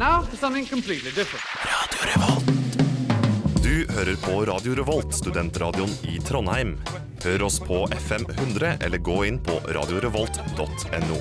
[0.00, 1.44] Now for something completely different.
[3.62, 6.78] Du hører på Radio Revolt, studentradioen i Trondheim.
[7.24, 11.18] Hør oss på FM 100 eller gå inn på radiorevolt.no.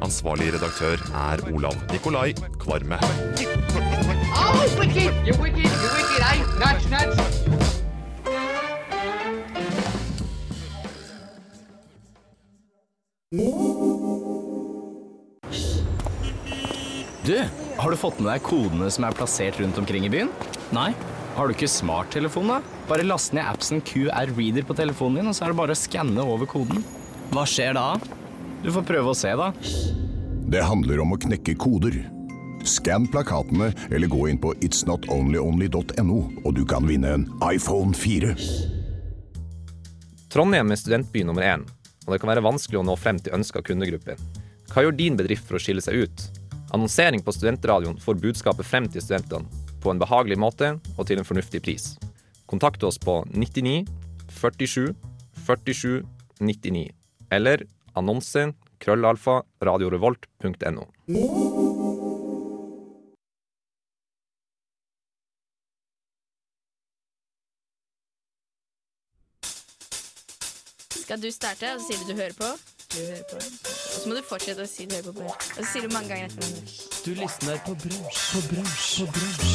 [0.00, 2.32] Ansvarlig redaktør er Olav Nikolai
[2.62, 2.96] Kvarme.
[4.32, 5.12] Oh, wicked!
[5.28, 6.40] You're wicked, you're wicked, eh?
[6.64, 7.44] Nudge, nudge.
[17.24, 20.30] Du, har du fått med deg kodene som er plassert rundt omkring i byen?
[20.72, 20.94] Nei.
[21.36, 22.62] Har du ikke smarttelefon, da?
[22.88, 25.76] Bare last ned appsen QR Reader på telefonen din, og så er det bare å
[25.76, 26.80] skanne over koden.
[27.34, 27.98] Hva skjer da?
[28.62, 29.50] Du får prøve å se, da.
[30.48, 31.98] Det handler om å knekke koder.
[32.64, 38.32] Skann plakatene eller gå inn på itsnotonlyonly.no, og du kan vinne en iPhone 4.
[40.32, 41.66] Trondheim er studentby nummer én,
[42.06, 44.16] og det kan være vanskelig å nå frem til ønska kundegrupper.
[44.72, 46.24] Hva gjør din bedrift for å skille seg ut?
[46.72, 51.28] Annonsering på studentradioen får budskapet frem til studentene på en behagelig måte og til en
[51.28, 51.94] fornuftig pris.
[52.50, 53.84] Kontakt oss på 99
[54.32, 54.94] 47
[55.46, 56.02] 47
[56.40, 56.88] 99
[57.32, 60.88] eller annonse krøllalfa radiorevolt.no.
[71.04, 72.73] Skal du starte, og så sier du du hører på?
[72.94, 73.36] Du hører på.
[73.36, 75.24] Og så må du fortsette å si du hører på.
[75.26, 76.74] Og så sier du mange ganger etter hverandre.
[77.02, 79.54] Du lysner på brunsj, på brunsj, på brunsj.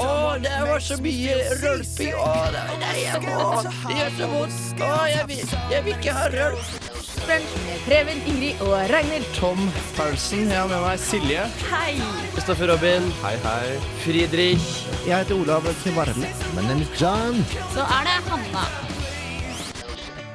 [0.00, 0.06] Å,
[0.40, 2.16] det var så mye rølping.
[2.16, 4.84] Å, var nei, jeg må Det gjør så vondt.
[4.88, 6.72] Å, jeg vil, jeg vil ikke ha rølp.
[7.24, 9.28] Brunsj Preben, Ingrid og Ragnhild.
[9.36, 9.60] Tom
[9.98, 11.44] Paulsen, jeg har med meg Silje.
[11.68, 11.92] Hei!
[12.32, 13.12] Kristoffer Robin.
[13.20, 13.76] Hei, hei.
[14.06, 14.72] Friedrich.
[15.04, 16.32] Jeg heter Olav Kvarme.
[16.56, 17.44] Men en John.
[17.76, 18.93] Så er det Hanna.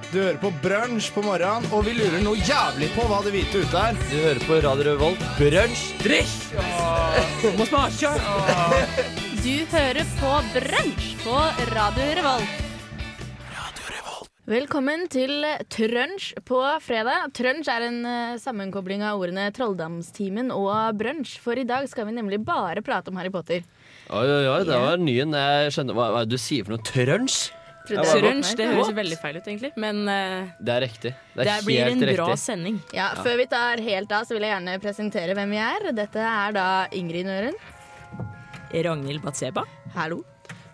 [0.09, 3.59] Du hører på brunsj på morgenen, og vi lurer noe jævlig på hva det hvite
[3.61, 3.97] ute er.
[4.09, 5.21] Du hører på Radio Revolt.
[5.37, 5.83] Brunsj.
[6.01, 6.31] Drikk!
[7.59, 8.15] Må smake.
[9.43, 11.35] Du hører på Brunsj på
[11.75, 12.65] Radio Revolt.
[14.49, 17.29] Velkommen til Trønsj på fredag.
[17.37, 21.35] Trønsj er en eh, sammenkobling av ordene Trolldamstimen og brunsj.
[21.43, 23.61] For i dag skal vi nemlig bare prate om Harry Potter.
[24.09, 25.37] Oi, oi, oi, det var nyen.
[25.37, 26.89] Jeg skjønner hva, hva du sier for noe.
[26.89, 27.58] Trønsj?
[27.89, 29.71] Ja, jeg det høres veldig feil ut, egentlig.
[29.79, 31.11] Men uh, Det er riktig.
[31.35, 32.15] Det det er blir en riktig.
[32.19, 32.79] bra sending.
[32.95, 35.89] Ja, Før vi tar helt av, så vil jeg gjerne presentere hvem vi er.
[35.97, 37.57] Dette er da Ingrid Nøren.
[38.73, 39.63] Ragnhild Batseba.
[39.95, 40.21] Hallo.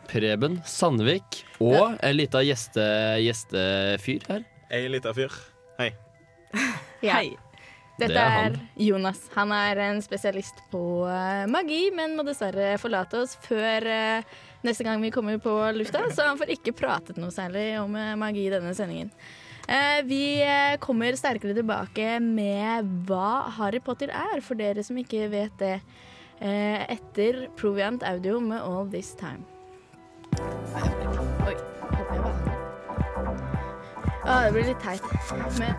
[0.10, 2.84] Preben Sandvik og en lita gjeste,
[3.24, 4.44] gjestefyr her.
[4.76, 5.34] Ei lita fyr.
[5.80, 5.92] Hei.
[7.06, 7.20] Ja.
[7.20, 7.36] Hei.
[8.00, 8.56] Dette Det er er.
[8.82, 9.20] Jonas.
[9.36, 14.24] Han er en spesialist på eh, magi, men må dessverre forlate oss før eh,
[14.66, 18.16] neste gang vi kommer på lufta, så han får ikke pratet noe særlig om eh,
[18.20, 19.10] magi i denne sendingen.
[19.66, 25.30] Eh, vi eh, kommer sterkere tilbake med hva Harry Potter er, for dere som ikke
[25.34, 25.80] vet det,
[26.36, 29.40] etter Proviant Audio med All This Time.
[31.48, 31.56] Oi,
[34.26, 35.00] Å, det blir litt teit.
[35.62, 35.72] Men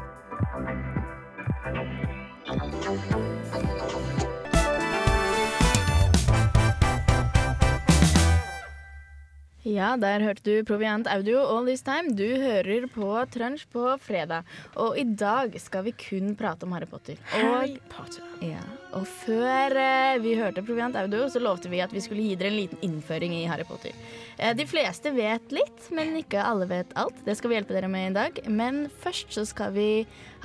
[9.66, 12.12] Ja, der hørte du Proviant Audio All This Time.
[12.15, 14.47] Du hører på Trunch på fredag.
[14.78, 17.19] Og i dag skal vi kun prate om Harry Potter.
[17.41, 17.72] Og,
[18.47, 18.62] ja,
[18.94, 22.55] og før eh, vi hørte Proviant Audio, så lovte vi at vi skulle gi dere
[22.55, 23.91] en liten innføring i Harry Potter.
[24.38, 27.19] Eh, de fleste vet litt, men ikke alle vet alt.
[27.26, 28.43] Det skal vi hjelpe dere med i dag.
[28.47, 29.91] Men først så skal vi,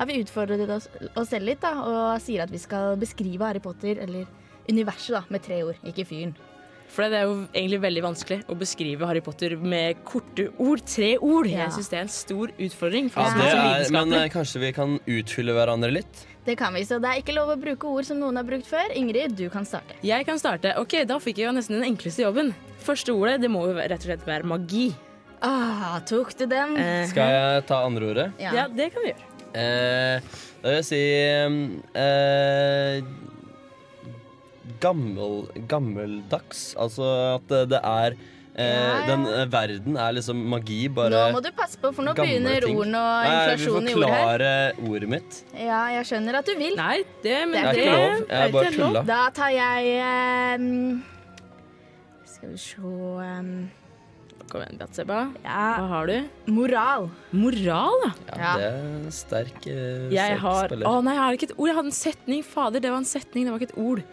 [0.02, 3.62] har vi utfordret oss, oss selv litt, da, og sier at vi skal beskrive Harry
[3.62, 4.26] Potter, eller
[4.66, 6.34] universet, da, med tre ord, ikke fyren.
[6.92, 10.84] For det er jo egentlig veldig vanskelig å beskrive Harry Potter med korte ord.
[10.92, 11.48] Tre ord.
[11.48, 11.66] Ja.
[11.66, 13.08] Jeg syns det er en stor utfordring.
[13.14, 16.26] For Ja, det er men uh, kanskje vi kan utfylle hverandre litt?
[16.44, 18.68] Det kan vi, så det er ikke lov å bruke ord som noen har brukt
[18.68, 18.92] før.
[18.98, 19.96] Ingrid, du kan starte.
[20.04, 20.74] Jeg kan starte.
[20.82, 22.52] Ok, Da fikk jeg jo nesten den enkleste jobben.
[22.84, 24.90] Første ordet det må jo rett og slett være magi.
[25.42, 26.76] Ah, tok du den?
[26.76, 28.32] Uh, Skal jeg ta andre ordet?
[28.42, 28.52] Ja.
[28.58, 29.28] ja, det kan vi gjøre.
[29.52, 31.02] Uh, da vil jeg si
[31.98, 33.02] eh,
[34.84, 35.42] gammel,
[35.72, 36.72] Gammeldags.
[36.80, 37.08] Altså
[37.38, 38.96] at det er eh, Ja.
[39.08, 42.66] Den eh, verden er liksom magi, bare Nå må du passe på, for nå begynner
[42.68, 44.26] ordene og inflasjonen i ordet her.
[44.26, 45.38] forklare ordet mitt.
[45.56, 46.76] Ja, jeg skjønner at du vil.
[46.80, 48.26] Nei, det, men Det er det ikke lov.
[48.28, 49.04] er Jeg bare tulla.
[49.08, 51.04] Da tar jeg um,
[52.34, 53.54] Skal vi se um,
[54.52, 55.18] Kom igjen, Batseba.
[55.46, 56.16] Ja, Hva har du?
[56.52, 57.06] moral.
[57.32, 58.36] Moral, ja.
[58.36, 58.50] Ja.
[58.60, 60.90] Det er sterk, uh, Jeg sterk har spiller.
[60.92, 61.70] Å nei, jeg har ikke et ord.
[61.72, 62.44] Jeg hadde en setning.
[62.44, 64.04] Fader, det var en setning, det var ikke et ord.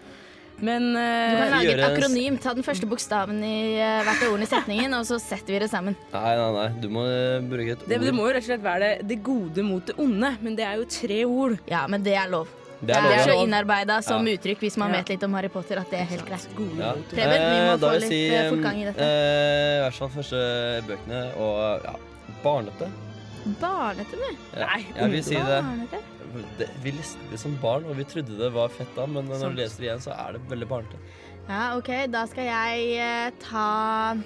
[0.61, 2.39] Men Du eh, kan lage et akronym.
[2.43, 5.59] Ta den første bokstaven i eh, hvert av ordene i setningen, og så setter vi
[5.63, 5.95] det sammen.
[6.13, 6.69] Nei, nei, nei.
[6.83, 9.21] Du må eh, bruke et det, det må jo rett og slett være det, det
[9.23, 10.33] gode mot det onde.
[10.43, 11.59] Men det er jo tre ord.
[11.71, 12.51] Ja, men det er lov.
[12.81, 13.23] Det er, lov.
[13.27, 14.35] så innarbeida som Ja.
[14.39, 14.99] uttrykk hvis man Ja.
[15.01, 16.47] vet litt om Harry Potter, at det er helt greit.
[16.79, 16.93] Ja.
[17.11, 18.99] Preben, vi må Eh, da få vil litt si, eh, fortgang i dette.
[19.03, 20.43] eh, I hvert fall første
[20.91, 21.23] bøkene.
[21.39, 21.95] Og ja,
[22.45, 22.91] barnete.
[23.63, 24.37] Barnete, du.
[24.59, 24.69] Ja,
[24.99, 25.47] jeg vil si det.
[25.63, 26.03] Barnete.
[26.59, 26.69] Det.
[26.85, 29.61] Vi leste det som barn, og vi trodde det var fett da, men når du
[29.63, 31.01] leser det igjen, så er det veldig barnete.
[31.49, 34.17] Ja, OK, da skal jeg eh, ta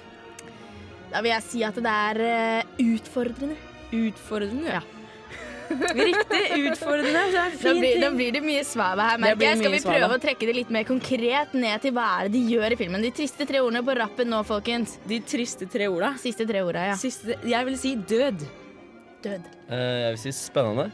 [1.12, 3.54] Da vil jeg si at det er eh, utfordrende.
[3.92, 4.78] Utfordrende?
[4.80, 4.80] Ja.
[5.72, 6.40] Riktig.
[6.66, 7.20] Utfordrende.
[7.32, 8.16] Det er Da fin blir, da ting.
[8.18, 9.20] blir det mye svada her.
[9.20, 9.60] Det merker blir jeg.
[9.60, 10.16] Skal mye vi prøve svada.
[10.18, 13.04] å trekke det litt mer konkret ned til hva er det de gjør i filmen?
[13.06, 14.96] De triste tre ordene på rappen nå, folkens.
[15.08, 16.10] De triste tre orda?
[16.20, 16.98] Siste tre orda, ja.
[17.00, 18.44] Siste, jeg vil si død.
[19.22, 19.48] Død.
[19.68, 20.88] Eh, jeg vil si spennende.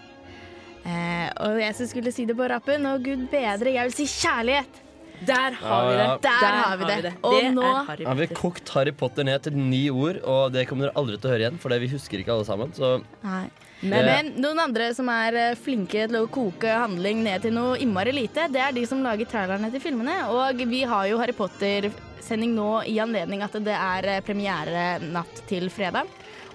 [0.88, 4.06] Eh, og jeg som skulle si det på rappen, og gud bedre, jeg vil si
[4.08, 4.84] kjærlighet.
[5.26, 6.06] Der har vi det.
[6.22, 7.10] Der, har vi det.
[7.26, 7.62] Og Det nå
[8.06, 11.26] har vi kokt Harry Potter ned til ni ord, og det kommer dere aldri til
[11.28, 12.70] å høre igjen, for det vi husker ikke alle sammen.
[12.76, 12.92] Så
[13.24, 13.48] Nei.
[13.82, 17.76] Men- Men, noen andre som er eh, flinke til å koke handling ned til noe
[17.78, 20.16] innmari lite, det er de som lager trailerne til filmene.
[20.30, 25.42] Og vi har jo Harry Potter-sending nå i anledning at det er eh, premiere natt
[25.50, 26.06] til fredag.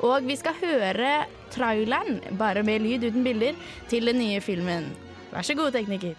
[0.04, 1.12] Og vi skal høre
[1.52, 3.54] traileren, bare med lyd uten bilder,
[3.90, 4.92] til den nye filmen.
[5.32, 6.14] Vær så god, tekniker.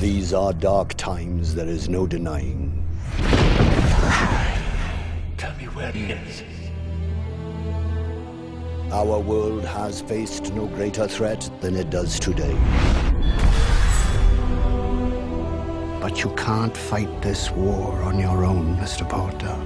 [0.00, 2.84] These are dark times, there is no denying.
[5.38, 6.42] Tell me where he is.
[8.92, 12.56] Our world has faced no greater threat than it does today.
[16.06, 19.02] But you can't fight this war on your own, Mr.
[19.08, 19.56] Potter.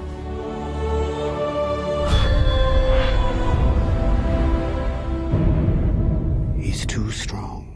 [6.59, 7.67] He's too strong.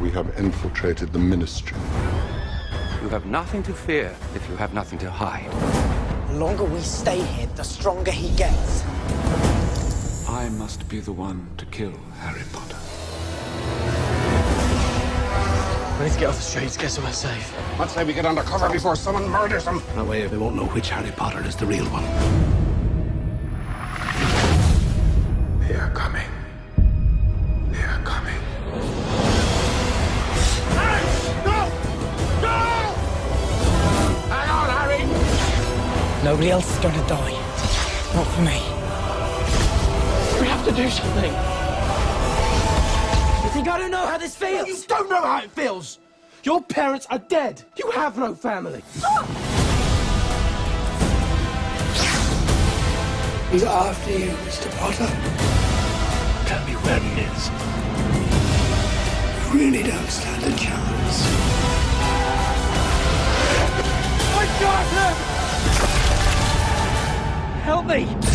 [0.00, 1.76] We have infiltrated the ministry.
[3.02, 5.50] You have nothing to fear if you have nothing to hide.
[6.28, 8.84] The longer we stay here, the stronger he gets.
[10.28, 12.83] I must be the one to kill Harry Potter.
[15.98, 17.54] We need to get off the streets, get somewhere safe.
[17.78, 19.80] Let's say we get undercover before someone murders him.
[19.94, 22.02] That way they won't know which Harry Potter is the real one.
[25.60, 26.26] They are coming.
[27.70, 28.40] They are coming.
[34.28, 36.24] Hang on, Harry!
[36.24, 37.32] Nobody else is gonna die.
[38.14, 38.60] Not for me.
[40.40, 41.63] We have to do something.
[43.54, 44.66] You think I don't know how this feels?
[44.66, 46.00] You don't know how it feels.
[46.42, 47.62] Your parents are dead.
[47.76, 48.82] You have no family.
[53.52, 54.76] He's after you, Mr.
[54.76, 55.06] Potter.
[56.48, 57.48] Tell me where he is.
[59.38, 61.22] You really don't stand a chance.
[64.34, 64.86] My God,
[67.62, 68.33] Help me!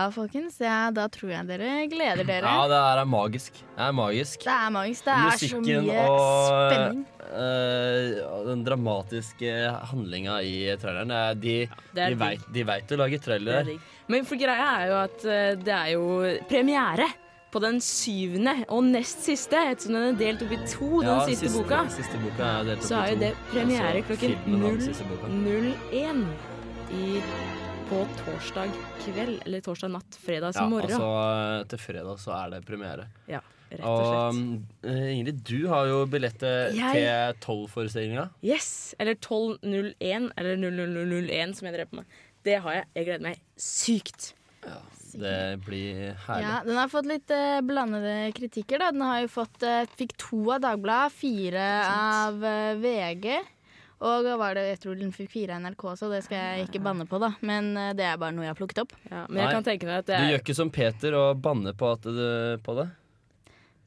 [0.00, 0.56] Ja, ja folkens.
[0.64, 2.48] Ja, da tror jeg dere gleder dere.
[2.48, 3.52] Ja, det her er magisk.
[3.76, 4.44] Det er magisk.
[4.48, 5.04] Det er magisk.
[5.04, 7.00] Det er så mye og spenning.
[7.04, 7.16] Musikken
[8.26, 9.50] og den dramatiske
[9.92, 11.10] handlinga i traileren.
[11.14, 13.78] er- De, det er de, veit, vet, de vet å lage Det er trailer.
[14.08, 17.06] Men for greia er jo at eh, det er jo premiere
[17.52, 21.46] på den syvende og nest siste, ettersom den er delt opp i to, den siste,
[21.46, 21.80] siste- boka.
[21.90, 24.80] siste boka er delt opp så er jo det premiere Altså, klokken filmen av den
[24.80, 25.26] siste boka.
[25.26, 26.26] 001
[26.90, 27.22] i,
[27.90, 28.70] på torsdag
[29.02, 30.92] kveld, eller torsdag natt, fredag Ja, morgen.
[30.94, 33.08] altså til fredag så er det premiere.
[33.28, 34.60] Ja, rett og slett.
[34.84, 38.28] Og eh, Ingrid, du har jo billettet Jeg- til Tolv-forestillinga.
[38.46, 38.94] Yes!
[38.98, 42.06] Eller 1201, eller 00001 som jeg drev på med.
[42.46, 42.86] Det har jeg.
[42.94, 44.32] Jeg gleder meg sykt.
[44.64, 44.78] Ja,
[45.10, 46.42] Det blir herlig.
[46.46, 48.78] Ja, Den har fått litt eh, blandede kritikker.
[48.78, 53.40] da Den har jo fått, eh, fikk to av Dagbladet, fire av eh, VG.
[54.00, 56.80] Og var det, jeg tror den fikk fire av NRK også, det skal jeg ikke
[56.80, 57.34] banne på, da.
[57.44, 58.94] Men eh, det er bare noe jeg har plukket opp.
[59.10, 61.76] men jeg kan tenke meg at det Du er gjør ikke som Peter og banner
[61.76, 62.22] på, at du,
[62.64, 62.86] på det?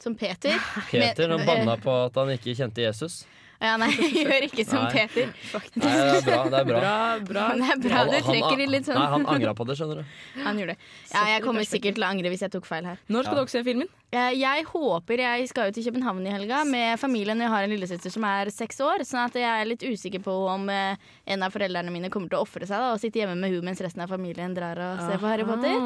[0.03, 0.59] Som Peter.
[0.91, 3.23] Peter han banna på at han ikke kjente Jesus.
[3.63, 4.91] Ja, nei, jeg gjør ikke som Nei.
[4.91, 5.29] Peter.
[5.81, 6.39] Nei, det er bra.
[6.51, 6.79] Det er bra.
[6.83, 6.95] Bra,
[7.29, 7.45] bra.
[7.55, 8.99] Det er bra du trekker i litt sånn.
[8.99, 10.15] Nei, han angra på det, skjønner du.
[10.43, 10.89] Han gjorde det.
[11.13, 12.99] Ja, jeg kommer sikkert til å angre hvis jeg tok feil her.
[13.07, 13.45] Når skal Ja.
[13.45, 13.91] dere se filmen?
[14.13, 17.39] Eh, Jeg håper jeg skal ut til København i helga med familien.
[17.41, 20.33] Jeg har en lillesøster som er seks år, sånn at jeg er litt usikker på
[20.51, 20.99] om eh,
[21.33, 23.65] en av foreldrene mine kommer til å ofre seg da, og sitte hjemme med hun
[23.65, 25.79] mens resten av familien drar og ser på Harry Potter.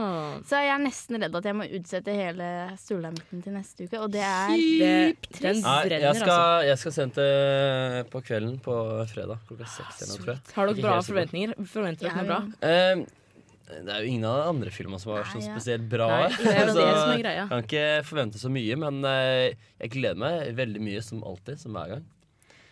[0.49, 2.49] Så jeg er nesten redd at jeg må utsette hele
[2.81, 5.29] sulamitten til neste uke, og det er Kjipt.
[5.39, 6.67] Den Nei, brenner, jeg skal, altså.
[6.67, 8.75] jeg skal sende det på kvelden på
[9.13, 10.17] fredag klokka seks.
[10.57, 11.55] Har dere bra forventninger?
[11.71, 12.41] Forventer dere noe bra?
[12.67, 13.05] Eh,
[13.67, 15.51] det er jo ingen av de andre filmene som var så ja.
[15.51, 16.07] spesielt bra.
[16.07, 17.47] Nei, det er så det som er greia.
[17.49, 21.75] Kan ikke forvente så mye, men eh, jeg gleder meg veldig mye som alltid, som
[21.75, 22.05] hver gang.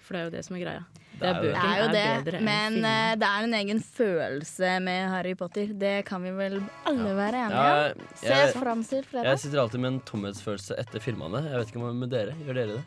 [0.06, 0.86] For det er jo det som er greia.
[1.16, 4.72] Det er jo Det er jo det, er men eh, det er en egen følelse
[4.84, 5.72] med Harry Potter.
[5.72, 8.08] Det kan vi vel alle være enige Ja, om?
[8.20, 11.44] Se jeg- fram til Jeg sitter alltid med en tomhetsfølelse etter filmene.
[11.50, 12.36] Jeg vet ikke om med dere.
[12.46, 12.84] Gjør dere det?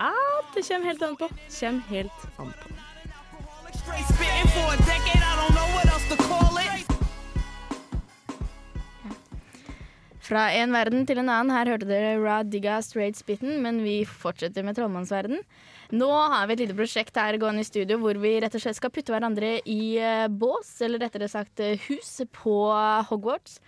[0.00, 1.28] Ah, det kommer helt an på.
[1.48, 2.68] Kjem helt an på.
[10.26, 11.52] Fra en verden til en annen.
[11.54, 15.38] Her hørte dere Ra Digga Straight Spitten, men vi fortsetter med trollmannsverden.
[15.94, 18.78] Nå har vi et lite prosjekt her gående i studio hvor vi rett og slett
[18.80, 22.56] skal putte hverandre i eh, bås, eller rettere sagt eh, hus, på
[23.06, 23.60] Hogwarts.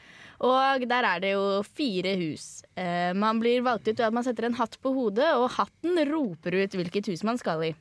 [0.42, 2.64] Og der er det jo fire hus.
[2.78, 6.02] Eh, man blir valgt ut ved at man setter en hatt på hodet, og hatten
[6.10, 7.72] roper ut hvilket hus man skal i.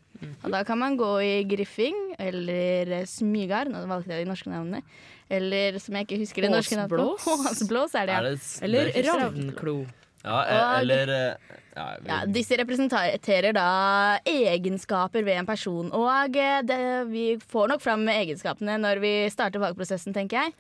[0.44, 4.82] Og da kan man gå i Griffing eller Smygard, nå valgte jeg de norske navnene.
[5.30, 7.22] Eller som jeg ikke husker det norske navnet.
[7.28, 7.96] Håsblås.
[8.00, 8.20] Er det, ja.
[8.20, 9.78] Er det Eller er ravnklo.
[10.28, 13.68] Ja, eh, eller eh, ja, vi- Ja, disse representerer da
[14.28, 15.92] egenskaper ved en person.
[15.96, 16.80] Og eh, det,
[17.12, 20.54] vi får nok fram egenskapene når vi starter valgprosessen, tenker jeg.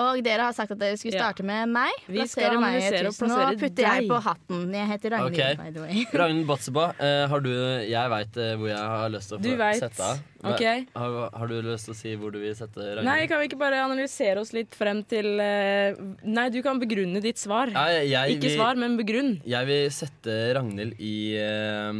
[0.00, 1.26] Og dere har sagt at dere skulle Ja.
[1.26, 1.92] starte med meg.
[2.08, 3.18] Vi skal Plassere meg i og hus.
[3.20, 4.62] Nå plassere putter jeg på hatten.
[4.72, 5.54] Jeg heter Ragnhild, okay.
[5.60, 6.04] by the way.
[6.22, 9.76] Ragnhild Batseba, eh, har du Jeg veit hvor jeg har lyst til å Du vet.
[9.82, 10.22] sette av.
[10.42, 10.86] Okay.
[10.96, 13.04] Har, har du lyst til å si hvor du vil sette Ragnhild?
[13.04, 15.92] Nei, kan vi ikke bare analysere oss litt frem til eh,
[16.24, 17.70] Nei, du kan begrunne ditt svar.
[17.70, 19.36] Nei, jeg Ikke vi, svar, men begrunn.
[19.44, 21.92] Jeg vil sette Ragnhild i eh,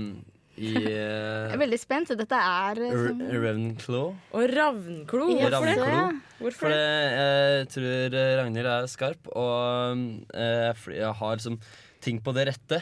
[0.62, 2.12] I Jeg er veldig spent.
[2.18, 4.08] Dette er eh, sånn- Ravenclaw.
[4.38, 5.28] Og ravnklo.
[5.36, 5.76] Ja, Hvorfor det?
[5.82, 6.22] Ravnklo.
[6.42, 6.80] Hvorfor For det?
[7.18, 10.02] jeg tror eh, Ragnhild er skarp, og
[10.34, 11.58] eh, jeg har liksom
[12.02, 12.80] ting på det rette.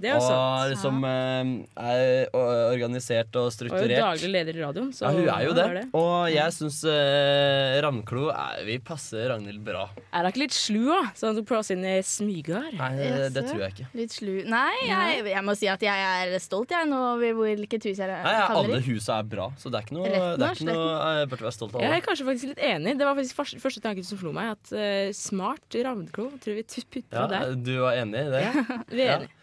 [0.00, 0.70] Det er jo og sant.
[0.74, 1.52] liksom eh,
[1.90, 4.02] er organisert og Og er jo strukturert.
[4.02, 4.90] daglig leder i radioen.
[4.92, 5.66] Så ja, hun er jo det.
[5.76, 5.84] det.
[5.96, 9.86] Og jeg syns uh, Ravnklo er, passer passe Ragnhild bra.
[10.12, 11.00] Er hun ikke litt slu, da?
[11.16, 12.68] Sånn at hun prøver inn i smygar?
[12.76, 13.88] Nei, det, det tror jeg ikke.
[14.00, 14.32] Litt slu.
[14.52, 18.10] Nei, jeg, jeg må si at jeg er stolt jeg nå over hvilket hus jeg
[18.10, 18.86] Nei, ja, havner Alle i.
[18.90, 21.30] husa er bra, så det er ikke noe, Retten det er og ikke noe jeg
[21.32, 21.84] burde være stolt av.
[21.86, 22.96] Jeg er kanskje faktisk litt enig.
[23.00, 24.52] Det var faktisk første, første tanken som slo meg.
[24.56, 27.56] At eh, smart ravnklo tror vi putter Ja, der.
[27.56, 28.44] du var enig i det?
[28.92, 29.34] Vi er enige.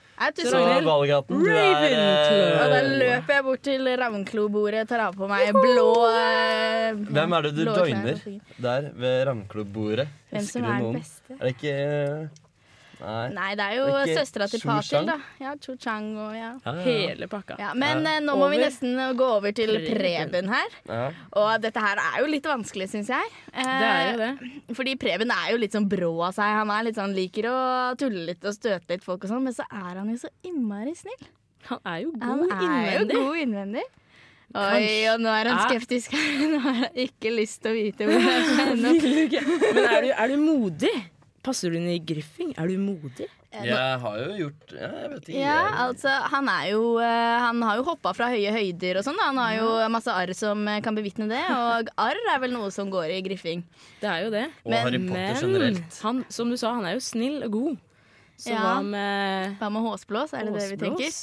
[0.49, 0.61] Så.
[0.85, 2.63] Valgaten, du er Ravenclaw.
[2.63, 7.35] Og da eh, løper jeg bort til ravnklobordet, tar av på meg blå eh, Hvem
[7.37, 10.07] er det du blå klær joiner og- der ved Ravnklo-bordet?
[10.31, 10.93] Hvem Husker som du er den noen?
[11.01, 11.33] beste?
[11.39, 11.75] Er det ikke
[13.03, 13.29] Nei.
[13.35, 15.15] Nei, det er jo Det er søstera til Patil, da.
[15.43, 16.53] Ja, Cho Chang og ja.
[16.63, 16.83] Ja, ja, ja.
[16.87, 17.57] Hele pakka.
[17.59, 18.13] ja men Ja.
[18.17, 20.47] eh, nå må vi nesten gå over til Preben.
[20.53, 20.77] Her.
[20.87, 21.11] Ja.
[21.35, 23.33] Og dette her er jo litt vanskelig, syns jeg.
[23.53, 24.31] Det er jo det.
[24.69, 26.53] Eh, Fordi Preben er jo litt sånn brå av seg.
[26.61, 27.57] Han er litt sånn, liker å
[27.99, 30.95] tulle litt og støte litt folk og sånn, men så er han jo så innmari
[30.95, 31.27] snill.
[31.69, 33.15] Han er jo Han god er jo innvendig.
[33.19, 33.83] god innvendig.
[34.53, 36.11] Oi, og nå er han skeptisk.
[36.51, 39.73] Nå har han ikke lyst til å vite hvor han skal ende opp.
[39.73, 40.91] Men er du, er du modig?
[41.43, 42.53] Passer du inn i Griffing?
[42.57, 43.27] Er du modig?
[43.53, 45.41] Jeg har jo gjort ja, Jeg vet ikke.
[45.43, 49.19] Ja, altså, han er jo eh, Han har jo hoppa fra høye høyder og sånn.
[49.21, 52.71] Han har jo masse arr som eh, kan bevitne det, og arr er vel noe
[52.73, 53.61] som går i griffing.
[54.01, 54.47] Det er jo det.
[54.65, 55.99] Og Harry Potter Men generelt.
[56.07, 57.77] han, som du sa, han er jo snill og god.
[58.41, 58.63] Så Ja.
[58.65, 61.13] hva med Hva med håsblås, er det det vi tenker?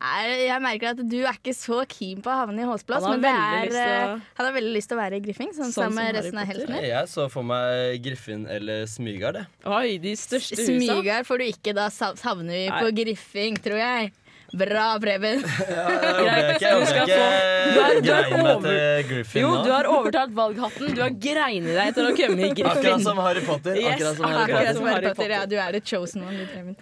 [0.00, 3.28] Jeg merker at du er ikke så keen på å havne i håsblås, men det
[3.30, 5.68] er, lyst til å- eh, han har veldig lyst til å være i griffing, sånn,
[5.68, 6.66] Sånn sammen som med resten av Potter.
[6.66, 6.88] heltene.
[6.88, 9.46] Jeg så for meg Griffin eller Smygard, jeg.
[9.66, 10.72] Oi, de største husa.
[10.72, 12.80] Smygar får du ikke, da havner vi Nei.
[12.80, 14.12] på griffing, tror jeg.
[14.52, 15.44] Bra, Preben.
[15.70, 19.48] ja, Jeg du skal håper Du ikke du har grein meg over- til Griffin Jo,
[19.54, 19.64] nå.
[19.64, 20.94] du har overtalt valghatten.
[20.96, 22.66] Du har greinet deg til å komme i Griffin.
[22.66, 23.76] Akkurat som Harry Potter.
[23.76, 24.74] Yes, Akkurat som Harry Akkurat Potter.
[24.74, 25.30] som Harry Potter.
[25.30, 26.74] Ja, du er the chosen one.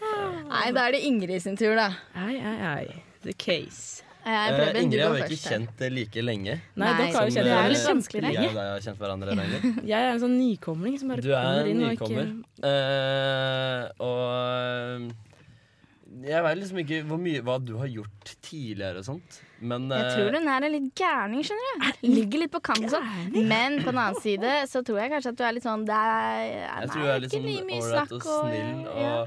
[0.49, 1.91] Nei, da er det Ingrid sin tur, da.
[2.17, 2.87] Ai, ai, ai.
[3.25, 4.03] The case.
[4.03, 5.47] Eh, Eh, Preben, Ingrid har jo vi ikke først.
[5.49, 6.55] kjent det like lenge.
[6.77, 8.33] Nei, dere har jo kjent det er eh, litt vanskeligere.
[8.35, 9.61] Jeg og deg har kjent hverandre lenge.
[9.89, 11.87] Jeg er en sånn nykomling som bare Du er en nykommer.
[11.87, 12.29] og ikke nykommer.
[12.69, 19.07] Eh, og eh, jeg vet liksom ikke hvor mye, hva du har gjort tidligere og
[19.07, 19.41] sånt.
[19.61, 22.07] Men Jeg eh, tror hun er en litt gærning, skjønner du.
[22.09, 23.09] Ligger litt på kanten sånn.
[23.49, 25.95] Men på den annen side så tror jeg kanskje at du er litt sånn Det
[25.95, 26.45] er,
[26.83, 28.87] jeg tror du er litt ikke sånn ålreit og snill.
[28.93, 29.19] Og, ja.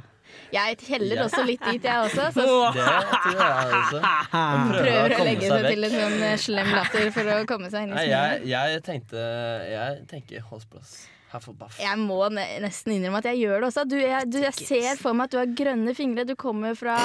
[0.52, 2.28] Jeg heller også litt dit, jeg også.
[2.36, 4.02] Så Det tror jeg også.
[4.34, 7.88] Han prøver å legge seg seg til en sånn slem latter for å komme seg
[7.88, 8.46] inn i smilet.
[8.52, 9.26] jeg, jeg tenkte
[9.72, 11.02] Jeg tenker Holsplass.
[11.32, 13.86] Jeg må nesten innrømme at jeg gjør det også.
[13.88, 16.26] Du, jeg, du, jeg ser for meg at du har grønne fingre.
[16.28, 16.98] Du kommer fra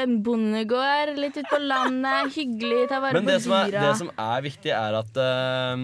[0.00, 2.32] en bondegård litt ute på landet.
[2.32, 5.76] Hyggelig, ta vare Men på det som, er, det som er viktig, er at uh,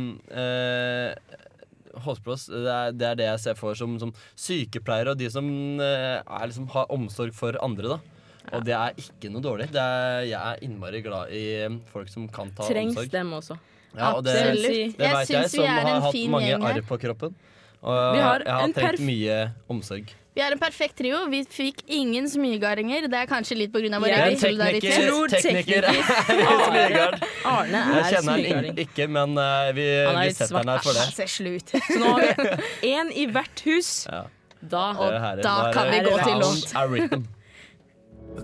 [2.04, 5.46] Holsplass, det er, det er det jeg ser for som, som sykepleiere og de som
[5.82, 7.96] eh, er, liksom, har omsorg for andre.
[7.96, 9.68] da Og det er ikke noe dårlig.
[9.74, 11.44] Det er, jeg er innmari glad i
[11.92, 13.10] folk som kan ta Trengs omsorg.
[13.12, 13.58] dem også.
[13.96, 14.96] Ja, og det, Absolutt.
[14.98, 17.34] det vet jeg, som har hatt mange arr på kroppen.
[17.80, 19.38] Og Vi har jeg har en trengt mye
[19.72, 20.10] omsorg.
[20.30, 21.24] Vi er en perfekt trio.
[21.30, 23.08] Vi fikk ingen smygardinger.
[23.10, 23.98] Det er kanskje litt pga.
[23.98, 24.98] vår egen solidaritet.
[25.02, 27.16] tror tekniker tekniker er Smygard.
[27.50, 31.06] Arne Jeg er kjenner han ikke, men uh, vi, vi setter han her for det.
[31.16, 31.74] Se slutt.
[31.74, 33.90] Så nå har vi én i hvert hus.
[34.06, 34.22] Ja.
[34.70, 37.28] Da og her, da er kan vi gå til lånt låt.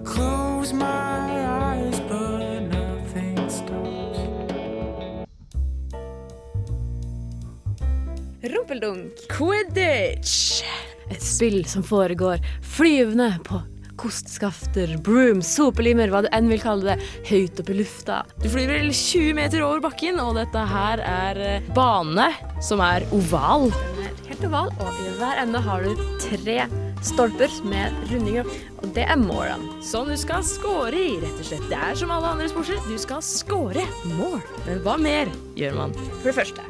[0.04, 4.18] Close my eyes, but nothing stops.
[8.42, 9.28] Rumpeldunk.
[9.30, 10.64] Quidditch.
[11.10, 12.42] Et spill som foregår
[12.76, 13.62] flyvende på
[13.96, 18.18] kostskafter, broom, sopelimer, hva du enn vil kalle det, høyt opp i lufta.
[18.42, 22.28] Du flyr vel 20 meter over bakken, og dette her er eh, bane
[22.64, 23.70] som er oval.
[23.96, 26.58] Den er helt oval, og i hver ende har du tre
[27.06, 28.48] stolper med rundinger,
[28.82, 29.78] og det er målene.
[29.86, 31.66] Som du skal score i, rett og slett.
[31.70, 32.80] Det er som alle andre sporter.
[32.90, 33.86] Du skal score
[34.16, 34.40] mål.
[34.66, 35.96] Men hva mer gjør man?
[36.20, 36.64] For det første,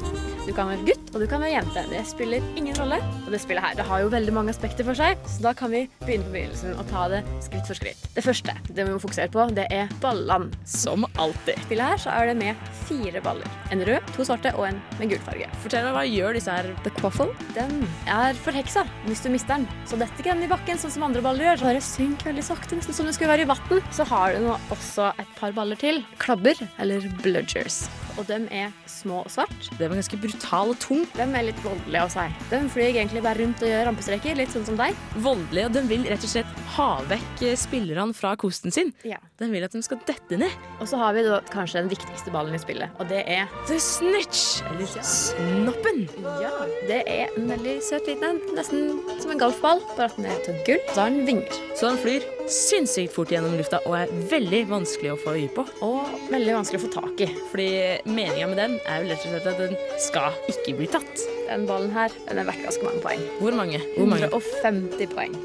[0.47, 1.83] du kan være gutt, og du kan være jente.
[1.91, 3.01] Det spiller ingen rolle.
[3.25, 5.73] Og det spillet her det har jo veldig mange aspekter for seg, så da kan
[5.73, 8.05] vi begynne på begynnelsen og ta det skritt for skritt.
[8.15, 10.53] Det første det vi må fokusere på, det er ballene.
[10.67, 11.57] Som alltid.
[11.57, 13.59] I spillet her så er det med fire baller.
[13.75, 15.49] En rød, to svarte og en med gul farge.
[15.65, 16.71] Fortell meg, hva gjør disse her?
[16.85, 19.67] The Quaffle den er forheksa hvis du mister den.
[19.89, 21.61] Så detter ikke den i bakken sånn som andre baller gjør.
[21.69, 23.79] Bare synk veldig sakte, nesten som det skulle være i vann.
[23.95, 26.01] Så har du nå også et par baller til.
[26.19, 27.85] Klabber, eller bludgers.
[28.17, 29.69] Og dem er små og svart.
[29.77, 31.03] Dem er ganske brutal og tung.
[31.13, 32.33] De er litt voldelige av seg.
[32.49, 34.97] De flyr egentlig bare rundt og gjør rampestreker, litt sånn som deg.
[35.21, 38.91] Voldelige, og de vil rett og slett ha vekk eh, spillerne fra kosten sin.
[39.07, 39.21] Ja.
[39.37, 40.53] Den vil at de skal dette ned.
[40.81, 43.77] Og så har vi da kanskje den viktigste ballen i spillet, og det er The
[43.81, 46.07] snitch, eller snoppen.
[46.41, 46.51] Ja,
[46.89, 48.41] det er en veldig søt liten en.
[48.57, 50.81] Nesten som en golfball, bare at den er av gull.
[50.89, 51.59] Så har den vinger.
[51.77, 55.67] Så den flyr sinnssykt fort gjennom lufta og er veldig vanskelig å få øye på.
[55.85, 57.29] Og veldig vanskelig å få tak i.
[57.51, 57.69] Fordi
[58.07, 61.27] meninga med den er vel rett og slett at den skal ikke bli tatt.
[61.47, 63.23] Den ballen her den er verdt ganske mange poeng.
[63.41, 63.83] Hvor mange?
[63.97, 64.31] Hvor mange?
[64.31, 65.39] 150 poeng.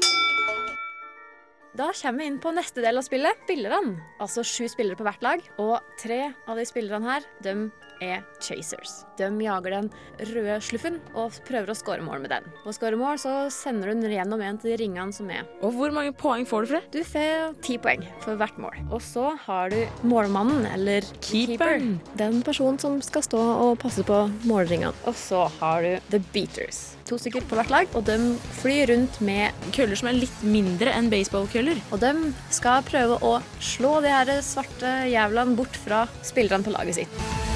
[1.73, 3.39] Da kommer vi inn på neste del av spillet.
[3.47, 3.95] Spillerne.
[4.21, 5.47] Altså sju spillere på hvert lag.
[5.63, 7.55] Og tre av de spillerne her, de
[8.03, 9.03] er chasers.
[9.19, 9.89] De jager den
[10.33, 12.47] røde sluffen og prøver å score mål med den.
[12.65, 15.45] Og score mål, så sender du den gjennom en til de ringene som er.
[15.63, 16.91] Og hvor mange poeng får du for det?
[16.93, 18.79] Du får ti poeng for hvert mål.
[18.93, 21.97] Og så har du målmannen, eller Keeperen.
[21.97, 22.17] keeper.
[22.19, 24.93] Den personen som skal stå og passe på målringene.
[25.07, 26.83] Og så har du the beaters.
[27.09, 28.17] To stykker på hvert lag, og de
[28.61, 31.81] flyr rundt med Køller som er litt mindre enn baseballkøller.
[31.91, 32.13] Og de
[32.53, 37.52] skal prøve å slå de her svarte jævlene bort fra spillerne på laget sitt.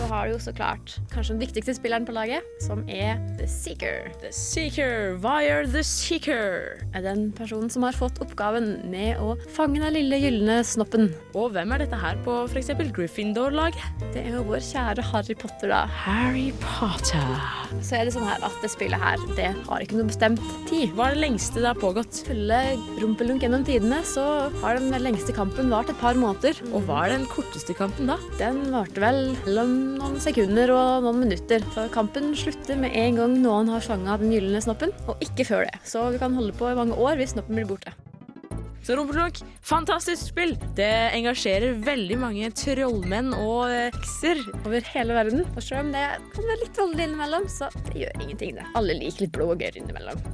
[0.00, 3.44] Så har du jo så klart kanskje den viktigste spilleren på laget, som er The
[3.50, 4.08] Seeker.
[4.22, 6.80] The Seeker, Wire the Seeker.
[6.96, 11.10] Er den personen som har fått oppgaven med å fange den lille gylne snoppen.
[11.36, 12.72] Og hvem er dette her på f.eks.
[12.96, 14.00] Gryffindor-laget?
[14.14, 15.82] Det er jo vår kjære Harry Potter, da.
[16.06, 17.36] Harry Potter.
[17.84, 20.40] Så er det sånn her at det spillet her, det har ikke noe bestemt
[20.72, 20.96] tid.
[20.96, 22.22] Hva er det lengste det har pågått?
[22.26, 22.62] Følge
[23.02, 24.24] rumpelunk gjennom tidene, så
[24.64, 26.56] har den lengste kampen vart et par måneder.
[26.72, 28.16] Og hva er den korteste kampen da?
[28.40, 31.64] Den varte vel mellom noen sekunder og noen minutter.
[31.74, 35.66] Så kampen slutter med en gang noen har fanga den gylne snoppen, og ikke før
[35.66, 35.80] det.
[35.88, 37.94] Så vi kan holde på i mange år hvis snoppen blir borte.
[38.80, 40.54] Så Rumpelunk, fantastisk spill!
[40.76, 44.40] Det engasjerer veldig mange trollmenn og eh, hekser.
[44.62, 45.44] Over hele verden.
[45.52, 48.64] Og selv om det kan være litt voldelig innimellom, så det gjør ingenting, det.
[48.80, 50.24] Alle liker litt blod og gørr innimellom.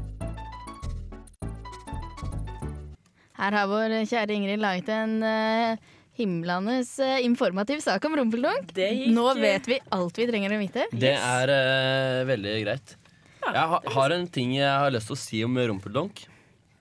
[3.37, 8.73] Her har vår kjære Ingrid laget en uh, himlende eh, informativ sak om rumpeldunk.
[8.73, 10.87] gikk, Nå eh, vet vi alt vi trenger å vite.
[10.93, 12.97] Det er uh, veldig greit.
[13.47, 16.25] Jeg ha, har en ting jeg har lyst til å si om rumpeldonk.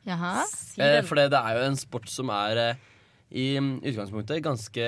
[0.06, 0.46] Jaha.
[0.82, 2.84] Eh, for det, er jo en sport som er eh,
[3.36, 4.84] i utgangspunktet ganske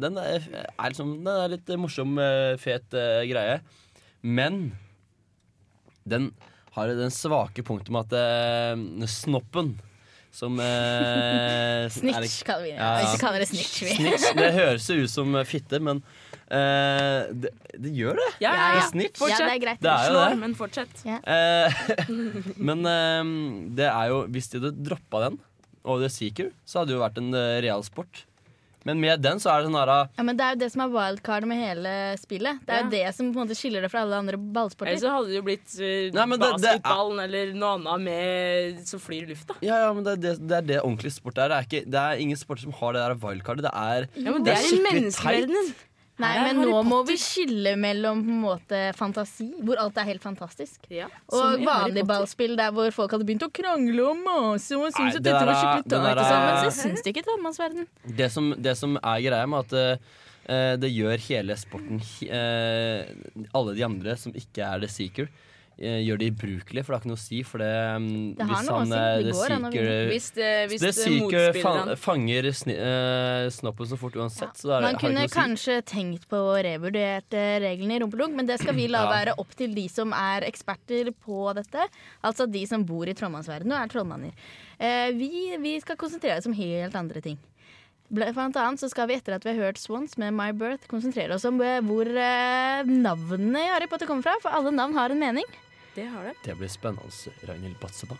[0.00, 2.16] Den er, er, liksom, den er litt morsom,
[2.62, 3.58] fet uh, greie.
[4.22, 4.68] Men
[6.08, 6.30] den
[6.74, 9.74] har den svake punktet med at uh, snoppen
[10.34, 12.78] som eh, Snitch ikke- kaller vi det.
[12.82, 12.92] Ja.
[13.14, 13.94] Vi kaller det snitch, vi.
[14.00, 16.02] Snitch, det høres jo ut som fitte, men
[16.54, 17.48] Eh, det,
[17.80, 18.26] det gjør det.
[18.44, 19.06] Ja, ja, Det ja.
[19.08, 19.14] er.
[19.16, 19.40] Fortsett.
[19.40, 19.78] Ja, det er greit.
[19.80, 20.38] Det er jo Slår, det.
[20.42, 21.00] men fortsett.
[21.08, 21.78] Eh,
[22.68, 23.30] men eh,
[23.80, 25.38] det er jo Hvis de hadde droppa den
[25.82, 28.26] over The Seeker, så hadde det jo vært en eh, real sport.
[28.84, 30.82] Men med den så er det sånn her Ja, men Det er jo det som
[30.84, 32.58] er wildcard med hele spillet.
[32.66, 34.92] Det er jo det som på en måte skiller det fra alle andre ballsporter.
[34.92, 38.86] Eller så hadde det jo blitt uh, det- det er- basketballen eller noe annet med,
[38.86, 39.56] som flyr i lufta.
[39.64, 41.48] Ja, ja, men det er det, det, er det ordentlig sport er.
[41.48, 43.64] Det er, ikke, det er ingen sporter som har det der wildcardet.
[43.64, 45.74] Det er, Ja, men det er i skikkelig teit.
[46.22, 50.22] Nei, men nå må vi skille mellom på en måte fantasi, hvor alt er helt
[50.22, 54.92] fantastisk, ja, og vanlig ballspill der hvor folk hadde begynt å krangle og mase og
[54.94, 57.24] syntes at dette var skikkelig sånn, men så syns de ikke
[57.82, 57.86] i.
[58.20, 59.98] Det som, det som er greia med at
[60.46, 63.06] uh, det gjør hele sporten eh,
[63.56, 65.30] Alle de andre som ikke er The Seeker,
[65.78, 67.42] gjør det ubrukelig, for det har ikke noe å si.
[67.42, 70.08] For det, mm, Det hvis han, eh, Det går vinne.
[70.12, 74.80] Hvis det- hvis det motspillerne- fanger sni, uh, snoppen så fort uansett, så da er
[74.80, 75.34] det, Man kunne si.
[75.38, 79.24] kanskje tenkt på å revurdert eh, reglene i Rumpelunk, men det skal vi la Ja.
[79.24, 81.88] være opp til de som er eksperter på dette.
[82.22, 84.32] Altså de som bor i trollmannsverdenen og er trollmanner.
[84.80, 87.38] Uh, vi, vi skal konsentrere oss om helt andre ting.
[88.12, 90.86] Bl- Blant annet så skal vi etter at vi har hørt Swans med My Birth,
[90.86, 94.34] konsentrere oss om eh, hvor eh, navnene i Harry Potter kommer fra.
[94.42, 95.44] For alle navn har en mening.
[95.94, 96.34] Det har det.
[96.44, 97.10] Det blir spennende,
[97.46, 98.16] Ragnhild Batseba.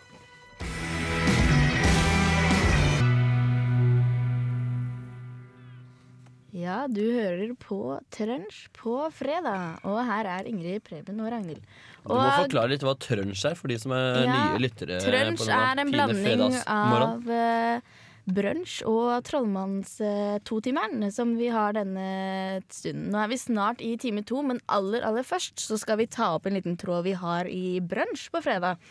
[6.55, 11.59] Ja, du hører på Trønsj på fredag, og her er Ingrid, Preben og Ragnhild.
[12.05, 15.01] Du må forklare litt hva trønsj er for de som er Ja, nye lyttere.
[15.03, 23.09] Trønsj er en blanding av uh, brunsj og trollmanns-totimeren som vi har denne stunden.
[23.13, 26.33] Nå er vi snart i time to, men aller, aller først så skal vi ta
[26.37, 28.81] opp en liten tråd vi har i brunsj på fredag.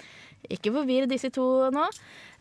[0.52, 1.86] Ikke forvirr disse to nå.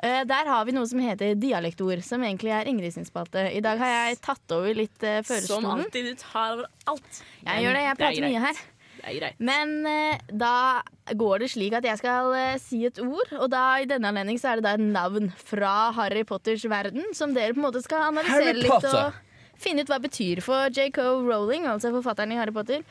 [0.04, 3.46] Eh, der har vi noe som heter dialektord, som egentlig er Ingrid sin spalte.
[3.48, 7.24] I dag har jeg tatt over litt uh, Som alltid, du tar over alt.
[7.46, 8.64] Jeg gjør det, jeg er prater mye her.
[9.04, 9.40] Er greit.
[9.44, 10.82] Men eh, da
[11.20, 14.40] går det slik at jeg skal eh, si et ord, og da i denne anledning
[14.40, 17.84] så er det da et navn fra Harry Potters verden, som dere på en måte
[17.84, 19.18] skal analysere litt og
[19.60, 21.04] finne ut hva det betyr for J.K.
[21.28, 22.86] Rowling, altså forfatteren i Harry Potter.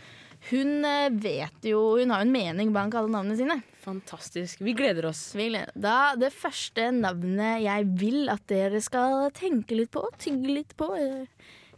[0.51, 3.61] Hun eh, vet jo Hun har jo en mening bak alle navnene sine.
[3.83, 4.61] Fantastisk.
[4.63, 5.31] Vi gleder oss.
[5.39, 5.73] Vi gleder.
[5.75, 10.91] Da Det første navnet jeg vil at dere skal tenke litt på, tygge litt på,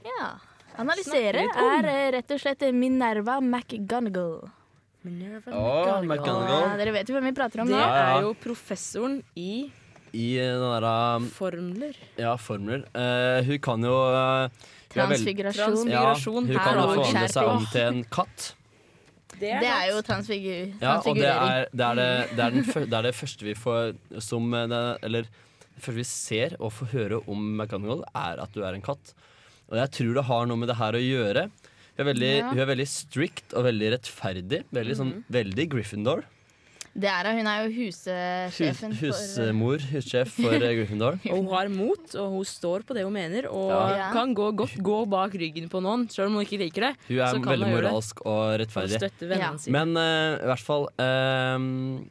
[0.05, 0.33] ja
[0.81, 4.43] Analysere, er eh, rett og slett Minerva McGonagall.
[5.05, 6.65] Minerva oh, McGonagall.
[6.65, 7.83] Ja, dere vet jo hvem vi prater om Det nå.
[7.83, 8.05] Ja.
[8.17, 9.69] er jo professoren i
[10.15, 10.95] I eh, den derre
[11.35, 12.01] formler.
[12.19, 12.87] Ja, formler.
[12.97, 15.91] Uh, hun kan jo uh, hun er veld- Transfigurasjon.
[15.91, 18.51] Ja, hun kan jo forvandle seg om til en katt.
[19.35, 21.49] Det er, jo transfigur Ja, og det transfigurering.
[21.51, 24.83] er det, er det, det, er den det er det første vi får som det,
[25.03, 28.85] Eller det første vi ser og får høre om McGonagall, er at du er en
[28.85, 29.15] katt.
[29.72, 31.48] Og jeg tror det har noe med det her å gjøre.
[31.96, 32.48] Hun er veldig, Ja.
[32.50, 34.64] hun er veldig strict og veldig rettferdig.
[34.72, 35.24] Veldig, sånn, Mhm.
[35.31, 36.24] veldig Gryffindor.
[36.96, 37.38] Det er hun.
[37.38, 41.18] Hun er jo Hus, husesjefen for husmor, hussjef for eh, Gryffindor.
[41.31, 44.12] Og hun har mot, og hun står på det hun mener, og Ja.
[44.12, 46.96] kan gå godt gå bak ryggen på noen, selv om hun ikke liker det.
[47.09, 49.59] Hun er så kan veldig hun moralsk og rettferdig.
[49.59, 49.72] Sine.
[49.72, 52.09] Men uh, i hvert fall ehm,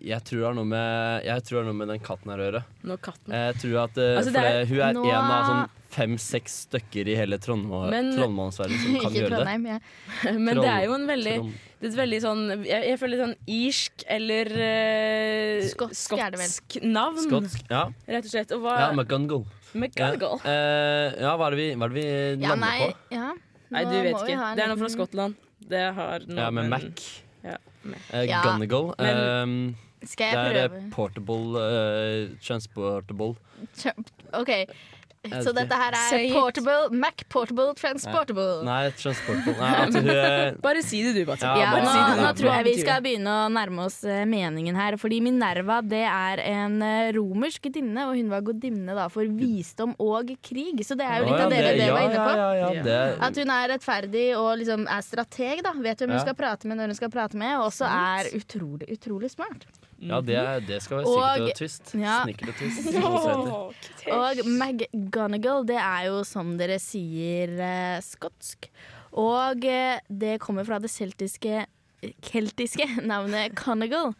[0.00, 2.38] jeg, tror det har noe med, jeg tror det har noe med den katten her
[2.38, 2.64] å gjøre.
[2.84, 3.34] Nå katten.
[3.34, 5.68] Jeg tror at uh, Altså, det for er- det, Hun er Nå- en av sånn
[5.90, 8.12] fem-seks stykker i hele Trondheim- Men-
[8.52, 8.72] som
[9.02, 9.56] kan gjøre gjøre det.
[9.72, 10.32] Ja.
[10.46, 11.36] Men det er jo en veldig
[11.78, 16.32] det er et veldig sånn Jeg, jeg føler litt sånn irsk eller uh, Skotsk er
[16.34, 16.50] det vel.
[16.50, 17.84] skotsk navn, Skotsk, ja.
[18.08, 18.54] rett og slett.
[18.56, 19.44] Og hva Ja, McGonagall.
[19.78, 20.40] McGonagall.
[20.42, 22.06] Ja, Uh, ja, hva er det vi, hva er det vi
[22.42, 23.14] Ja, lander nei, på?
[23.14, 23.28] ja.
[23.70, 24.52] Nei, du vet ikke.
[24.58, 25.34] Det er noe fra Skottland.
[25.68, 27.08] Det har noe Ja, med Mac.
[27.44, 28.06] Ja, Mac.
[28.12, 28.94] Eh, Ja, Gunnagle.
[28.98, 29.76] men- ehm,
[30.08, 30.90] Skal jeg det er prøve?
[30.94, 33.36] portable uh, Transportable.
[34.34, 34.52] OK.
[35.42, 36.32] Så dette her Say er it.
[36.32, 38.62] portable, Mac Portable Transportable.
[38.64, 39.54] Nei, transportable.
[39.58, 41.50] Nei, at hun er Bare si det du, Batse.
[41.58, 44.96] Ja, nå, si nå tror jeg vi skal begynne å nærme oss eh, meningen her.
[45.00, 50.30] Fordi Minerva det er en eh, romersk gudinne, og hun var gudinne for visdom og
[50.44, 50.84] krig.
[50.86, 53.26] Så det er jo litt av det det- det var inne på.
[53.28, 55.62] At hun er rettferdig og liksom er strateg.
[55.66, 58.30] da Vet hvem hun skal prate med når hun skal prate med, og også er
[58.38, 59.66] utrolig, utrolig smart.
[60.00, 61.94] Ja, det, er- det skal være sikkert og twist.
[61.98, 62.18] ja.
[62.24, 64.04] Snikkert og twist.
[64.04, 64.14] heter.
[64.14, 68.68] Og McGonagall, det er jo som dere sier eh, skotsk.
[69.18, 71.64] Og eh, det kommer fra det celtiske,
[72.22, 74.14] keltiske navnet Conagall,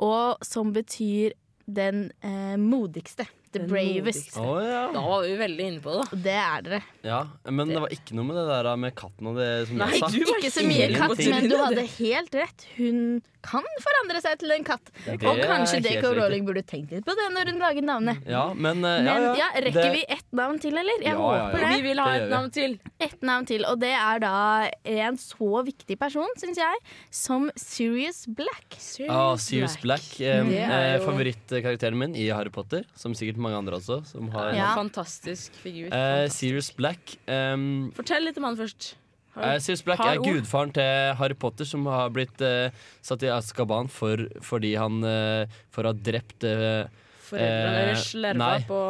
[0.00, 1.36] og som betyr
[1.70, 3.28] den eh, modigste.
[3.52, 4.36] The Den bravest.
[4.38, 4.92] modigste.
[4.94, 6.18] Da var vi veldig inne på det.
[6.22, 6.82] Det er dere.
[7.02, 9.86] Ja, men det var ikke noe med det der med katten og det som Nei,
[9.94, 10.08] jeg sa.
[10.12, 12.64] du var Ikke så mye katt, men du hadde helt rett.
[12.76, 12.98] Hun
[13.40, 14.90] kan forandre seg til en katt.
[15.06, 16.10] Det Og kanskje J.K.
[16.18, 18.26] Rowling burde tenkt litt på det når hun lager navnet.
[18.28, 19.46] Ja, men, uh, Men ja, ja, ja.
[19.64, 21.00] rekker Det- vi ett navn til, eller?
[21.00, 21.70] Jeg Ja, ja, håper ja.
[21.70, 21.76] det.
[21.80, 22.76] Vi vil ha Det et navn til.
[23.00, 26.76] Ett navn til, og det er da en så viktig person, syns jeg,
[27.10, 28.76] som Sirius Black.
[29.08, 32.84] Ah, Sirius Black, Black Det er eh, jo- favorittkarakteren min i Harry Potter.
[32.94, 34.04] Som sikkert mange andre også.
[34.06, 34.74] Som har Ja.
[34.76, 35.88] Fantastisk figur.
[35.90, 36.89] Eh, Sirius Black
[37.26, 38.94] ehm, Fortell litt om han først.
[39.38, 42.72] Eh, Sirius Black er gudfaren til Harry Potter, som har blitt uh,
[43.04, 46.90] satt i Azkaban for, fordi han uh, For å ha drept eh,
[47.30, 48.80] Foreldrene deres slerva på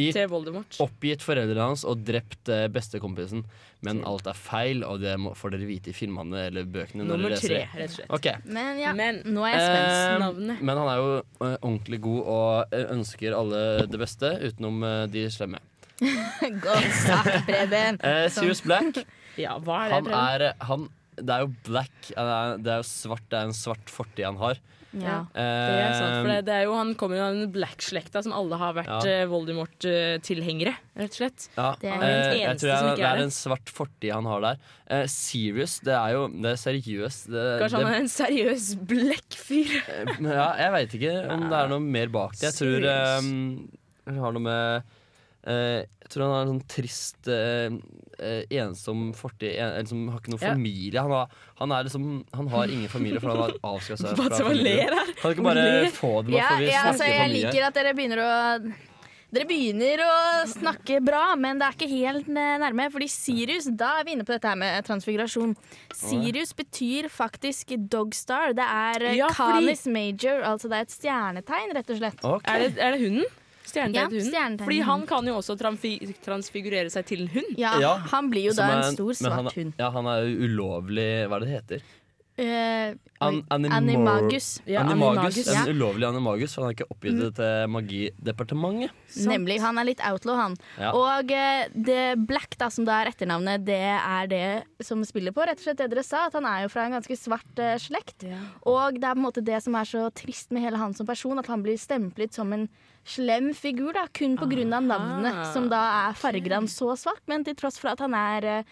[0.00, 0.78] Gitt- til Voldemort.
[0.80, 3.42] Oppgitt foreldrene hans og drept bestekompisen.
[3.84, 7.04] Men alt er feil, og det må, får dere vite i filmene eller bøkene.
[7.04, 8.10] Nummer tre, rett og slett.
[8.16, 8.40] Okay.
[8.48, 9.92] Men ja, Men nå er jeg spent.
[9.92, 10.64] Eh, Navnet.
[10.64, 11.12] men han er jo
[11.58, 14.80] ordentlig god og ønsker alle det beste, utenom
[15.12, 15.60] de slemme.
[16.64, 18.00] Godt sagt, Preben.
[18.02, 19.04] Eh, Sirius Black,
[19.40, 19.94] Ja, hva er det?
[19.94, 20.20] han Preben?
[20.34, 22.12] er, eh, han, det er jo black.
[22.16, 24.58] er- Det er jo svart, det er en svart fortid han har.
[24.94, 26.12] Ja, det er sant.
[26.22, 28.74] For Eh, det, det er jo, han kommer jo av den Black-slekta som alle har
[28.76, 28.98] vært Ja.
[29.10, 31.48] eh, Voldemort-tilhengere, rett og slett.
[31.56, 33.24] Ja, Det er eh, den jeg eneste tror jeg, som det ikke er er det.
[33.24, 34.56] en svart fortid han har der.
[34.94, 37.26] Eh, Sirius, det er jo det er seriøst.
[37.34, 39.74] Det, Kanskje han det, er en seriøs blekkfyr.
[39.88, 42.52] Eh, Ja, jeg veit ikke om det er noe mer bak det.
[42.52, 43.68] Jeg tror um,
[44.06, 44.82] det har noe med eh,
[45.44, 47.74] Jeg tror han har en sånn trist, eh,
[48.18, 50.52] eh, ensom fortid en, liksom, som har ikke noen Ja.
[50.54, 51.00] familie.
[51.04, 51.28] Han har,
[51.60, 54.88] han, er liksom, han har ingen familie, for han har avskrevet seg fra familien.
[55.20, 57.66] Kan du ikke bare få få dem Ja, for vi ja, snakker altså, jeg liker
[57.68, 58.32] at dere begynner å
[59.34, 60.10] dere begynner å
[60.46, 62.84] snakke bra, men det er ikke helt eh, nærme.
[62.94, 65.56] Fordi Sirius, da er vi inne på dette her med transfigurasjon.
[65.90, 68.54] Sirius betyr faktisk Dogstar.
[68.54, 72.22] Det er eh, Ja, fordi- Canis Major, altså det er et stjernetegn, rett og slett.
[72.46, 73.26] Er, det, er det hunden?
[73.64, 74.58] Stjernetegn Ja, hunden?
[74.64, 77.52] Fordi han kan jo også transfigurere seg til en hund.
[77.60, 79.72] Ja, Ja, han blir jo som da en en, stor svart hund.
[79.80, 81.86] Ja, han er jo ulovlig Hva er det det heter?
[82.36, 84.60] Eh, An animor- Animagus.
[84.66, 85.46] Ja, animagus.
[85.46, 85.48] animagus.
[85.54, 88.90] En ulovlig animagus, for han har ikke oppgitt det til Magidepartementet.
[89.30, 89.60] Nemlig.
[89.62, 90.56] Han er litt outlaw, han.
[90.80, 90.90] Ja.
[90.98, 94.48] Og uh, det Black, da, som da er etternavnet, det er det
[94.84, 95.46] som spiller på.
[95.46, 97.76] Rett og slett det dere sa, at han er jo fra en ganske svart uh,
[97.78, 98.26] slekt.
[98.66, 101.06] Og det er på en måte det som er så trist med hele han som
[101.06, 102.66] person, at han blir stemplet som en
[103.04, 107.54] slem figur, da, kun av navnet, som da er farger han så svart, men til
[107.54, 108.64] tross for at han er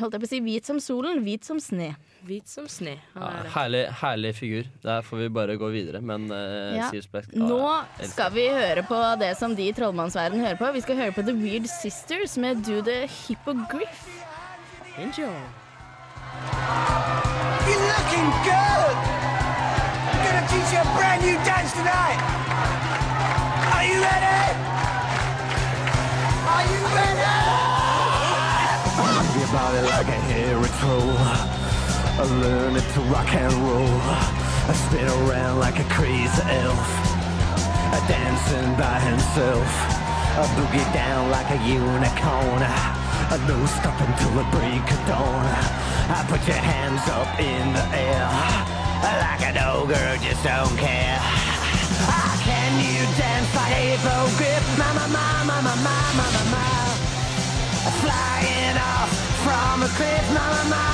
[0.00, 1.92] holdt jeg på å si, hvit som solen, hvit som sne.
[2.24, 2.94] Hvit som sne.
[3.12, 4.68] Ja, er herlig, herlig figur.
[4.80, 6.00] Der får vi bare gå videre.
[6.00, 6.88] Men uh, Ja.
[7.12, 7.58] Black Nå
[8.00, 10.70] skal vi høre på det som de i trollmannsverden hører på.
[10.72, 14.06] Vi skal høre på The Weird Sisters med Do the Hippogriff.
[14.96, 15.36] Enjoy.
[17.68, 18.96] You're looking good!
[20.08, 22.20] I'm gonna teach you a brand new dance tonight!
[23.74, 24.40] Are you ready?
[26.54, 27.36] Are you ready?
[28.96, 31.63] Move your body like a hairy troll.
[32.16, 33.98] I learned to rock and roll.
[34.70, 36.88] I spin around like a crazy elf.
[37.90, 39.66] A dancing by himself.
[40.38, 42.62] I boogie down like a unicorn.
[42.62, 45.44] I no stop until the break of dawn.
[46.14, 48.30] I put your hands up in the air.
[49.26, 51.18] Like an ogre, just don't care.
[52.06, 54.64] Ah, Can you dance like a hippogriff?
[54.78, 56.64] Mama, mama, mama, mama, mama.
[58.00, 59.10] Flying off
[59.42, 60.93] from a cliff, mama, mama, mama,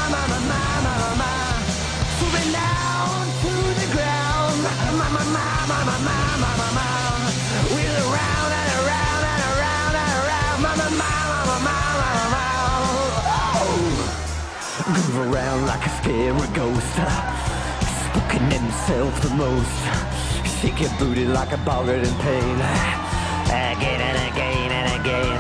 [14.93, 16.97] Groove around like a scary ghost,
[18.03, 19.71] spooking himself the most.
[20.59, 25.39] Shake your booty like a boggart in pain, uh, again and again and again.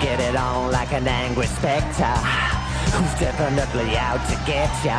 [0.00, 2.16] Get it on like an angry spectre.
[2.96, 4.98] Who's definitely out to get ya?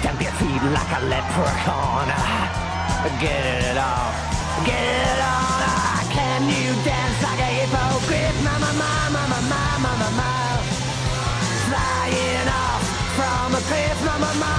[0.00, 2.08] Stamp your feet like a leprechaun.
[3.22, 4.10] Get it on,
[4.66, 6.02] get it on.
[6.10, 8.37] Can you dance like a hippogriff?
[14.20, 14.57] A cliff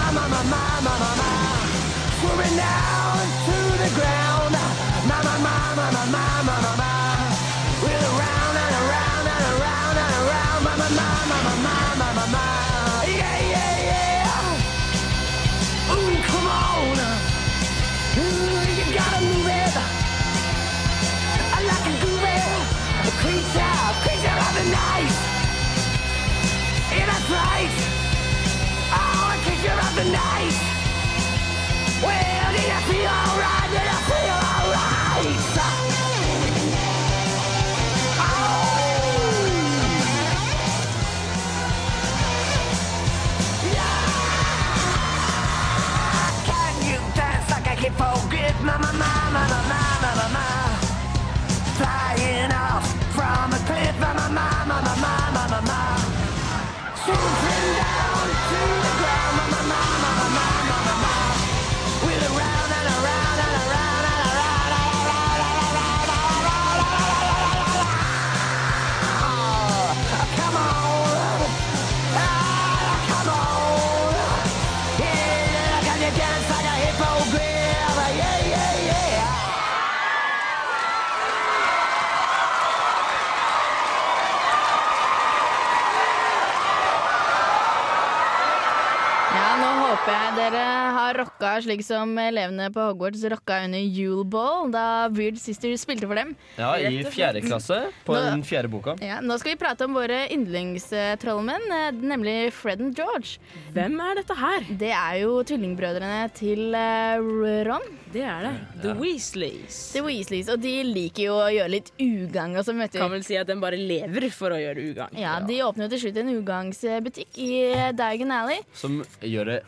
[91.59, 96.15] har slik som elevene på Hogwarts rocka under Yule Ball da Weird Sister spilte for
[96.17, 96.33] dem.
[96.57, 98.95] Ja, i fjerde klasse på Nå- den fjerde boka.
[99.03, 103.37] Ja, nå skal vi prate om våre yndlingstrollmenn, eh, nemlig Fred og George.
[103.75, 104.65] Hvem er dette her?
[104.79, 107.85] Det er jo tvillingbrødrene til eh, Ron.
[108.13, 108.53] Det er det.
[108.81, 109.79] The Weasleys.
[109.93, 112.55] The Weasleys, Og de liker jo å gjøre litt ugagn.
[112.57, 115.17] Altså, Kan vel si at den bare lever for å gjøre ugagn.
[115.19, 117.51] Ja, De åpner jo til slutt en ugagnsbutikk i
[117.93, 119.59] Diagon Alley, Som gjør det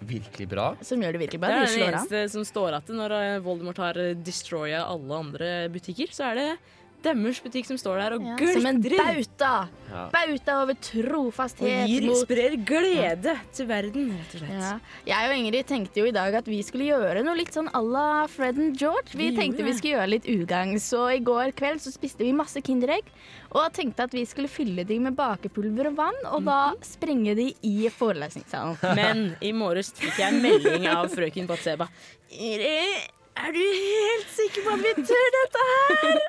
[0.00, 0.76] virkelig bra.
[0.82, 1.48] som gjør det virkelig bra.
[1.48, 1.92] Det er det an.
[1.94, 6.12] eneste som står igjen når eh, Voldemort har eh, destroya alle andre butikker.
[6.12, 6.48] Så er det
[7.06, 8.56] deres butikk som står der og Ja, glitrer.
[8.56, 9.50] som en bauta.
[9.92, 10.00] Ja.
[10.10, 11.62] Bauta over trofasthet.
[11.84, 14.56] Og gir, mot- sprer glede til verden, rett og slett.
[14.58, 14.72] Ja.
[15.06, 17.82] Jeg og Ingrid tenkte jo i dag at vi skulle gjøre noe litt sånn à
[17.84, 19.12] la Fred and George.
[19.14, 22.24] Vi, Vi tenkte gjorde vi skulle gjøre litt ugagn, så i går kveld så spiste
[22.26, 23.04] vi masse Kinderegg.
[23.56, 27.48] Og tenkte at vi skulle fylle de med bakepulver og vann, og da sprenge de
[27.64, 28.76] i forelesningssalen.
[28.98, 31.88] Men i morges fikk jeg en melding av frøken Batseba.
[32.36, 36.24] Er du helt sikker på at vi tør dette her?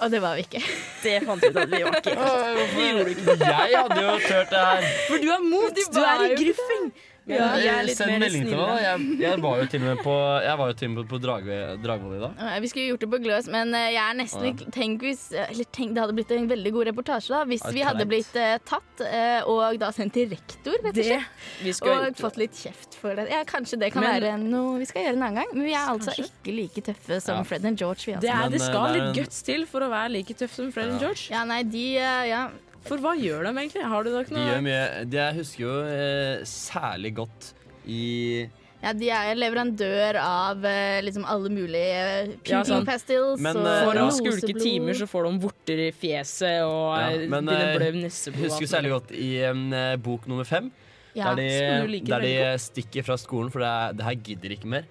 [0.00, 0.60] Og det var vi ikke.
[1.02, 2.14] Det fant vi ut at vi var ikke.
[2.16, 3.48] Hvorfor gjorde ikke det.
[3.50, 4.86] Jeg hadde jo tørt det her.
[5.10, 6.86] For du er mot, du, var er i gruffing.
[7.30, 8.66] Ja, Send melding til meg.
[8.66, 8.76] da.
[8.84, 10.14] Jeg, jeg var jo til og med på,
[10.44, 12.60] jeg var jo til og med på Dragve- Dragvoll i dag.
[12.64, 14.50] Vi skulle gjort det på Gløs, men eh, jeg er nesten Ja.
[14.52, 17.70] litt Tenk hvis eller tenk, Det hadde blitt en veldig god reportasje da hvis Ja,
[17.76, 18.10] vi hadde kleint.
[18.10, 21.24] blitt eh, tatt eh, og da sendt til rektor, rett og slett.
[21.62, 22.22] vi skulle ha Og gjort.
[22.26, 23.28] fått litt kjeft for det.
[23.30, 25.48] Ja, Kanskje det kan Men- være noe vi skal gjøre en annen gang.
[25.54, 26.30] Men vi er altså Kanskje.
[26.30, 27.42] ikke like tøffe som Ja.
[27.44, 28.04] Fred and George.
[28.06, 28.20] Vi, altså.
[28.20, 30.10] Det, er, Men, det eh, skal det er litt en- guts til for å være
[30.12, 31.28] like tøff som Fred and George.
[31.30, 32.48] Ja, nei, de eh, Ja.
[32.86, 33.84] For hva gjør de egentlig?
[33.92, 37.52] Har du nok De gjør mye de, Jeg husker jo eh, særlig godt
[37.90, 38.48] i
[38.80, 42.86] ja, de er leverandør av eh, liksom alle mulige eh, Ja, sånn.
[42.88, 44.14] pastils Men, og eh, For å Ja.
[44.16, 48.06] skulke timer så får de vorter i fjeset og ja, Men begynner å blø i
[48.08, 49.66] jeg husker særlig godt i um,
[50.00, 50.70] bok nummer fem.
[51.12, 51.42] Ja, der
[51.90, 54.88] de, der de stikker fra skolen, for det, er, det her gidder ikke mer.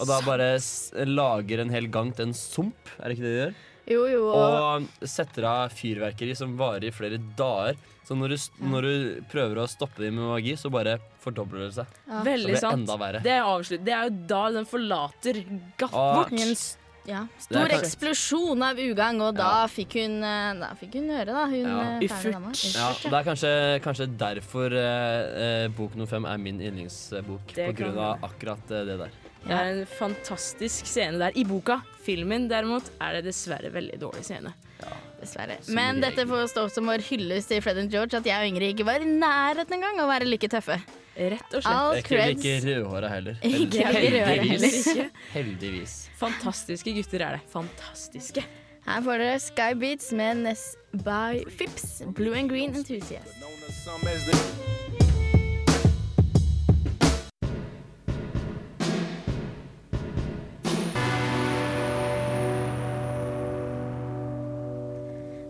[0.00, 3.32] Og da bare s lager en hel gang til en sump, er det ikke det
[3.32, 3.54] de gjør?
[3.92, 4.26] Jo, jo.
[4.32, 7.76] Og, setter av fyrverkeri som varer i flere dager.
[8.02, 8.36] Så når du,
[8.72, 11.86] når du prøver å stoppe dem med magi, så bare fordobler det seg.
[12.08, 12.18] ja.
[12.18, 12.80] Så Veldig blir det sant.
[12.82, 13.20] enda verre.
[13.22, 13.84] Det er avslutt.
[13.86, 15.42] Det er jo da den forlater
[15.78, 21.08] gatt s- ja, stor eksplosjon av ugagn, og da fikk hun eh, Da fikk hun
[21.10, 21.46] høre, da.
[21.50, 21.78] Hun Ja.
[21.98, 22.52] eh, dama.
[22.52, 22.74] Uffert.
[22.76, 23.50] Ja, det er kanskje,
[23.82, 27.54] kanskje derfor eh, eh, bok nummer fem er min yndlingsbok.
[27.54, 29.10] På grunn av akkurat det der.
[29.42, 31.80] Det er en fantastisk scene der i boka.
[32.02, 34.52] Filmen derimot er det dessverre veldig dårlig scene.
[34.82, 35.56] Ja, Dessverre.
[35.70, 38.72] Men dette får stå som vår hyllest til Fred and George, at jeg og Ingrid
[38.74, 40.80] ikke var i nærheten engang å være like tøffe.
[41.12, 41.68] Rett og slett.
[41.70, 42.42] All ikke creds.
[42.42, 43.38] like rødhåra heller.
[43.46, 44.78] Ikke Heldigvis.
[44.88, 45.10] heller.
[45.34, 45.96] Heldigvis.
[46.18, 47.46] Fantastiske gutter er det.
[47.52, 48.44] Fantastiske.
[48.86, 50.64] Her får dere Sky Beats med Ness
[51.04, 53.30] by Fips, Blue and Green Enthusiast.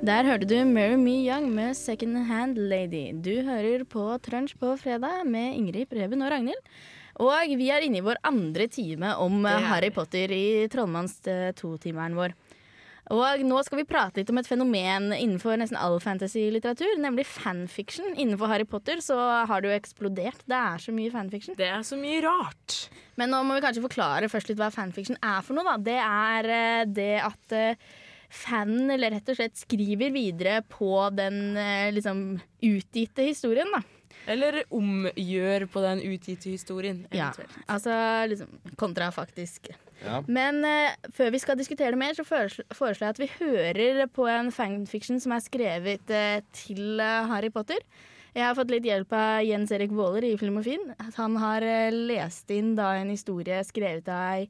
[0.03, 3.13] Der hørte du Mary Me Young med Second Hand Lady.
[3.15, 6.59] Du hører på Trunch på fredag med Ingrid, Preben og Ragnhild.
[7.23, 9.93] Og vi er inne i vår andre time om Harry.
[9.95, 12.35] Potter i Trollmanns eh, totimeren vår.
[13.15, 18.17] Og nå skal vi prate litt om et fenomen innenfor nesten all fantasy-litteratur, nemlig fanfiction.
[18.17, 20.43] Innenfor Harry Potter så har det jo eksplodert.
[20.51, 21.55] Det er så mye fanfiction.
[21.63, 22.89] Det er så mye rart.
[23.23, 25.77] Men nå må vi kanskje forklare først litt hva fanfiction er for noe.
[25.77, 25.79] Da.
[25.93, 27.93] Det er eh, det at eh,
[28.33, 33.69] fanen eller rett og slett skriver videre på den eh, liksom utgitte historien.
[33.75, 33.83] Da.
[34.33, 37.03] Eller omgjør på den utgitte historien.
[37.15, 37.33] Ja,
[37.67, 37.95] altså
[38.31, 39.73] liksom kontrafaktisk.
[40.03, 40.21] Ja.
[40.27, 44.27] Men uh, før vi skal diskutere det mer, så foreslår jeg at vi hører på
[44.31, 47.83] en fanfiction som er skrevet uh, til uh, Harry Potter.
[48.33, 50.95] Jeg har fått litt hjelp av Jens Erik Våler i Filmofin.
[51.19, 54.47] Han har lest inn da en historie skrevet av ei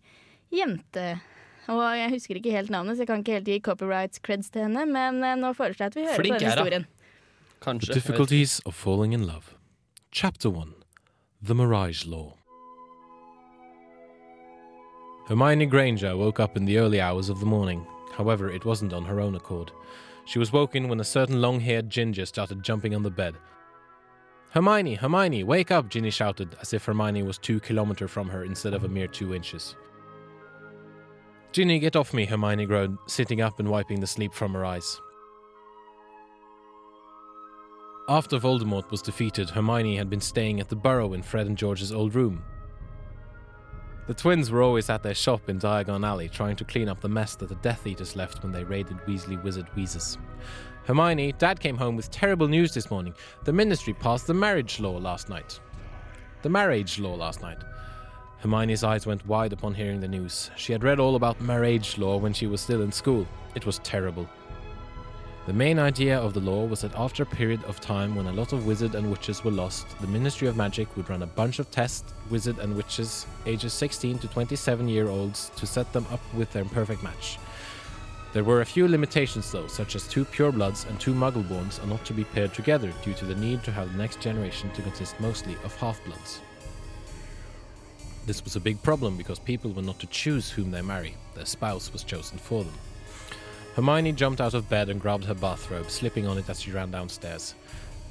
[0.55, 1.16] jente.
[1.70, 4.66] Og jeg husker ikke helt navnet, så jeg kan ikke helt gi copyrights creds til
[4.66, 6.87] henne, men eh, nå foreslår jeg at vi hører Flink på den er historien.
[7.63, 7.94] Kanskje.
[7.94, 8.02] jeg.
[8.02, 9.54] Difficulties of Falling in Love.
[10.13, 10.75] Chapter 1
[11.46, 12.33] The Mirage Law.
[15.29, 17.87] Hermione Granger woke up in the early hours of the morning.
[18.17, 19.71] However, it wasn't on her own accord.
[20.27, 23.35] She was woken when a certain long haired ginger started jumping on the bed.
[24.50, 28.75] Hermione, Hermione, wake up, Ginny shouted, as if Hermione was two kilometers from her instead
[28.75, 29.77] of a mere two inches.
[31.53, 34.98] Ginny, get off me, Hermione groaned, sitting up and wiping the sleep from her eyes.
[38.09, 41.92] After Voldemort was defeated, Hermione had been staying at the Burrow in Fred and George's
[41.92, 42.42] old room.
[44.07, 47.09] The twins were always at their shop in Diagon Alley trying to clean up the
[47.09, 50.17] mess that the Death Eaters left when they raided Weasley Wizard Wheezes.
[50.85, 53.15] Hermione, Dad came home with terrible news this morning.
[53.44, 55.61] The Ministry passed the marriage law last night.
[56.40, 57.63] The marriage law last night.
[58.43, 60.51] Hermione's eyes went wide upon hearing the news.
[60.57, 63.25] She had read all about marriage law when she was still in school.
[63.55, 64.29] It was terrible.
[65.47, 68.33] The main idea of the law was that after a period of time when a
[68.33, 71.61] lot of wizards and witches were lost, the Ministry of Magic would run a bunch
[71.61, 76.21] of tests, wizard and witches ages 16 to 27 year olds, to set them up
[76.35, 77.38] with their perfect match.
[78.33, 82.05] There were a few limitations though, such as two purebloods and two muggleborns are not
[82.07, 85.21] to be paired together due to the need to have the next generation to consist
[85.21, 86.40] mostly of half-bloods.
[88.25, 91.44] This was a big problem because people were not to choose whom they marry, their
[91.44, 92.75] spouse was chosen for them.
[93.75, 96.90] Hermione jumped out of bed and grabbed her bathrobe, slipping on it as she ran
[96.90, 97.54] downstairs.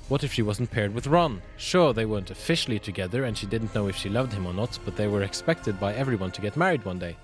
[0.09, 1.41] What if she wasn't paired with Ron?
[1.55, 4.77] Sure, they weren't officially together and she didn't know if she loved him or not,
[4.83, 7.15] but they were expected by everyone to get married one day.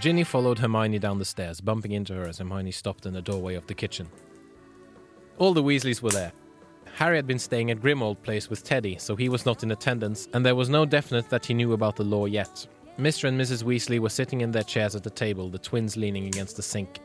[0.00, 3.54] Ginny followed Hermione down the stairs, bumping into her as Hermione stopped in the doorway
[3.54, 4.08] of the kitchen.
[5.38, 6.32] All the Weasleys were there.
[6.94, 10.28] Harry had been staying at Grimmauld Place with Teddy, so he was not in attendance,
[10.32, 12.66] and there was no definite that he knew about the law yet.
[12.98, 13.28] Mr.
[13.28, 13.62] and Mrs.
[13.62, 17.00] Weasley were sitting in their chairs at the table, the twins leaning against the sink.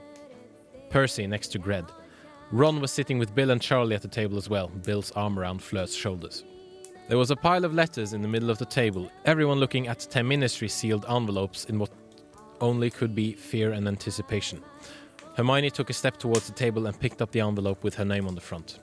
[0.89, 1.85] Percy next to Gred.
[2.51, 5.61] Ron was sitting with Bill and Charlie at the table as well, Bill's arm around
[5.61, 6.45] Fleur's shoulders.
[7.09, 9.99] There was a pile of letters in the middle of the table, everyone looking at
[9.99, 11.91] 10 ministry sealed envelopes in what
[12.61, 14.61] only could be fear and anticipation.
[15.35, 18.27] Hermione took a step towards the table and picked up the envelope with her name
[18.27, 18.79] on the front.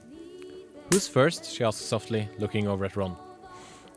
[0.91, 1.53] Who's first?
[1.53, 3.17] she asked softly, looking over at Ron.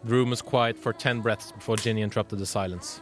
[0.04, 3.02] The room was quiet for ten breaths before Ginny interrupted the silence.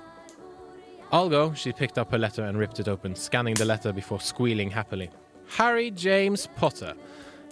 [1.12, 1.54] I'll go.
[1.54, 5.10] She picked up her letter and ripped it open, scanning the letter before squealing happily.
[5.48, 6.94] Harry James Potter.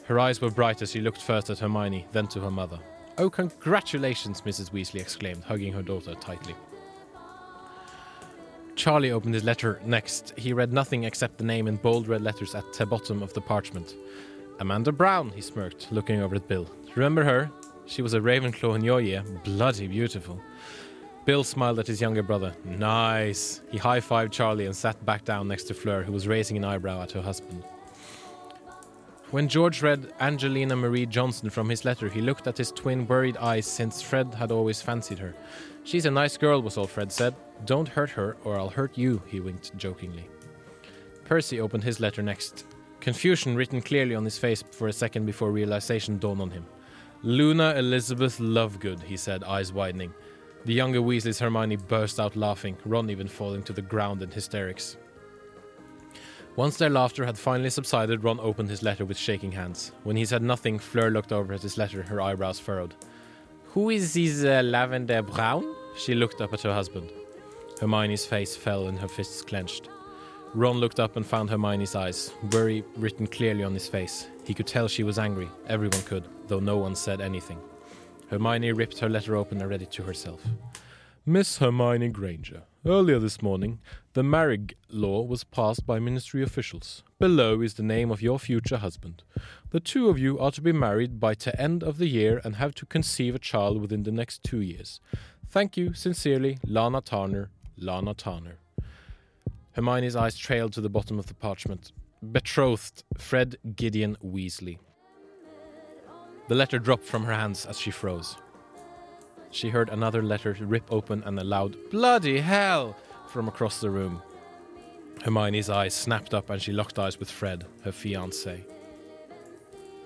[0.06, 2.80] Her eyes were bright as she looked first at Hermione, then to her mother.
[3.18, 4.72] Oh, congratulations, Mrs.
[4.72, 6.54] Weasley exclaimed, hugging her daughter tightly.
[8.76, 10.34] Charlie opened his letter next.
[10.38, 13.42] He read nothing except the name in bold red letters at the bottom of the
[13.42, 13.96] parchment.
[14.60, 16.68] Amanda Brown, he smirked, looking over at Bill.
[16.96, 17.52] Remember her?
[17.86, 19.24] She was a Ravenclaw in your year.
[19.44, 20.42] Bloody beautiful.
[21.26, 22.56] Bill smiled at his younger brother.
[22.66, 23.62] Nice.
[23.70, 26.64] He high fived Charlie and sat back down next to Fleur, who was raising an
[26.64, 27.64] eyebrow at her husband.
[29.30, 33.38] When George read Angelina Marie Johnson from his letter, he looked at his twin worried
[33.38, 35.36] eyes since Fred had always fancied her.
[35.84, 37.36] She's a nice girl, was all Fred said.
[37.66, 40.28] Don't hurt her, or I'll hurt you, he winked jokingly.
[41.26, 42.66] Percy opened his letter next.
[43.00, 46.66] Confusion written clearly on his face for a second before realization dawned on him.
[47.24, 50.14] Luna Elizabeth Lovegood, he said, eyes widening.
[50.66, 54.98] The younger Weasley's Hermione burst out laughing, Ron even falling to the ground in hysterics.
[56.56, 59.92] Once their laughter had finally subsided, Ron opened his letter with shaking hands.
[60.04, 62.96] When he said nothing, Fleur looked over at his letter, her eyebrows furrowed.
[63.74, 65.76] Who is this uh, Lavender Brown?
[65.96, 67.12] She looked up at her husband.
[67.80, 69.88] Hermione's face fell and her fists clenched.
[70.54, 74.28] Ron looked up and found Hermione's eyes, worry written clearly on his face.
[74.46, 77.60] He could tell she was angry, everyone could, though no one said anything.
[78.30, 80.42] Hermione ripped her letter open and read it to herself.
[81.26, 83.80] Miss Hermione Granger, earlier this morning,
[84.14, 87.04] the marriage law was passed by ministry officials.
[87.20, 89.24] Below is the name of your future husband.
[89.72, 92.56] The two of you are to be married by the end of the year and
[92.56, 95.02] have to conceive a child within the next two years.
[95.50, 98.60] Thank you, sincerely, Lana Tarner, Lana Tarner.
[99.78, 101.92] Hermione's eyes trailed to the bottom of the parchment.
[102.32, 104.80] Betrothed, Fred Gideon Weasley.
[106.48, 108.38] The letter dropped from her hands as she froze.
[109.52, 112.98] She heard another letter rip open and a loud bloody hell
[113.28, 114.24] from across the room.
[115.24, 118.64] Hermione's eyes snapped up and she locked eyes with Fred, her fiancé.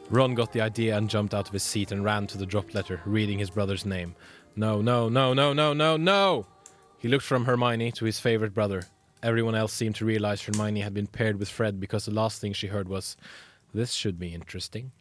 [0.09, 2.76] Ron got the idea and jumped out of his seat and ran to the dropped
[2.76, 4.15] letter, reading his brother's name.
[4.57, 6.45] No, no, no, no, no, no, no!
[6.97, 8.84] He looked from Hermione to his favorite brother.
[9.24, 12.53] Everyone else seemed to realize Hermione had been paired with Fred because the last thing
[12.53, 13.17] she heard was,
[13.74, 14.91] This should be interesting.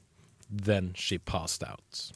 [0.50, 2.12] Then she passed out.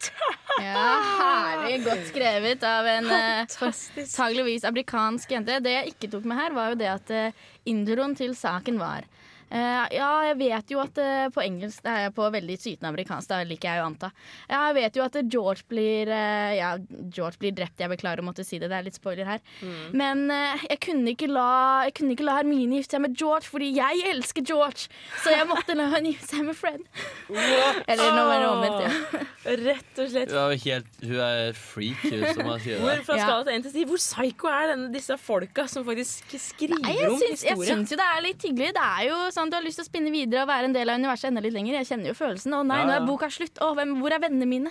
[0.58, 1.84] Ja, herlig.
[1.84, 5.56] Godt skrevet av en antageligvis uh, amerikansk jente.
[5.58, 9.08] Det jeg ikke tok med her, var jo det at uh, introen til saken var
[9.54, 13.30] Eh, ja, jeg vet jo at uh, på engelsk Det er på veldig sytende amerikansk,
[13.30, 14.10] da liker jeg å anta.
[14.48, 16.72] Ja, jeg vet jo at George blir uh, Ja,
[17.14, 19.44] George blir drept, jeg beklager å måtte si det, det er litt spoiler her.
[19.62, 19.84] Mm.
[19.94, 21.50] Men jeg, kunne ikke la,
[21.86, 24.88] jeg kunne ikke la Hermine gifte seg med George fordi jeg elsker George!
[25.22, 26.82] Så jeg måtte la henne gifte seg med Fred.
[27.30, 29.24] Eller nå var det omvendt, ja.
[29.44, 30.30] Rett og slett.
[30.32, 33.04] Hun er helt Hun er freak, hun som har skrevet Hvor, det.
[33.04, 36.80] fra skala til 1 til 10, hvor psycho er denne, disse folka som faktisk skriver
[36.80, 38.70] Nei, jeg om syns, jeg syns jo det er litt hyggelig.
[38.78, 40.88] Det er jo sånn Du har lyst til å spinne videre og være en del
[40.88, 41.74] av universet enda litt lenger.
[41.82, 42.52] Jeg kjenner jo følelsen.
[42.54, 43.58] Å nei, Ja, nå er boka slutt.
[43.60, 44.70] Å, hvem, hvor er vennene mine?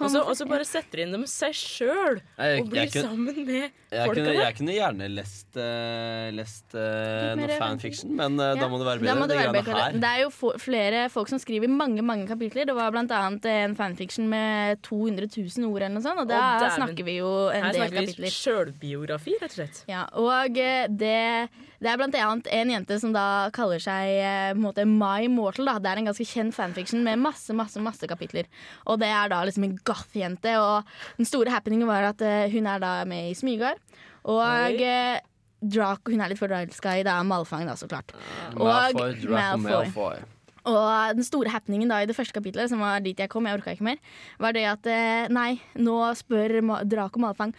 [0.00, 3.70] Og så- og så bare setter inn dem seg sjøl og blir kunne- sammen med
[3.90, 4.32] folka kunne, der.
[4.44, 9.00] jeg kunne gjerne lest, uh, lest uh, noe fanfiction, men eh, da må det være
[9.04, 9.20] Da bedre.
[9.20, 10.00] må det Det være bedre.
[10.00, 12.64] Det er jo flere folk som skriver mange mange kapitler.
[12.64, 17.04] Det var annet en fanfiction med 200 000 ord, eller noe sånt, og da snakker
[17.04, 18.30] vi jo en Her del snakker vi kapitler.
[18.40, 19.84] sjølbiografi, rett og slett.
[19.88, 21.48] Ja, og eh, det,
[21.80, 25.70] det er blant annet en jente som da kaller seg eh, måte My Mortal.
[25.70, 25.78] Da.
[25.80, 28.50] Det er en ganske kjent fanfiction med masse masse, masse kapitler.
[28.84, 32.68] Og det er da liksom en goth-jente, og den store happeningen var at eh, hun
[32.68, 33.80] er da med i Smygar.
[34.28, 34.76] Og Oi.
[34.84, 35.22] eh,
[35.60, 38.12] Draco, hun er litt forelska i da Malfang, da, så klart.
[38.56, 40.20] Malfoy, Draco Malfoy.
[40.68, 43.56] Og den store happeningen da i det første kapitlet, som var dit jeg kom, jeg
[43.56, 44.00] orka ikke mer,
[44.40, 44.88] var det at
[45.32, 47.54] nei, nå spør Draco Malfang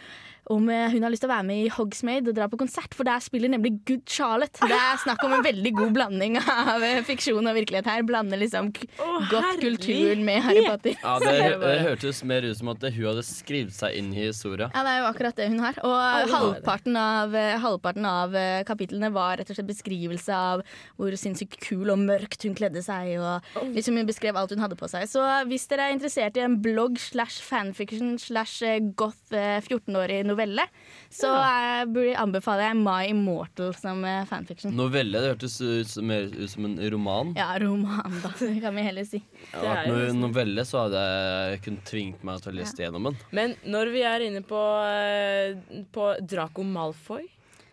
[0.50, 2.94] om eh, hun har lyst til å være med i Hogsmade og dra på konsert,
[2.98, 4.58] for der spiller nemlig Good Charlotte.
[4.66, 8.02] Det er snakk om en veldig god blanding av eh, fiksjon og virkelighet her.
[8.08, 8.88] Blander liksom k-
[9.30, 10.96] godt kulturen med Harry Potter.
[10.98, 14.70] Ja, det, det hørtes mer ut som at hun hadde skrevet seg inn i historia.
[14.74, 15.78] Ja, det er jo akkurat det hun har.
[15.86, 18.34] Og halvparten av, eh, halvparten av
[18.68, 20.64] kapitlene var rett og slett beskrivelse av
[20.98, 23.14] hvor sinnssykt kul og mørkt hun kledde seg.
[23.22, 25.06] Og liksom hun beskrev alt hun hadde på seg.
[25.10, 28.58] Så hvis dere er interessert i en blogg slash fanfiction slash
[28.98, 30.64] goth eh, 14-årig novelle,
[31.12, 31.84] så ja.
[31.86, 34.74] burde- anbefaler jeg My Immortal som eh, fanfiction.
[34.76, 37.34] Novelle, det hørtes ut som, mer ut som en roman.
[37.38, 38.32] Ja, roman, da.
[38.42, 39.22] Det kan vi heller si.
[39.52, 43.20] Ja, no novelle, så hadde jeg kunnet tvingt meg til å lese gjennom den.
[43.36, 47.28] Men når vi er inne på, eh, på Draco Malfoy,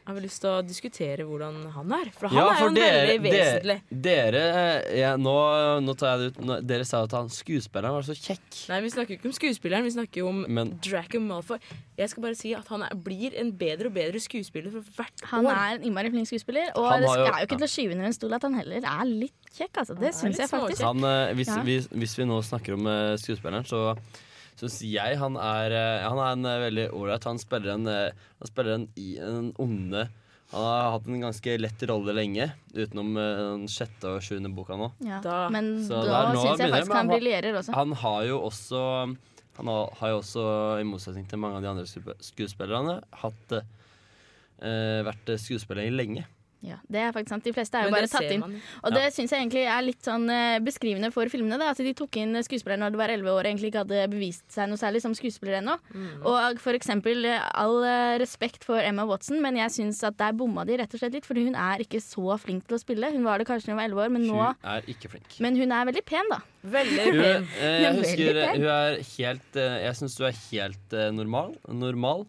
[0.10, 2.10] har vi lyst til å diskutere hvordan han er.
[2.18, 3.76] For han er jo en veldig vesentlig.
[3.90, 5.36] dere, dere ja, nå,
[5.86, 6.40] nå tar jeg det ut.
[6.50, 8.50] Nå, dere sa at han skuespilleren var så kjekk.
[8.74, 11.60] Nei, vi snakker ikke om skuespilleren, vi snakker om Men- Draco Malfoy.
[12.00, 15.26] Jeg skal bare si at han er, blir en bedre og bedre skuespiller for hvert
[15.34, 15.52] Han år.
[15.52, 17.74] er en innmari flink skuespiller, og Han det skal jo- er jo ikke til å
[17.76, 19.74] skyve under en stol at han heller er litt kjekk.
[19.84, 20.00] Altså.
[20.00, 20.82] Det syns jeg faktisk.
[20.84, 21.62] Han, eh, hvis, Ja.
[21.64, 23.98] hvis, hvis vi nå snakker om eh, skuespilleren, så
[24.60, 27.24] syns jeg han er, eh, han er en eh, veldig ålreit.
[27.30, 30.10] Han spiller en, eh, han spiller en, i- en onde
[30.52, 34.88] Han har hatt en ganske lett rolle lenge, utenom den sjette og sjuende boka nå.
[35.06, 35.20] Ja.
[35.54, 37.76] Men Så da syns jeg faktisk han briljerer også.
[37.78, 38.82] Han har jo også
[39.60, 40.46] Han har, har jo også,
[40.82, 41.86] i motsetning til mange av de andre
[42.24, 43.52] skuespillerne, hatt
[44.64, 46.26] eh, vært skuespiller lenge.
[46.62, 47.44] Ja, det er faktisk sant.
[47.48, 48.42] De fleste er jo bare tatt inn.
[48.44, 48.56] man.
[48.84, 49.10] Og det Ja.
[49.16, 51.58] syns jeg egentlig er litt sånn eh, beskrivende for filmene.
[51.58, 51.70] Da.
[51.72, 54.44] At de tok inn skuespillere når de var 11 år og egentlig ikke hadde bevist
[54.52, 55.78] seg noe særlig som skuespiller ennå.
[55.96, 56.26] Mm.
[56.28, 60.34] Og for eksempel eh, all eh, respekt for Emma Watson, men jeg syns at der
[60.36, 61.26] bomma de rett og slett litt.
[61.26, 63.12] Fordi hun er ikke så flink til å spille.
[63.14, 65.40] Hun var det kanskje da hun var 11 år, men nå Hun er ikke flink.
[65.40, 66.42] Men hun er veldig pen, da.
[66.66, 67.48] Veldig Hun, pen.
[67.62, 71.56] eh, jeg husker hun er helt Jeg syns du er helt eh, normal.
[71.72, 72.28] Normal.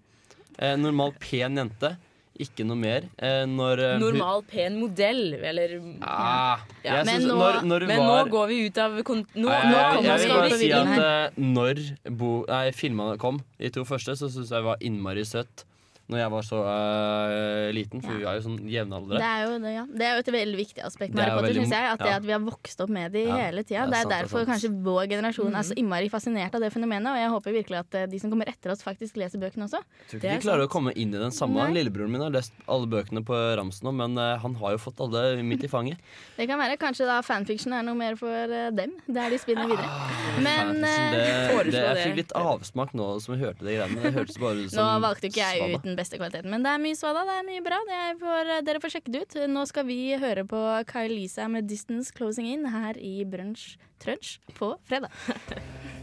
[0.57, 1.97] Eh, normal, pen jente.
[2.41, 3.05] Ikke noe mer.
[3.21, 6.59] Eh, når eh, Normal, pen modell, eller ja.
[6.83, 6.95] ja.
[6.97, 9.59] jeg Men, nå, når- når men var- nå går vi ut av kon Nå, Nei,
[9.69, 11.83] nå kommer vi bare si at eh, når
[12.17, 15.65] bo, nei, filmene kom, de to første, så syns jeg var innmari søt.
[16.11, 19.21] Når jeg var så uh, liten, for vi er jo sånn jevnaldrende.
[19.21, 19.85] Det er jo, det, ja.
[20.01, 21.87] det er jo et veldig viktig aspekt med Harry Potter, syns jeg.
[21.95, 22.17] At det ja.
[22.21, 23.85] at vi har vokst opp med de Ja, hele tida.
[23.87, 24.51] det Det er sant, er derfor sant.
[24.51, 25.81] kanskje vår generasjon er så Mhm.
[25.85, 27.11] innmari fascinert av det fenomenet.
[27.15, 29.81] Og jeg håper virkelig at eh, de som kommer etter oss, faktisk leser bøkene også.
[29.81, 31.63] Jeg tror ikke de klarer å komme inn i den samme.
[31.71, 31.79] Nei.
[31.79, 35.01] Lillebroren min har lest alle bøkene på ramsen nå, men uh, han har jo fått
[35.01, 35.99] alle midt i fanget.
[36.37, 39.69] Det kan være kanskje da fanfiction er noe mer for uh, dem, der de spinner
[39.71, 39.87] videre.
[40.41, 44.01] Men Fantasy, eh, det, det, jeg fikk litt avsmak nå som jeg hørte de greiene.
[44.03, 46.99] Det hørtes bare ut Nå valgte ikke jeg ut beste kvaliteten, men det er mye
[46.99, 47.25] svada.
[47.29, 47.81] Det er mye bra.
[48.01, 49.39] Er for, dere får sjekke det ut.
[49.53, 54.39] Nå skal vi høre på Kyle Lisa med 'Distance Closing In' her i Brunch Trunch
[54.57, 55.13] på fredag.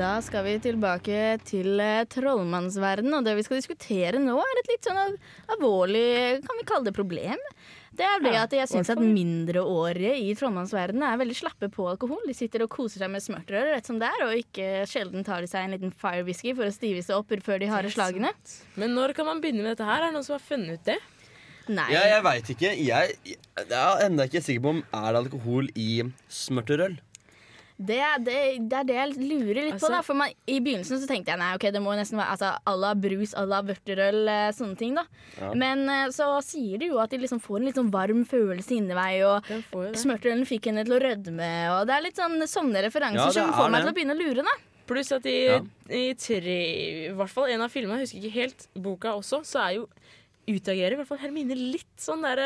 [0.00, 4.70] Da skal vi tilbake til eh, trollmannsverden, og det vi skal diskutere nå, er et
[4.70, 5.16] litt sånn
[5.50, 7.42] alvorlig, kan vi kalle det problem?
[7.90, 11.88] Det er det Ja, at jeg syns at mindreårige i trollmannsverdenen er veldig slappe på
[11.90, 12.20] alkohol.
[12.28, 15.42] De sitter og koser seg med smørtrør rett som det er, og ikke sjelden tar
[15.42, 18.30] de seg en liten fire whisky for å stive seg opp før de harde slagene.
[18.78, 20.04] Men når kan man begynne med dette her?
[20.04, 21.00] Er det noen som har funnet ut det?
[21.70, 21.86] Nei.
[21.92, 22.70] Ja, jeg veit ikke.
[22.78, 25.90] Jeg, jeg er ennå ikke sikker på om er det alkohol i
[26.30, 26.96] smørterøl.
[27.80, 28.34] Det, det,
[28.68, 29.86] det er det jeg lurer litt på.
[29.88, 32.34] Altså- da For man, I begynnelsen så tenkte jeg nei, ok, det må nesten være
[32.36, 34.94] altså, à la brus, à la vørterøl, eh, sånne ting.
[34.94, 35.04] da
[35.40, 35.54] Ja.
[35.54, 38.76] Men eh, så sier de jo at de liksom får en litt sånn varm følelse
[38.76, 39.42] inni vei, og
[39.96, 41.50] smørterølen fikk henne til å rødme,
[41.80, 43.86] og det er litt sånn sånne referanser Ja, som får meg det.
[43.86, 44.56] til å begynne å lure, da.
[44.90, 45.60] Pluss at i, Ja.
[45.88, 46.58] i tre
[47.08, 49.88] I hvert fall en av filmene, jeg husker ikke helt boka også, så er jo
[50.50, 52.40] utagerer i hvert fall Hermine litt sånn der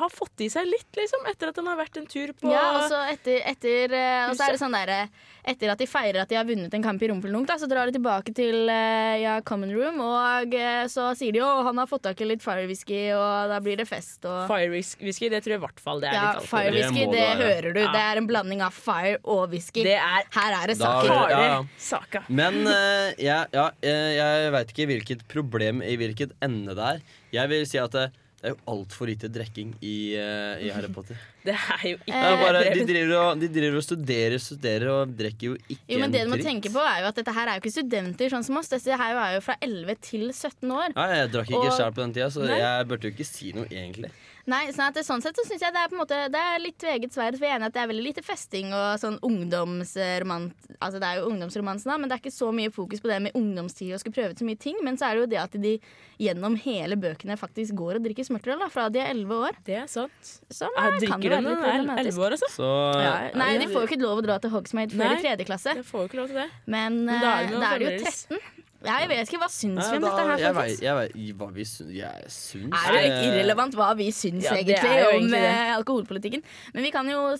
[0.00, 2.64] Har fått i seg litt, liksom, etter at han har vært en tur på Ja,
[2.78, 5.02] og så etter, etter eh, Og så er det sånn derre
[5.50, 7.96] Etter at de feirer at de har vunnet en kamp i Rumpeldunk, så drar de
[7.96, 12.04] tilbake til eh, ja, common room, og eh, så sier de jo han har fått
[12.04, 14.20] tak i litt fire whisky, og da blir det fest.
[14.28, 17.06] Og Fire whisky, det tror jeg i hvert fall det er ja, litt fire whisky,
[17.12, 17.80] det, hører du.
[17.80, 17.92] Ja.
[17.94, 19.84] Det er en blanding av fire og whisky.
[19.86, 21.32] Det er Her er det saker.
[21.32, 22.24] ja, ja.
[22.28, 27.02] Men uh, jeg, ja, eh, jeg veit ikke hvilket problem i hvilket ende det er.
[27.32, 28.04] Jeg vil si at det,
[28.40, 31.18] det er jo altfor lite drikking i, eh, i Harry Potter.
[31.44, 34.88] Det er jo ikke Det er bare, de, driver og, de driver og studerer, studerer
[34.92, 37.20] og drikker jo ikke Jo, men en det du må tenke på er jo at
[37.20, 38.68] Dette her er jo ikke studenter sånn som oss.
[38.72, 40.96] Dette her er jo fra 11 til 17 år.
[40.96, 42.58] Nei, jeg drakk ikke Og- sjæl på den tida, så Nei.
[42.60, 44.10] jeg burde jo ikke si noe, egentlig.
[44.48, 46.40] Nei, sånn at det, sånn sett så syns jeg det er på en måte Det
[46.40, 47.36] er litt tveget sverd.
[47.36, 50.68] For jeg er enig at det er veldig lite festing og sånn ungdomsromant...
[50.80, 53.18] Altså det er jo ungdomsromansen, da, men det er ikke så mye fokus på det
[53.26, 54.78] med ungdomstid og skal prøve ut så mye ting.
[54.86, 55.74] Men så er det jo det at de
[56.20, 59.60] gjennom hele bøkene faktisk går og drikker smørterøl da, fra de er 11 år.
[59.66, 60.32] Det er sant.
[60.48, 62.50] Som Ja, jeg drikker de når de er elleve år, altså?
[62.54, 62.70] Så
[63.00, 65.76] Ja, nei, de får jo ikke lov å dra til Hogsmade før i tredje klasse.
[65.76, 66.48] De får jo ikke lov til det.
[66.64, 68.59] Men, Men da er eh, de jo da er det jo 13.
[68.82, 69.38] Ja, jeg vet ikke.
[69.42, 70.38] Hva syns vi om da- dette her?
[70.40, 74.06] jeg vet, jeg vet hva vi syns, jeg syns Er det ikke irrelevant hva vi
[74.10, 76.42] syns Ja, egentlig om egentlig eh, alkoholpolitikken?
[76.74, 77.36] Men vi kan jo i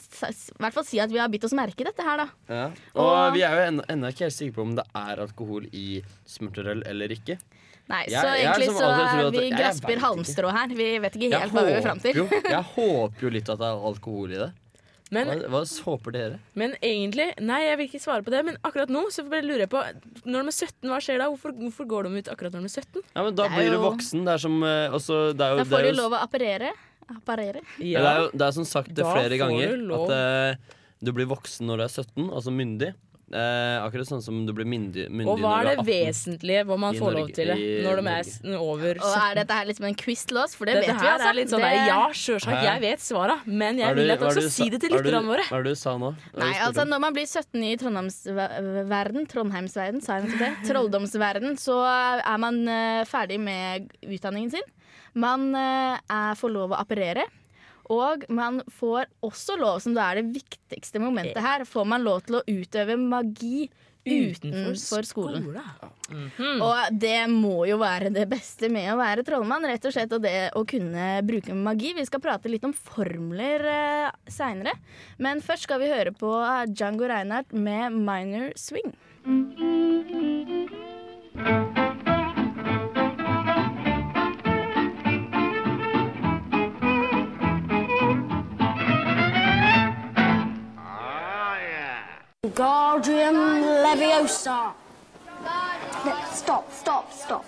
[0.60, 2.28] hvert fall si at vi har bitt oss merke i dette her, da.
[2.48, 2.66] Ja.
[2.94, 6.02] Og Og- vi er jo ennå ikke helt sikre på om det er alkohol i
[6.28, 7.38] smørterøl eller ikke.
[7.88, 10.68] Nei, Jeg- så egentlig så er at- vi grasper halmstrå her.
[10.68, 12.14] Vi vet ikke helt hva vi vil fram til.
[12.14, 14.52] jo, jeg håper jo litt at det er alkohol i det.
[15.10, 16.38] Men- hva, hva håper dere?
[16.54, 18.44] Men egentlig, nei, jeg vil ikke svare på det.
[18.46, 19.80] Men akkurat nå så bare lurer jeg på
[20.24, 21.26] Når de er 17, hva skjer da?
[21.32, 23.02] Hvorfor, hvorfor går de ut akkurat når de er 17?
[23.16, 24.24] Ja, men Da Det blir du jo- voksen.
[24.24, 26.72] Det er som eh, også, det er jo, Da får du lov å apparere.
[27.10, 27.60] Apparere.
[27.82, 31.10] Ja, det, er jo, det er som sagt det flere ganger du at eh, du
[31.16, 32.94] blir voksen når du er 17, altså myndig.
[33.30, 35.86] Eh, akkurat sånn som du blir myndig, myndig Og hva er du det er 18.
[35.86, 39.58] vesentlige hva man får lov til det, i når de er over Og er dette
[39.60, 40.56] her liksom en quiz til oss?
[40.58, 41.28] For det Dette vet vi, her altså.
[41.28, 44.18] er litt sånn Det- der, Ja, sjølsagt, jeg vet svara, men jeg er vil at
[44.18, 45.46] er dere skal si det til er lytterne våre.
[45.46, 46.10] Hva er det du sa nå?
[46.42, 46.82] Nei, altså?
[46.90, 52.66] Når man blir 17 i Trondheimsverden, Trondheimsverden, sa jeg nettopp det, trolldomsverden, så er man
[52.66, 54.66] uh, ferdig med utdanningen sin.
[55.14, 57.30] Man uh, er, får lov å apparere.
[57.90, 62.22] Og man får også lov, som da er det viktigste momentet her, får man lov
[62.26, 63.68] til å utøve magi
[64.06, 65.44] utenfor skolen.
[66.10, 66.62] Mhm.
[66.64, 70.22] Og det må jo være det beste med å være trollmann, rett og slett, og
[70.24, 71.92] det å kunne bruke magi.
[71.94, 74.72] Vi skal prate litt om formler uh, seinere,
[75.18, 76.32] men først skal vi høre på
[76.72, 78.94] Django Reinhardt med 'Minor Swing'.
[92.54, 93.34] Guardian
[93.84, 94.72] Leviosa.
[96.32, 97.44] Stop, stop, stop.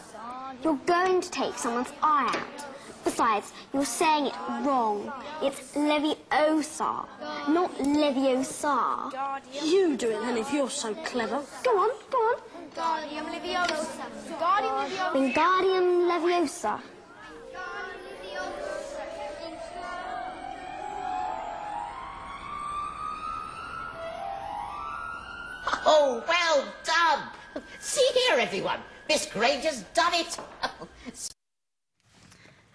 [0.63, 2.67] You're going to take someone's eye out.
[3.05, 5.13] Besides, you're saying it wrong.
[5.43, 7.07] It's Leviosa,
[7.49, 9.13] not Leviosa.
[9.65, 11.43] You do it then if you're so clever.
[11.65, 12.37] Go on, go on.
[12.77, 13.87] Guardian Leviosa.
[15.13, 16.81] Wingardium Leviosa.
[25.87, 27.63] Oh, well done.
[27.79, 28.81] See here, everyone.
[29.09, 30.39] Miss Granger's done it.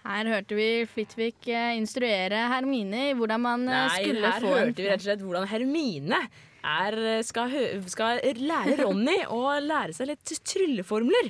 [0.08, 4.52] Her hørte vi Flitwick eh, instruere Hermine i hvordan man eh, Nei, skulle få Nei,
[4.54, 6.20] her hørte vi rett og slett hvordan Hermine
[6.64, 6.96] er,
[7.28, 7.52] skal,
[7.92, 11.28] skal lære Ronny å lære seg litt trylleformler.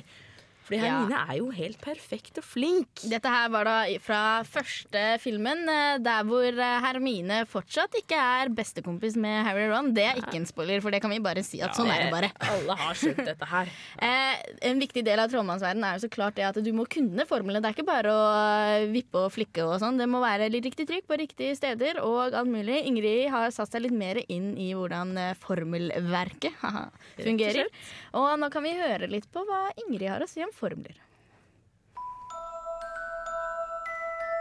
[0.77, 0.99] Ja.
[0.99, 3.01] Hermine er jo helt perfekt og flink.
[3.09, 8.51] Dette her var da fra første filmen, eh, der hvor eh, Hermine fortsatt ikke er
[8.53, 9.91] bestekompis med Harry og Ron.
[9.95, 12.13] Det er ikke en spoiler, for det kan vi bare si at sånn er det
[12.13, 12.31] bare.
[12.53, 13.71] Alle har skjønt dette her.
[13.99, 14.37] Eh,
[14.69, 17.59] en viktig del av trollmannsverdenen er jo så klart det at du må kunne formlene.
[17.61, 19.97] Det er ikke bare å vippe og flikke og sånn.
[19.99, 22.79] Det må være litt riktig trykk på riktige steder og alt mulig.
[22.87, 26.63] Ingrid har satt seg litt mer inn i hvordan formelverket
[27.25, 27.67] fungerer.
[28.17, 30.95] Og nå kan vi høre litt på hva Ingrid har å si om formler.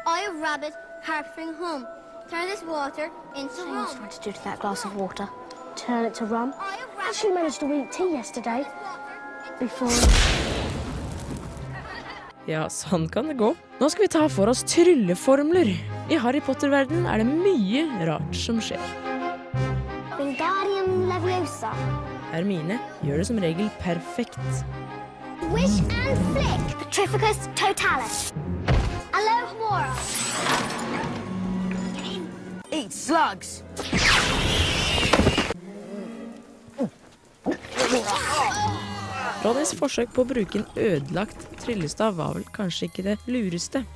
[0.06, 1.86] I, rabbit, harping home.
[2.30, 3.86] Turn this water into rum.
[3.96, 5.28] tried to do to that glass of water.
[5.76, 6.54] Turn it to rum.
[6.98, 8.66] Actually managed to eat tea yesterday.
[9.58, 9.92] Before.
[12.48, 13.50] Ja, sånn kan det gå.
[13.76, 15.68] Nå skal vi ta for oss trylleformler.
[16.08, 18.80] I Harry Potter-verdenen er det mye rart som skjer.
[22.32, 24.40] Hermine gjør det som regel perfekt.
[25.52, 26.78] Wish and flick.
[26.78, 28.32] Petrificus totalis.
[29.12, 29.94] Alohomora.
[32.70, 33.62] Eat slugs.
[39.42, 43.86] Ronnys forsøk på å bruke en ødelagt tryllestav var vel kanskje ikke det lureste.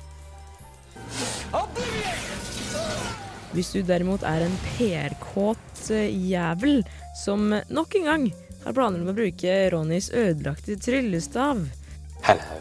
[3.53, 6.81] Hvis du derimot er en PR-kåt eh, jævel
[7.21, 8.25] som nok en gang
[8.63, 11.65] har planer om å bruke Ronnys ødelagte tryllestav,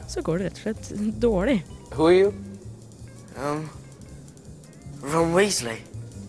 [0.09, 1.63] så går det rett og slett dårlig.
[1.95, 2.33] Who are you?
[3.37, 3.69] Um,
[5.03, 5.79] Ron Weasley.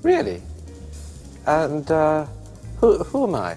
[0.03, 0.41] Really?
[1.45, 2.25] And uh,
[2.81, 3.55] who, who am I?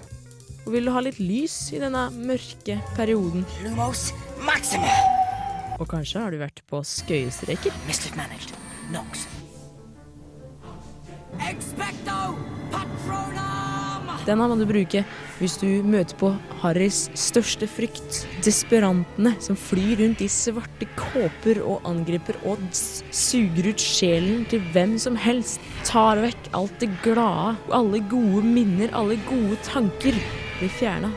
[0.67, 3.47] Og vil du ha litt lys i denne mørke perioden?
[3.62, 4.09] Lumos
[4.43, 4.91] Maxima.
[5.79, 7.75] Og kanskje har du vært på skøyestreker?
[7.87, 8.57] Mismanaged.
[8.95, 9.27] Nox.
[11.47, 12.19] Expecto
[14.17, 14.27] Patronum!
[14.27, 15.03] Denne må du bruke
[15.39, 16.31] hvis du møter på
[16.62, 18.25] Harrys største frykt.
[18.45, 23.03] Desperantene som flyr rundt i svarte kåper og angriper odds.
[23.11, 25.61] suger ut sjelen til hvem som helst.
[25.85, 30.17] Tar vekk alt det glade, alle gode minner, alle gode tanker
[30.59, 31.12] blir fjerna.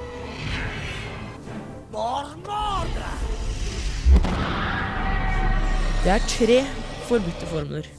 [6.00, 6.62] Det er tre
[7.10, 7.90] forbudte formler.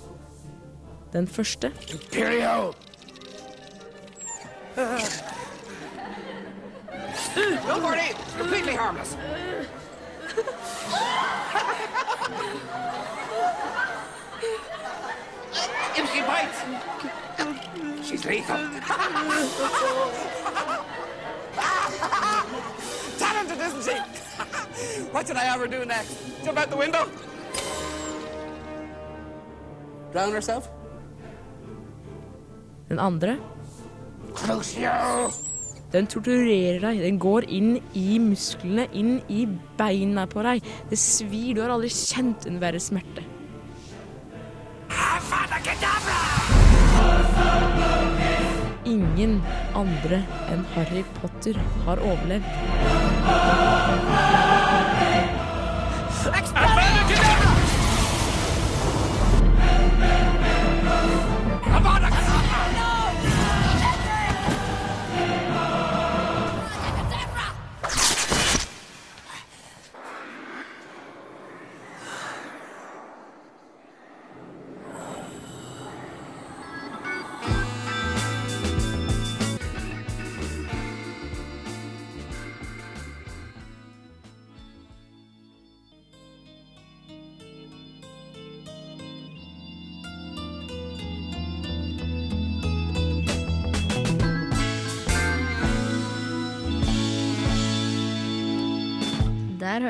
[1.13, 2.73] Den første Imperial!
[4.77, 5.03] Don't
[7.83, 9.17] worry, it's completely harmless.
[15.97, 16.63] if she bites,
[18.09, 18.57] she's lethal.
[23.19, 23.97] Talented, isn't she?
[25.11, 26.17] what should I ever do next?
[26.45, 27.09] Jump out the window?
[30.13, 30.71] Drown herself?
[32.89, 33.39] Den andre
[34.35, 34.91] Crucio!
[35.91, 37.01] Den torturerer deg.
[37.03, 39.47] Den går inn i musklene, inn i
[39.79, 40.63] beina på deg.
[40.91, 41.57] Det svir.
[41.57, 43.27] Du har aldri kjent en verre smerte.
[48.91, 49.37] Ingen
[49.79, 52.51] andre enn Harry Potter har overlevd.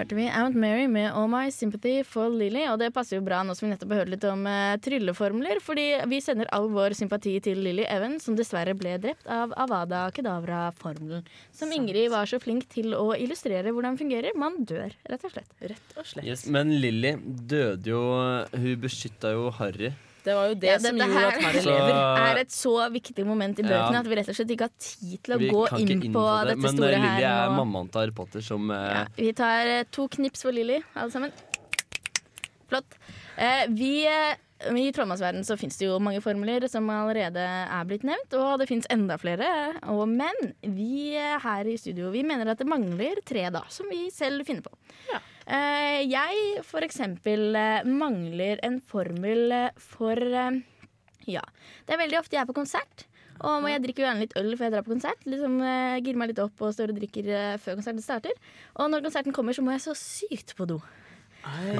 [0.01, 2.63] Hørte vi Aunt Mary med All My Sympathy for Lily.
[2.71, 5.61] Og det passer jo bra nå som vi nettopp har hørt litt om eh, trylleformler.
[5.65, 10.07] Fordi vi sender all vår sympati til Lily Evans, som dessverre ble drept av Avada
[10.17, 11.27] Kedavra-formelen.
[11.57, 14.37] Som Ingrid var så flink til å illustrere hvordan fungerer.
[14.41, 15.51] Man dør, rett og slett.
[15.61, 16.29] Rett og slett.
[16.29, 18.05] Yes, men Lily døde jo
[18.55, 19.93] Hun beskytta jo Harry.
[20.25, 21.99] Det var jo det Ja, som gjorde her at Harry lever.
[22.31, 24.01] er et så viktig moment i bøkene Ja.
[24.01, 26.25] at vi rett og slett ikke har tid til å Vi gå inn inn på
[26.25, 27.57] det, dette Men store eh, Lilly er nå.
[27.65, 31.33] mammaen til Harry Potter som ja, Vi tar eh, to knips for Lilly, alle sammen.
[32.69, 32.85] Flott.
[33.37, 34.37] Eh, vi, eh,
[34.69, 38.69] I trollmannsverdenen så fins det jo mange formler som allerede er blitt nevnt, og det
[38.69, 39.49] fins enda flere.
[39.93, 43.89] Og, men vi eh, her i studio vi mener at det mangler tre, da, som
[43.91, 44.75] vi selv finner på.
[45.11, 45.21] Ja.
[46.05, 50.61] jeg for eksempel eh, mangler en formel eh, for eh,
[51.31, 51.45] Ja.
[51.87, 53.07] Det er veldig ofte jeg er på konsert.
[53.41, 55.23] Og jeg drikker jo gjerne litt øl før jeg drar på konsert.
[55.29, 58.37] Liksom uh, Girer meg litt opp og står og drikker eh, før konserten starter.
[58.77, 60.81] Og når konserten kommer, så må jeg så sykt på do.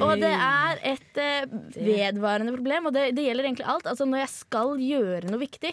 [0.01, 1.45] Og det er et eh,
[1.75, 3.85] vedvarende problem, og det, det gjelder egentlig alt.
[3.91, 5.71] Altså Når jeg skal gjøre noe viktig,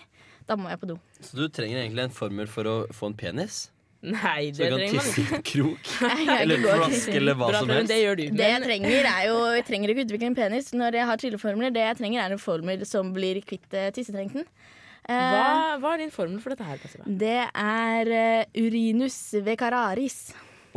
[0.48, 0.98] da må jeg på do.
[1.20, 3.66] Så du trenger egentlig en formel for å få en penis?
[3.98, 5.36] Nei, Så det du trenger man tisse i ikke.
[5.40, 5.88] en krok?
[6.06, 7.90] Jeg kan Eller ikke gå eller flaske, eller hva Bra, som helst?
[7.90, 8.22] det gjør du.
[8.38, 11.72] Det jeg trenger er jo Jeg trenger ikke utvikle en penis når jeg har trylleformler.
[11.74, 14.46] Det jeg trenger er en formel som blir kvitt uh, tissetrengten.
[15.08, 15.48] Eh, Hva,
[15.82, 16.78] hva er din formel for dette her?
[16.78, 17.10] Passiva?
[17.24, 20.20] Det er uh, urinus vecararis.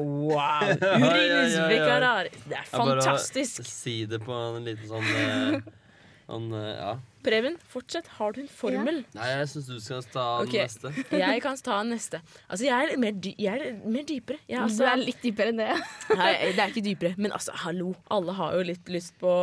[0.01, 0.71] Wow!
[0.81, 1.67] Ja, ja, ja, ja.
[1.69, 2.41] vecararis.
[2.49, 3.61] Det er fantastisk.
[3.61, 3.71] bare.
[3.75, 5.71] Si det på en liten sånn eh,
[6.31, 6.91] sånn, eh, ja.
[7.21, 8.07] Preben, fortsett.
[8.17, 9.03] Har du en formel?
[9.13, 10.63] Nei, jeg syns du skal ta den okay.
[10.65, 10.93] neste.
[11.21, 12.21] jeg kan ta den neste.
[12.47, 14.39] Altså, jeg er mer, dy jeg er mer dypere.
[14.47, 15.69] Jeg, Du altså, er litt dypere enn det.
[16.21, 17.13] Nei, det er ikke dypere.
[17.21, 17.93] Men altså, hallo.
[18.13, 19.35] Alle har jo litt lyst på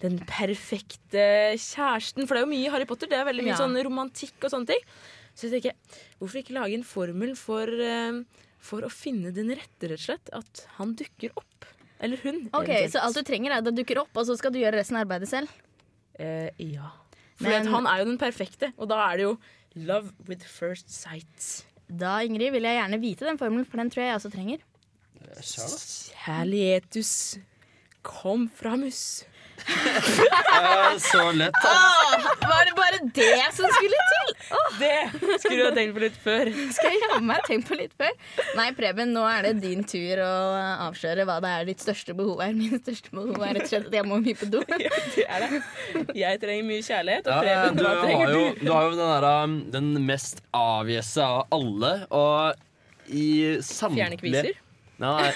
[0.00, 1.28] den perfekte
[1.60, 2.24] kjæresten.
[2.24, 3.12] For det er jo mye i Harry Potter.
[3.12, 3.60] Det er veldig mye Ja.
[3.60, 4.84] sånn romantikk og sånne ting.
[5.38, 8.24] Så jeg tenker, hvorfor ikke lage en formel for, eh,
[8.58, 10.30] for å finne den rette, rett og slett?
[10.34, 11.64] At han dukker opp.
[12.00, 12.44] Eller hun.
[12.52, 12.92] Ok, eventuelt.
[12.94, 14.96] Så alt du trenger, er at han dukker opp, og så skal du gjøre resten
[14.98, 15.48] av arbeidet selv?
[16.18, 16.90] Eh, ja.
[17.38, 19.38] For Men- han er jo den perfekte, og da er det jo
[19.74, 21.64] love with first sight.
[21.88, 24.58] Da, Ingrid, vil jeg gjerne vite den formelen, for den tror jeg jeg også trenger.
[26.26, 27.38] Kjærlighetus
[28.02, 29.24] kom framus.
[30.98, 31.54] Så lett.
[31.64, 34.34] Åh, var det bare det som skulle til?
[34.50, 34.78] Åh.
[34.78, 36.50] Det skulle du ha tenkt på litt før.
[36.74, 38.12] Skal jeg jammen meg tenkt på litt før?
[38.58, 40.30] Nei, Preben, nå er det din tur å
[40.88, 42.54] avsløre hva det er ditt største behov er.
[42.58, 44.62] Min største behov er rett og slett at jeg må mye på do.
[45.18, 45.60] Det er det.
[46.16, 47.92] Jeg trenger mye kjærlighet, og Ja, Preben, du, hva
[48.22, 48.62] har jo, du?
[48.64, 52.64] du har jo den, der, um, den mest avgjesse av alle, og
[53.08, 53.28] i
[53.64, 54.50] samtlige Fjerne kviser?
[54.98, 55.30] Nei,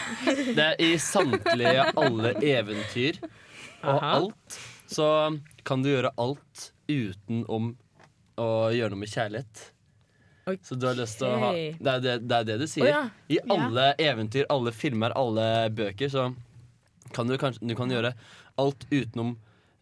[0.56, 3.20] det er i samtlige alle eventyr
[3.82, 4.10] og Aha.
[4.18, 5.06] alt, så
[5.66, 7.72] kan du gjøre alt utenom
[8.40, 9.68] å gjøre noe med kjærlighet.
[10.66, 12.88] Så du har lyst til å ha Det er det, det, er det du sier.
[12.88, 13.02] Oh, ja.
[13.30, 13.44] I Ja.
[13.54, 16.34] alle eventyr, alle filmer, alle bøker, så
[17.14, 18.14] kan du kanskje du kan gjøre
[18.58, 19.36] alt utenom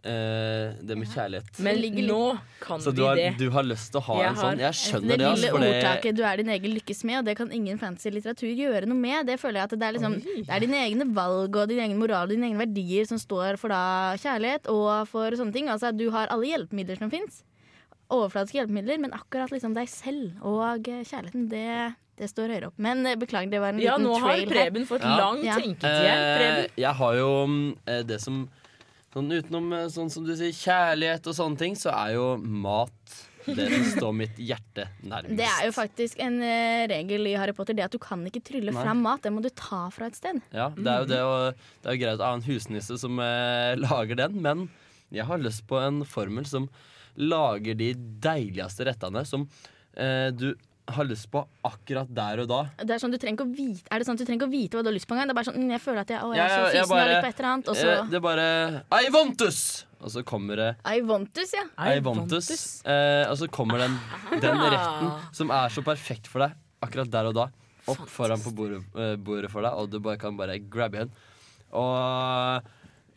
[0.04, 1.60] eh, det med kjærlighet.
[1.64, 3.34] Men nå kan så vi du har, det.
[3.38, 5.18] du har lyst til å ha Jeg en sånn Jeg skjønner det.
[5.18, 8.48] det lille ordtaket 'du er din egen lykkes med', og det kan ingen fancy litteratur
[8.54, 9.26] gjøre noe med.
[9.26, 10.14] Det føler jeg at det er, liksom,
[10.46, 13.56] det er dine egne valg og din egen moral og dine egne verdier som står
[13.60, 15.68] for da kjærlighet og for sånne ting.
[15.68, 17.42] Altså, du har alle hjelpemidler som fins.
[18.10, 22.78] Overfladiske hjelpemidler, men akkurat liksom deg selv og eh, kjærligheten, det, det står høyere opp.
[22.82, 24.40] Men eh, beklager, det var en Ja, liten nå har.
[24.50, 26.70] Preben fått lang tenketid her, Eh, Preben.
[26.82, 27.76] jeg har jo mm,
[28.08, 28.48] det som
[29.10, 33.16] Sånn utenom eh, sånn som du sier, kjærlighet og sånne ting, så er jo mat
[33.48, 35.34] det som står mitt hjerte nærmest.
[35.38, 38.42] Det er jo faktisk en eh, regel i Harry Potter, det at du kan ikke
[38.46, 38.84] trylle Nei.
[38.84, 39.24] fram mat.
[39.24, 40.38] Det må du ta fra et sted.
[40.54, 41.20] Ja, det er jo det,
[41.80, 44.68] det er jo greit å ha en husnisse som eh, lager den, men
[45.10, 46.70] jeg har lyst på en formel som
[47.18, 47.92] lager de
[48.22, 49.48] deiligste rettene som
[49.98, 50.52] eh, du
[50.96, 52.60] har lyst på akkurat der og da.
[52.82, 54.48] Det er sånn du trenger ikke å vite Er det sånn at du trenger ikke
[54.50, 55.28] å vite hva du har lyst på engang?
[55.30, 56.88] Det er bare sånn, mm, jeg føler at jeg, å, jeg er så fysen, jeg
[56.90, 58.48] bare, har lyst på et eller annet, og så eh, Det er bare
[59.06, 59.60] I want us!
[60.00, 61.64] Og så kommer det I want us, ja.
[61.76, 62.50] I want us.
[62.88, 63.98] Eh, og så kommer den,
[64.40, 64.70] den Ah.
[64.72, 67.48] retten som er så perfekt for deg akkurat der og da,
[67.90, 71.10] opp foran på bordet, eh, bordet for deg, og du bare kan bare grabbe igjen
[71.76, 72.70] Og,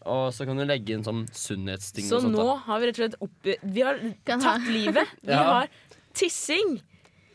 [0.06, 2.36] og så kan du legge inn sånn sunnhetsting Så og sånt.
[2.36, 2.56] nå da.
[2.68, 5.08] har vi rett og slett opp, Vi har tatt livet.
[5.24, 5.44] Vi Ja.
[5.48, 5.70] har
[6.14, 6.82] tissing,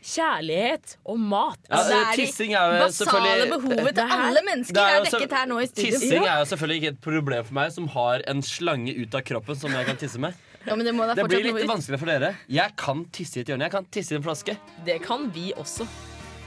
[0.03, 1.59] kjærlighet og mat.
[1.69, 5.49] Ja, Altså, det er de er basale behovet til alle mennesker er er dekket her
[5.51, 5.99] nå i studio.
[5.99, 9.25] Tissing er jo selvfølgelig ikke et problem for meg som har en slange ut av
[9.27, 10.33] kroppen som jeg kan tisse med.
[10.67, 11.69] Ja, men det må da Det blir litt noe ut.
[11.71, 12.33] vanskelig for dere.
[12.51, 13.63] Jeg kan tisse i et hjørne.
[13.67, 14.57] Jeg kan tisse i en flaske.
[14.85, 15.87] Det kan vi også.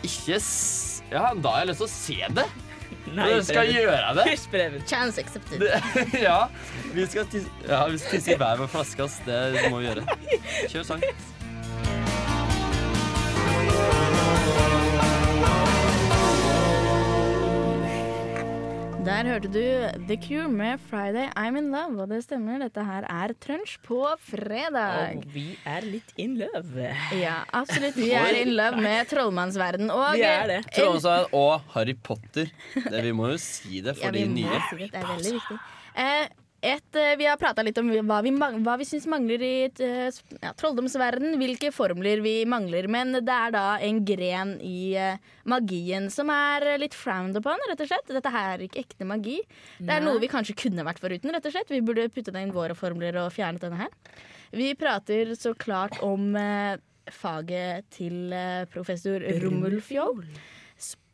[0.04, 1.02] Ikke s...
[1.10, 2.46] Ja, da har jeg lyst til å se det.
[3.16, 4.24] Nei, Dere skal gjøre det.
[4.30, 4.82] Hysj, Preben.
[4.88, 5.60] Chance accepted.
[5.64, 5.80] det.
[6.26, 6.48] Ja,
[6.92, 9.04] vi skal tisse, ja, vi skal tisse i hver vår flaske.
[9.08, 9.20] ass.
[9.26, 10.04] Det må vi gjøre.
[10.68, 11.06] Kjør sang.
[19.02, 19.62] Der hørte du
[20.06, 22.00] The Cure med 'Friday I'm In Love'.
[22.02, 25.16] Og det stemmer, dette her er Trunch på fredag.
[25.16, 26.86] Og vi er litt in love.
[27.18, 27.96] Ja, absolutt.
[27.98, 29.90] Vi er in love med trollmannsverden.
[29.90, 30.60] Og Vi er det.
[30.76, 32.46] Trollmannsverden og Harry Potter.
[32.74, 34.62] Det, vi må jo si det for Ja, de nye.
[34.70, 34.92] si det.
[34.92, 35.58] Det er veldig viktig.
[35.98, 36.26] Eh,
[36.62, 40.18] et, eh, vi har prata litt om hva vi, hva vi syns mangler i eh,
[40.38, 41.34] ja, trolldomsverden.
[41.40, 42.86] Hvilke formler vi mangler.
[42.86, 45.18] Men det er da en gren i eh,
[45.50, 48.14] magien som er litt frowned upon, rett og slett.
[48.14, 49.40] Dette her er ikke ekte magi.
[49.82, 51.74] Det er noe vi kanskje kunne vært foruten, rett og slett.
[51.74, 54.16] Vi burde puttet inn våre formler og fjernet denne her.
[54.54, 56.30] Vi prater så klart om
[57.10, 58.30] faget til
[58.70, 60.22] professor Rumulfjoll.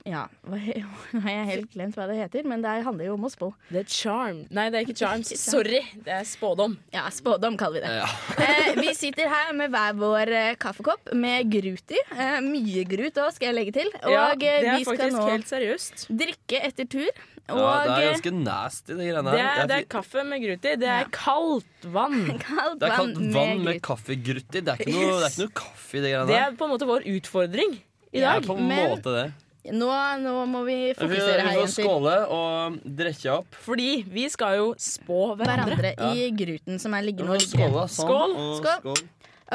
[0.08, 3.30] Ja, nå har jeg helt glemt hva det heter, men det handler jo om å
[3.32, 3.50] spå.
[3.68, 4.38] Det er charm.
[4.56, 5.28] Nei, det er ikke charms.
[5.34, 5.42] Charm.
[5.58, 6.78] Sorry, det er spådom.
[6.94, 8.10] Ja, spådom kaller vi det.
[8.48, 11.98] Eh, vi sitter her med hver vår eh, kaffekopp med grut i.
[12.14, 13.90] Eh, mye grut òg, skal jeg legge til.
[14.04, 16.06] Og Ja, eh, det er vi skal nå helt seriøst.
[16.22, 17.10] drikke etter tur.
[17.48, 19.60] Og Ja, det er eh, ganske nasty, de greiene Det her.
[19.64, 20.74] er, det er kaffe med grut i.
[20.80, 22.18] Det er kaldt vann.
[22.46, 24.62] kaldt Det er kaldt vann med med kaffegrutt i.
[24.64, 26.68] Det er ikke noe, det er ikke noe kaffe i de greiene Det er på
[26.68, 27.76] en måte vår utfordring
[28.12, 28.38] i dag.
[28.38, 29.26] er på en men- måte det.
[29.74, 29.90] Nå,
[30.22, 31.52] nå må vi fokusere her.
[31.52, 33.60] vi får skåle og drikke opp.
[33.66, 35.76] Fordi vi skal jo spå hverandre.
[35.78, 38.36] Hverandre i gruten som er liggende og ligger skål, Sånn, Skål.
[38.36, 39.06] og Skål.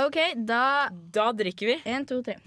[0.07, 0.17] OK,
[0.49, 0.63] da
[1.13, 1.77] Da drikker vi.
[1.85, 2.39] Én, to, tre.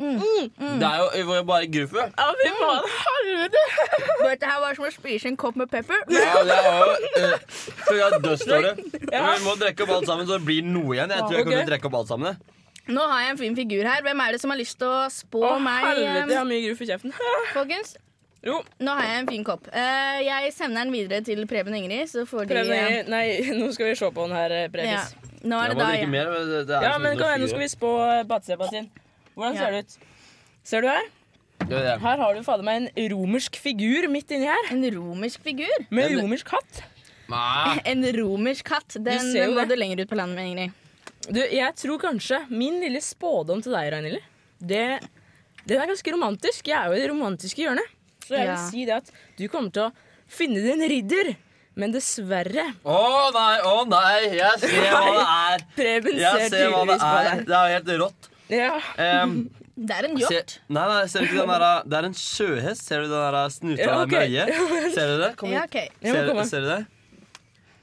[0.00, 2.04] Det er jo vi var jo bare gruffe.
[2.16, 2.86] Ja, fy faen.
[3.04, 3.64] Helvete.
[4.30, 6.00] Dette her var som å spise en kopp med pepper.
[6.08, 8.80] Ja, det er jo uh, Så vi har over.
[9.12, 9.26] Ja.
[9.36, 11.12] Vi må drikke opp alt sammen, så det blir noe igjen.
[11.12, 12.40] Jeg tror jeg kommer til å drikke opp alt sammen.
[12.88, 14.02] Nå har jeg en fin figur her.
[14.02, 15.82] Hvem er det som har lyst til å spå Å, meg?
[15.84, 17.12] helvete, jeg eh, har mye gruff i kjeften.
[17.58, 17.96] Folkens,
[18.40, 19.68] Jo, nå har jeg en fin kopp.
[19.68, 22.72] Eh, jeg sender den videre til Preben og Ingrid, så får de prøv.
[23.12, 23.24] Nei,
[23.60, 25.04] nå skal vi se på den her, eh, ja.
[25.40, 26.08] Nå er det da, ja.
[26.08, 27.92] mer, men det, det er Ja, men kom igjen, nå skal vi spå
[28.28, 28.90] Batsebatin.
[29.36, 29.60] Hvordan Ja.
[29.66, 29.98] ser det ut?
[30.68, 31.08] Ser du her?
[31.70, 34.70] Her har du fader meg en romersk figur midt inni her.
[34.72, 35.84] En romersk figur?
[35.92, 36.82] Med romersk hatt.
[37.86, 38.96] En romersk katt.
[38.98, 40.79] Den må du lenger ut på landet med, Ingrid.
[41.28, 44.22] Du, jeg tror kanskje min lille spådom til deg, Ragnhild,
[44.60, 45.00] det,
[45.68, 46.70] den er ganske romantisk.
[46.70, 47.92] Jeg er jo i det romantiske hjørnet.
[48.24, 48.54] Så jeg Ja.
[48.56, 49.92] vil si det at du kommer til å
[50.30, 51.34] finne din ridder.
[51.78, 55.62] Men dessverre Å nei, å nei, jeg ser hva det er.
[55.76, 57.44] Preben Jeg ser ser hva det er.
[57.46, 58.28] Det er helt rått.
[58.50, 58.72] Ja.
[59.22, 59.36] Um,
[59.80, 60.56] Det er en hjort.
[60.68, 62.82] nei, nei, ser du ikke den der Det er en sjøhest.
[62.84, 64.18] Ser du den der snuta Ja, okay.
[64.18, 64.94] med øyet?
[64.96, 65.30] Ser du det?
[65.36, 65.56] Kom hit.
[65.56, 65.88] Ja, okay.
[66.02, 66.80] Ser, ser du det?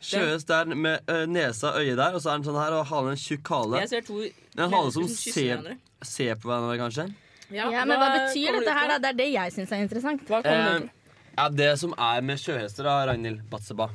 [0.08, 2.86] Sjøhest der med ø, nesa og øyet der, og så er den sånn her og
[2.90, 3.82] halen en tjukk hale.
[3.84, 4.22] Jeg ser to
[4.58, 5.78] En hale som kysser ser, hverandre.
[6.16, 7.08] ser på hverandre, kanskje.
[7.52, 8.98] Ja, men hva betyr dette her, da?
[9.04, 10.24] Det er det jeg syns er interessant.
[10.28, 10.90] Hva kommer Eh,
[11.38, 13.90] ja, Det som er med sjøhester, da, Ragnhild Batseba,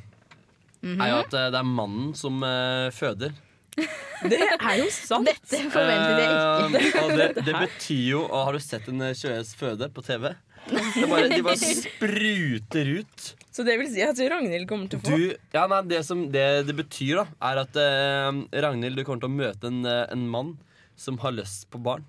[0.83, 1.01] Mhm.
[1.01, 3.33] er jo at eh, det er mannen som eh, føder.
[4.23, 5.25] Det er jo sant.
[5.27, 6.97] Dette forventet jeg ikke.
[6.97, 10.03] Eh, og det, det betyr jo og Har du sett en eh, sjøhest føde på
[10.05, 10.29] TV?
[10.69, 13.25] Det bare, de bare spruter ut.
[13.53, 16.23] Så det vil si at Ragnhild kommer til å få Du, ja, nei, det som
[16.33, 20.07] det, det betyr, da, er at eh, Ragnhild, du kommer til å møte en, eh,
[20.15, 20.55] en mann
[20.97, 22.03] som har lyst på barn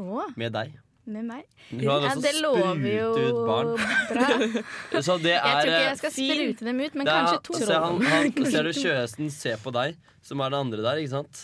[0.00, 0.30] Åh.
[0.36, 0.74] med deg.
[1.10, 1.46] med meg?
[1.70, 3.70] Hun har Ja, lyst det til å lover jo sprute ut barn.
[4.12, 5.00] bra.
[5.08, 7.40] Så det Jeg er tror ikke eh, jeg skal sprute dem ut, men er- kanskje
[7.48, 7.56] to.
[7.58, 11.14] se, han, han, Ser du sjøhesten se på deg, som er det andre der, ikke
[11.16, 11.42] sant?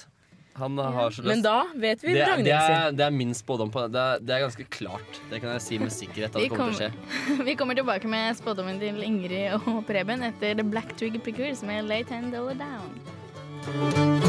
[0.59, 2.76] Han har så lyst Men da vet vi det, er- Ragnhild det, sin.
[2.76, 3.92] er, det er min spådom på det.
[3.96, 5.20] Det er, det er ganske klart.
[5.30, 7.44] Det kan jeg si med sikkerhet at Vi det kommer til å skje.
[7.50, 11.84] Vi kommer tilbake med spådommen til Ingrid og Preben etter The Black Twig Pickers med
[11.90, 14.26] Lay Ten Dollar Down.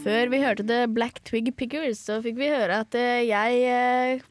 [0.00, 4.22] Før vi hørte The Black Twig Pickers, så fikk vi høre at eh, jeg eh,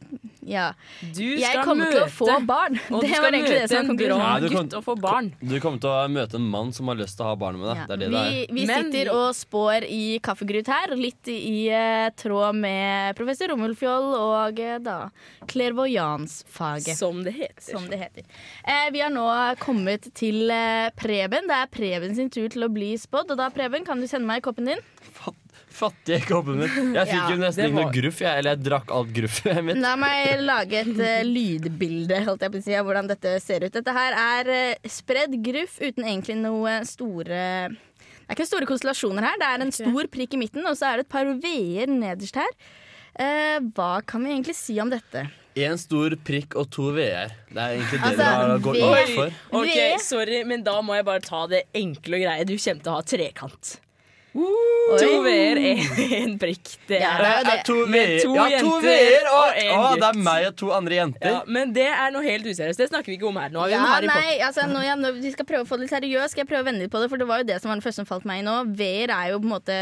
[0.49, 0.72] Ja.
[1.13, 2.80] Du Jeg kommer kommer til å få barn.
[2.89, 5.28] Og du Det skal var egentlig det møte en du gutt og få barn.
[5.41, 7.70] Du kommer til å møte en mann som har lyst til å ha barn med
[7.70, 7.82] deg.
[7.82, 8.53] Ja, Det er det det vi er.
[8.57, 14.09] vi Men sitter og spår i kaffegryt her, litt i uh, tråd med professor Romulfjoll
[14.17, 14.97] og uh, da
[15.49, 16.97] clairvoyance-faget.
[16.97, 17.70] Som det heter.
[17.70, 18.26] Som det heter.
[18.65, 19.28] Uh, vi har nå
[19.61, 20.49] kommet til
[20.97, 21.49] Preben.
[21.49, 23.36] Det er Preben sin tur til å bli spådd.
[23.36, 24.82] Og da, Preben, kan du sende meg koppen din?
[25.80, 26.93] Fattige koppen min.
[26.97, 28.39] Jeg fikk Ja, jo nesten det ikke noe gruff, jeg.
[28.41, 29.80] Eller jeg drakk alt gruffet mitt.
[29.84, 33.63] La meg lage et eh, lydbilde holdt jeg på å si, av hvordan dette ser
[33.67, 33.71] ut.
[33.80, 37.39] Dette her er eh, spredd gruff uten egentlig noe store
[37.71, 39.39] Det er ikke store konstellasjoner her.
[39.41, 42.38] Det er en stor prikk i midten, og så er det et par veer nederst
[42.43, 42.51] her.
[43.19, 45.25] Eh, hva kan vi egentlig si om dette?
[45.59, 47.34] Én stor prikk og to v-er.
[47.49, 49.38] Det er egentlig det Altså, dere har gått V- ut for.
[49.59, 52.45] Ok, Ved- sorry, men da må jeg bare ta det enkle og greie.
[52.47, 53.71] Du kommer til å ha trekant.
[54.34, 56.69] To v-er, én prikk.
[56.89, 57.55] Det Ja, er, det er jo det.
[57.65, 59.25] To Med to Ja, to jenter v-er!
[59.30, 60.23] Å, og en å, det er gutt.
[60.25, 61.30] meg og to andre jenter.
[61.34, 62.77] Ja, men det er noe helt useriøst.
[62.82, 63.49] Det snakker vi ikke om her.
[63.53, 64.27] Nå har vi Ja, en Harry Potter.
[64.30, 66.34] nei, altså, nå, ja, nå, vi skal prøve å få det litt seriøst.
[66.36, 67.82] Skal jeg prøve å vende litt på det, for det var jo det som var
[67.82, 68.55] det første som falt meg i nå.
[68.80, 69.80] V-er jo på en måte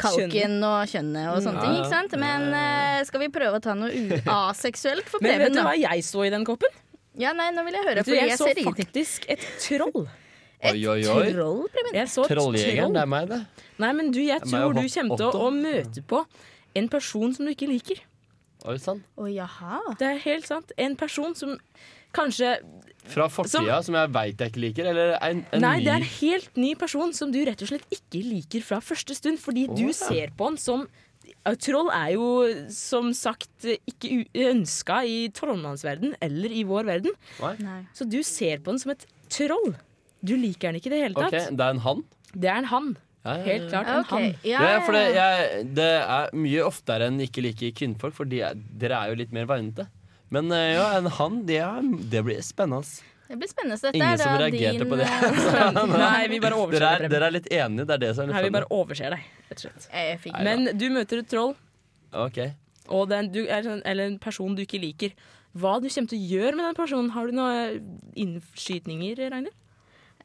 [0.00, 1.76] kalken og kjønnet og sånne ting.
[1.80, 2.16] Ikke sant?
[2.20, 4.20] Men eh, skal vi prøve å ta noe u-
[4.50, 6.72] aseksuelt for Men vet Preben, du hva jeg så i den koppen?
[7.20, 8.86] Ja, nei, nå vil jeg høre, du, for jeg jeg så ser ingenting.
[8.86, 10.06] faktisk et troll.
[10.60, 11.32] Oi, oi, oi.
[11.32, 11.94] Troll, Preben?
[11.96, 12.96] Jeg så et Trolljegeren, troll.
[12.98, 13.66] det er meg, det.
[13.80, 15.46] Nei, men du, jeg meg tror og du kommer til å, Otto.
[15.46, 16.20] å møte på
[16.76, 18.02] en person som du ikke liker.
[18.68, 19.00] Oi sann.
[19.16, 19.80] Å, jaha.
[20.00, 20.74] Det er helt sant.
[20.76, 21.54] En person som
[22.12, 22.58] kanskje
[23.08, 26.02] Fra fortida, som jeg veit jeg ikke liker, eller en, en Nei, ny det er
[26.02, 29.64] en helt ny person som du rett og slett ikke liker fra første stund, fordi
[29.70, 29.94] Å, du ja.
[29.96, 30.84] ser på han som
[31.62, 32.24] Troll er jo
[32.74, 37.14] som sagt ikke ønska i trollmannsverden eller i vår verden.
[37.62, 37.78] Nei.
[37.96, 39.70] Så du ser på han som et troll.
[40.20, 41.36] Du liker den ikke i det hele tatt.
[41.36, 41.54] tatt.
[41.56, 42.02] det er en han?
[42.34, 42.90] Det er en han.
[43.20, 43.44] Ja, ja, ja.
[43.44, 44.26] Helt klart en okay.
[44.30, 44.36] han.
[44.48, 48.40] ja, Ja, for det, jeg, det er mye oftere enn ikke liker kvinnfolk, for de
[48.48, 49.90] er, dere er jo litt mer varmete.
[50.32, 52.86] Men eh, ja, en han, det, er, det blir spennende.
[53.30, 53.76] Det blir spennende.
[53.82, 55.08] Dette Ingen er da som reagerte din, på det.
[55.10, 58.24] eh, Nei, vi bare overser dere, er, dere er litt enige, det er det som
[58.24, 60.30] er litt Nei, vi bare overser deg, rett og slett.
[60.46, 61.54] Men du møter et troll,
[62.10, 62.40] Ok.
[62.88, 65.14] og det er du er sånn, eller en person du ikke liker.
[65.58, 67.10] Hva du kommer til å gjøre med den personen?
[67.14, 67.80] Har du noen
[68.18, 69.56] innskytninger, Ragnhild?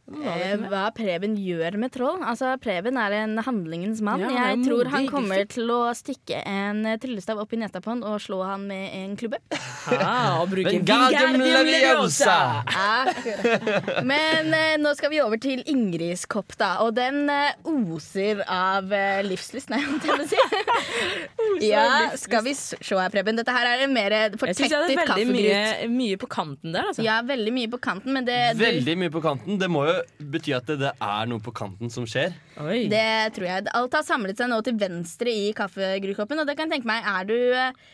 [0.06, 0.54] Hva Eh.
[0.70, 2.20] Hva Preben gjør med troll?
[2.22, 4.22] Altså, Preben er en handlingens mann.
[4.22, 7.90] Ja, jeg tror han kommer til å stikke en eh, tryllestav opp i nesa på
[7.90, 9.42] han og slå han med en klubbe.
[9.86, 12.64] Ah, og bruke Wingardium Leviosa!
[12.66, 14.02] Ja.
[14.06, 16.72] Men eh, nå skal vi over til Ingrids kopp, da.
[16.82, 21.68] Og den eh, oser av eh, livslyst, nei, holdt jeg på å si.
[21.70, 21.86] ja,
[22.18, 23.38] skal vi se her, Preben.
[23.38, 25.62] Dette her er en mer Jeg syns jeg er veldig mye,
[25.94, 27.06] mye på kanten der, altså.
[27.06, 29.62] Ja, veldig mye på kanten, men det, Veldig mye på kanten.
[29.62, 32.36] Det må jo bety at det, det er noe på kanten som skjer.
[32.62, 32.86] Oi.
[32.92, 33.68] det tror jeg.
[33.76, 37.06] Alt har samlet seg nå til venstre i kaffegrukoppen, og det kan jeg tenke meg,
[37.06, 37.86] er du eh,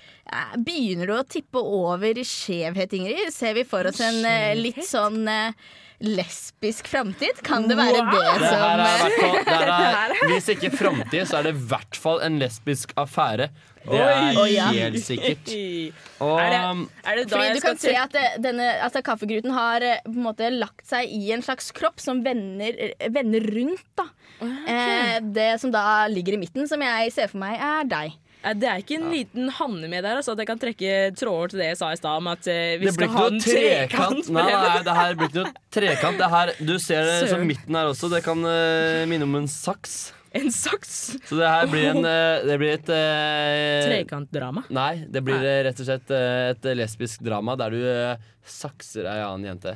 [0.62, 3.32] Begynner du å tippe over i skjevhet, Ingrid?
[3.34, 5.58] Ser vi for oss en eh, litt sånn eh,
[6.06, 7.42] lesbisk framtid?
[7.46, 9.18] Kan det være det Det som er
[9.50, 13.50] det her er, Hvis ikke framtid, så er det i hvert fall en lesbisk affære.
[13.82, 14.50] Det er Oi.
[14.54, 14.68] Ja.
[14.76, 15.52] helt sikkert.
[16.22, 19.52] Og Er det- Er det da Fordi du kan se at det, denne, altså kaffegruten
[19.56, 23.86] har eh, på en måte lagt seg i en slags kropp som vender, vender rundt.
[23.98, 24.06] Da.
[24.42, 28.14] Eh, det som da ligger i midten, som jeg ser for meg er deg.
[28.44, 31.50] Eh, Det er ikke en liten hanne med der, altså at jeg kan trekke tråder
[31.54, 33.28] til det jeg sa i stad om at eh, vi det blir skal ikke ha
[33.28, 33.92] noe en trekant.
[33.92, 34.32] trekant.
[34.38, 36.18] Nei, nei, det her blir ikke noe trekant.
[36.22, 38.10] Det her, du ser det som midten her også.
[38.14, 40.12] Det kan uh, minne om en saks.
[40.32, 41.18] En saks?
[41.28, 44.64] Så det her blir, en, eh, det blir et eh, Trekantdrama?
[44.72, 45.58] Nei, det blir nei.
[45.68, 49.76] rett og slett eh, et lesbisk drama der du eh, sakser ei annen jente.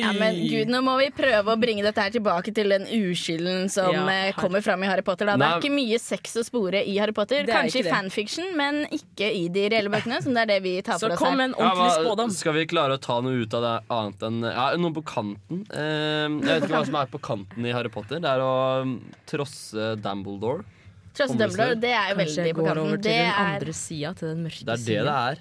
[0.00, 3.68] Ja, men gud, Nå må vi prøve å bringe dette her tilbake til den uskylden
[3.72, 4.32] som Ja, her...
[4.38, 5.28] kommer fram i Harry Potter.
[5.30, 5.36] Da.
[5.40, 7.42] Det er ikke mye sex å spore i Harry Potter.
[7.44, 10.20] Er Kanskje i fanfiction, men ikke i de reelle bøkene.
[10.24, 12.66] Som det er det vi tar Så for oss kom en ordentlig spådom Skal vi
[12.70, 15.64] klare å ta noe ut av det annet enn ja, Noe på kanten?
[15.70, 18.20] Eh, jeg vet ikke hva som er på kanten i Harry Potter.
[18.22, 18.52] Det er å
[18.86, 18.96] mm,
[19.30, 20.66] trosse Dumbledore.
[21.16, 22.86] Trosse Dumbledore, det er jo Kanskje veldig jeg på går kanten.
[22.86, 25.40] over til Det den andre sida, til den mørke Det er det det er.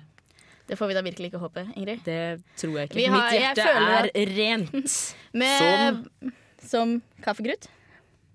[0.70, 2.04] Det får vi da virkelig ikke håpe, Ingrid.
[2.06, 2.20] Det
[2.62, 3.00] tror jeg ikke.
[3.02, 4.96] Vi har- Mitt hjerte føler er rent.
[5.42, 6.06] Med,
[6.70, 6.96] som
[7.26, 7.68] kaffegrut?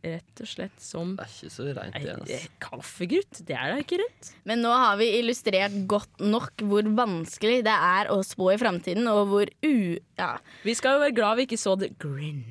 [0.04, 2.18] Rett og slett som Det er ikke så rent igjen.
[2.28, 3.38] Nei, Kaffegrut?
[3.48, 4.32] Det er da ikke rent.
[4.44, 9.08] Men nå har vi illustrert godt nok hvor vanskelig det er å spå i framtiden,
[9.08, 9.96] og hvor u...
[10.20, 10.34] Ja,
[10.66, 12.42] Vi skal jo være glad vi ikke så The Grin.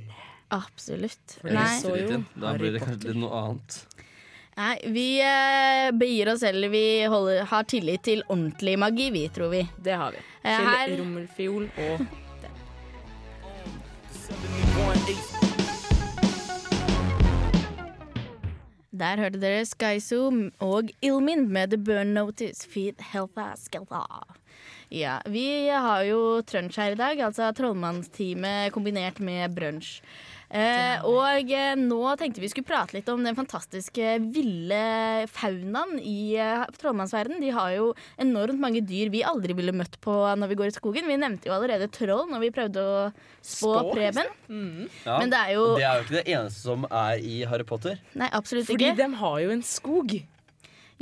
[0.49, 1.37] absolutt.
[1.45, 1.67] Nei.
[1.83, 3.77] så jo Da blir det kanskje noe annet.
[4.57, 6.69] Nei, vi eh, begir oss selv.
[6.71, 9.63] vi holder, har tillit til ordentlig magi, vi, tror vi.
[9.83, 10.21] Det har vi.
[10.43, 12.05] Eh, Til her- rommelfiol og
[18.93, 24.03] Der hørte dere Skyzoom og Ilmin med The Burn Notice Feed Health Askelta.
[24.93, 29.95] Ja, vi har jo trunsj her i dag, altså trollmannsteamet kombinert med brunsj.
[30.53, 34.81] Eh, og eh, nå tenkte vi skulle prate litt om den fantastiske ville
[35.33, 37.41] faunaen i eh, trollmannsverden.
[37.41, 37.87] De har jo
[38.21, 41.09] enormt mange dyr vi aldri ville møtt på når vi går i skogen.
[41.09, 42.99] Vi nevnte jo allerede troll når vi prøvde å
[43.41, 44.29] spå Spå, Preben.
[45.03, 47.65] Ja, Men det er jo det er jo ikke det eneste som er i Harry
[47.67, 47.97] Potter.
[48.13, 48.99] Nei, absolutt Fordi ikke.
[49.01, 50.15] de har jo en skog.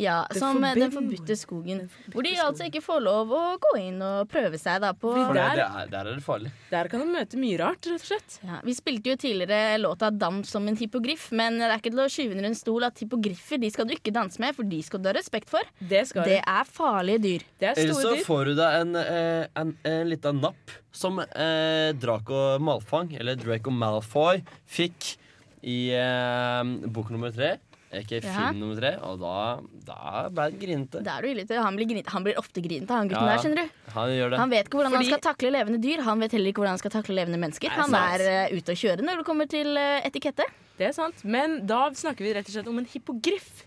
[0.01, 1.83] Ja, Det som eh, Den forbudte skogen.
[2.11, 5.33] Hvor de altså ikke får lov å gå inn og prøve seg da på For
[5.37, 6.51] der, der- er, der er det farlig.
[6.71, 8.39] Der kan de møte mye rart, rett og slett.
[8.43, 12.03] Ja, vi spilte jo tidligere låta 'Dans som en hippogriff', men det er ikke til
[12.03, 14.81] å skyve under en stol at hippogriffer de skal du ikke danse med, for de
[14.81, 15.61] skal du ha respekt for.
[15.79, 17.41] Det skal Det er farlige dyr.
[17.59, 21.91] Det er Eller så får du deg en, en, en, en liten napp som eh,
[21.93, 25.17] Draco Malfang, eller Draco Malfoy, fikk
[25.63, 27.57] i eh, bok nummer tre.
[27.91, 28.31] Ikke Ja.
[28.33, 28.91] film nummer tre.
[29.03, 31.01] Og da, da ble han grinete.
[31.03, 31.57] Da er du ille til.
[31.59, 31.75] Han
[32.07, 33.91] han blir ofte grinete, han gutten Ja, der, skjønner du.
[33.95, 34.37] Han gjør det.
[34.39, 36.03] Han vet ikke hvordan Fordi- han skal takle levende dyr.
[36.03, 37.67] Han vet heller ikke hvordan han skal takle levende mennesker.
[37.67, 38.21] Nei, Han sant.
[38.21, 40.45] er uh, ute å kjøre når det kommer til uh, etikette.
[40.77, 41.23] Det er sant.
[41.25, 43.65] Men da snakker vi rett og slett om en hippogriff.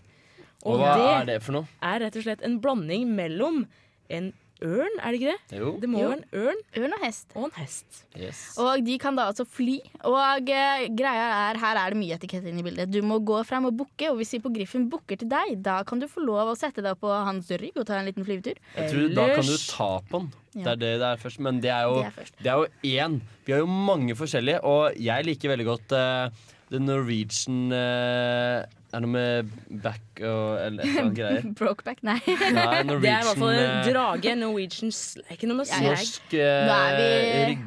[0.65, 1.67] Og hva er det for noe?
[1.83, 3.67] er rett og slett en blanding mellom
[4.09, 5.57] en ørn, er det ikke det?
[5.59, 5.71] Jo.
[5.81, 6.09] Det må Jo.
[6.09, 7.27] være en ørn Ørn og hest.
[7.35, 7.99] og en hest.
[8.15, 8.39] Yes.
[8.61, 9.79] Og de kan da altså fly.
[10.07, 12.91] Og uh, greia er, her er det mye etikett inne i bildet.
[12.93, 16.07] Du må gå frem og bukke, og hvis hippogriffen bukker til deg, da kan du
[16.07, 18.55] få lov å sette deg på hans rygg og ta en liten flyvetur.
[18.77, 20.31] Jeg tror Da kan du ta på den.
[20.55, 20.63] Ja.
[20.63, 21.39] Det er det det er først.
[21.43, 22.67] Men det er jo, Det er det er jo
[23.03, 23.21] én.
[23.45, 26.29] Vi har jo mange forskjellige, og jeg liker veldig godt uh,
[26.71, 28.63] The Norwegian eh,
[28.95, 29.49] Er det noe med
[29.83, 31.47] back og eller et eller annet greier?
[31.59, 32.15] Brokeback, nei.
[32.55, 34.35] Nei, Det er i hvert fall en eh, drage.
[34.39, 34.93] Norwegian
[35.35, 35.87] Ikke noe med slag.
[35.89, 37.65] Norsk eh, rygg,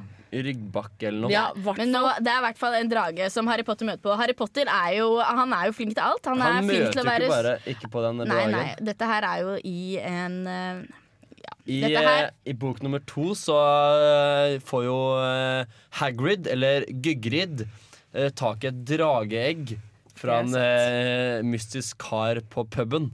[0.49, 1.33] ryggbakke eller noe.
[1.33, 1.45] Ja,
[1.77, 4.15] Men nå, det er i hvert fall en drage som Harry Potter møter på.
[4.21, 6.31] Harry Potter er jo, han er jo flink til alt.
[6.31, 8.31] Han, Han er flink møter til å jo være ikke bare ikke på den Nei,
[8.31, 8.57] dragen.
[8.57, 8.71] nei.
[8.89, 11.05] Dette her er jo i en uh...
[11.69, 16.87] I, Dette her- eh, I bok nummer to så uh, får jo uh, Hagrid, eller
[17.05, 17.67] Gygrid,
[18.17, 19.75] uh, tak i et drageegg
[20.19, 23.11] fra en eh, mystisk kar på puben.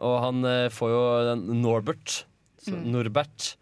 [0.00, 2.22] Og han eh, får jo den Norbert,
[2.60, 2.90] så, Mm.
[2.92, 3.54] Norbert.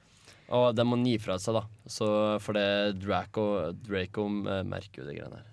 [0.49, 1.63] Og den må han gi fra seg, da.
[1.87, 2.07] Så
[2.43, 3.45] for det Draco,
[3.87, 5.47] Draco eh, merker jo de greiene her.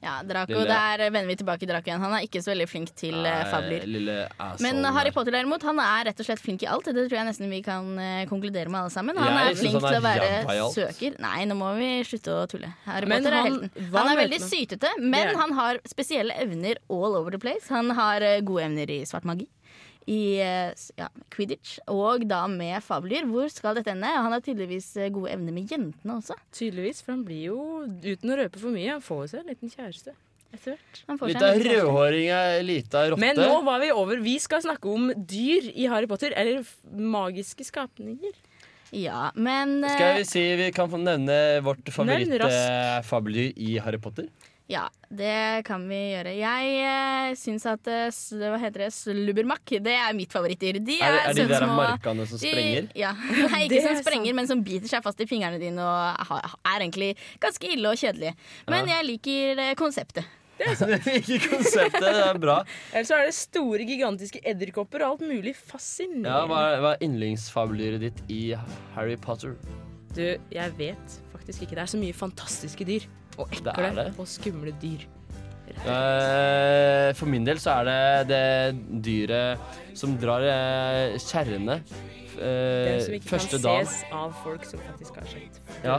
[0.00, 2.00] Ja, Draco, Lille- der vender vi tilbake til Draco igjen.
[2.00, 3.84] Han er ikke så veldig flink til uh, fabler.
[3.84, 5.12] Nei, asshole Men Harry.
[5.12, 6.88] Potter derimot, han er rett og slett flink i alt.
[6.88, 9.18] Det tror jeg nesten vi kan eh, konkludere med alle sammen.
[9.20, 11.20] Han Jeg er flink han er til å være søker.
[11.20, 12.72] Nei, nå må vi slutte å tulle.
[12.86, 13.88] Harry Men Potter er helten.
[13.96, 15.34] Han er veldig sytete, men yeah.
[15.34, 15.50] han.
[15.50, 17.68] han har spesielle evner all over the place.
[17.74, 19.50] Han har eh, gode evner i svart magi.
[20.08, 23.28] I eh, ja, quidditch, og da med fabeldyr.
[23.28, 24.08] Hvor skal dette ende?
[24.08, 26.38] Han har tydeligvis eh, gode evner med jentene også.
[26.56, 27.60] Tydeligvis, for han blir jo,
[28.06, 30.16] uten å røpe for mye, han får seg en liten kjæreste
[30.50, 31.00] etter hvert.
[31.06, 31.62] Kjæreste.
[31.68, 33.22] rødhåring, ei lita rotte.
[33.22, 34.20] Men nå var vi over.
[34.24, 38.34] Vi skal snakke om dyr i Harry Potter, eller magiske skapninger.
[38.90, 44.26] Ja, men eh, Skal vi si vi kan få nevne vårt favorittfabeldyr i Harry Potter?
[44.70, 46.30] Ja, det kan vi gjøre.
[46.38, 50.78] Jeg eh, syns at eh, s- hva heter det, slubbermakk det er mitt favorittdyr.
[50.78, 52.86] De Er det- er de der små- markene som de- sprenger?
[52.94, 53.10] Ja.
[53.50, 56.22] Nei, Det ikke som er sprenger, men som biter seg fast i fingrene dine og
[56.30, 58.36] ha- er egentlig ganske ille og kjedelige.
[58.68, 59.00] Men Ja.
[59.00, 60.24] jeg liker eh, konseptet.
[60.60, 62.58] Ikke konseptet, det er bra.
[62.92, 66.28] Eller så er det store, gigantiske edderkopper og alt mulig fascinerende.
[66.28, 68.42] Ja, hva, er- hva er yndlingsfabeldyret ditt i
[68.94, 69.56] Harry Potter?
[70.14, 70.22] Du,
[70.52, 71.74] jeg vet faktisk ikke.
[71.78, 73.08] Det er så mye fantastiske dyr.
[73.40, 74.06] Og ekle det det.
[74.20, 75.06] og skumle dyr.
[75.70, 83.04] Eh, for min del så er det det dyret som drar eh, kjerrene eh, Den
[83.04, 83.86] som ikke første kan dagen.
[83.86, 85.98] ses av folk som faktisk har sett Ja,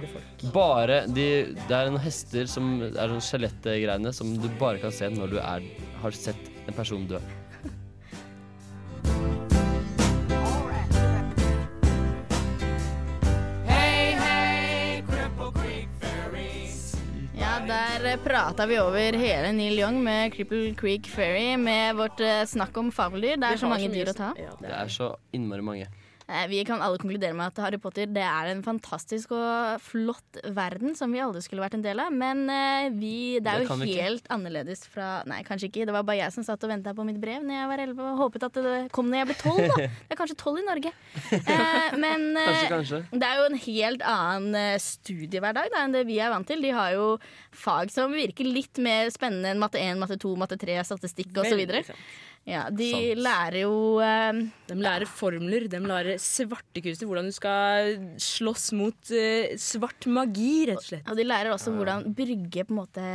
[0.54, 5.08] bare de, Det er noen hester som er sånn skjelettgreiene som du bare kan se
[5.10, 5.64] når du er,
[6.04, 7.22] har sett en person dø.
[18.12, 22.76] Der prata vi over hele Neil Young med Cripple Creek Ferry med vårt eh, snakk
[22.78, 23.38] om fabeldyr.
[23.40, 24.32] Det er så mange dyr å ta.
[24.36, 25.88] Det er så innmari mange.
[26.32, 30.40] Eh, Vi kan alle konkludere med at Harry Potter det er en fantastisk og flott
[30.56, 32.14] verden som vi alle skulle vært en del av.
[32.16, 34.06] Men eh, vi, det er jo vi ikke.
[34.08, 35.86] helt annerledes fra Nei, kanskje ikke.
[35.90, 38.02] Det var bare jeg som satt og venta på mitt brev Når jeg var 11
[38.08, 39.62] og håpet at det kom når jeg ble 12.
[39.68, 39.90] Da.
[40.12, 40.94] Det er kanskje 12 i Norge.
[41.41, 43.02] Eh, Men Kanskje, kanskje.
[43.12, 46.64] det er jo en helt annen eh, studiehverdag da, enn det vi er vant til.
[46.64, 47.08] De har jo
[47.56, 51.66] fag som virker litt mer spennende enn matte 1, matte 2, matte 3, statistikk osv.
[52.50, 53.20] Ja, de Sant.
[53.22, 54.40] lærer jo eh,
[54.72, 60.82] De lærer formler, de lærer svartekunster, hvordan du skal slåss mot eh, svart magi, rett
[60.82, 61.12] og slett.
[61.12, 63.06] Og de lærer også hvordan brygge på en måte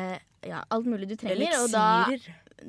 [0.46, 1.58] ja, alt mulig du trenger.
[1.64, 2.14] Og da,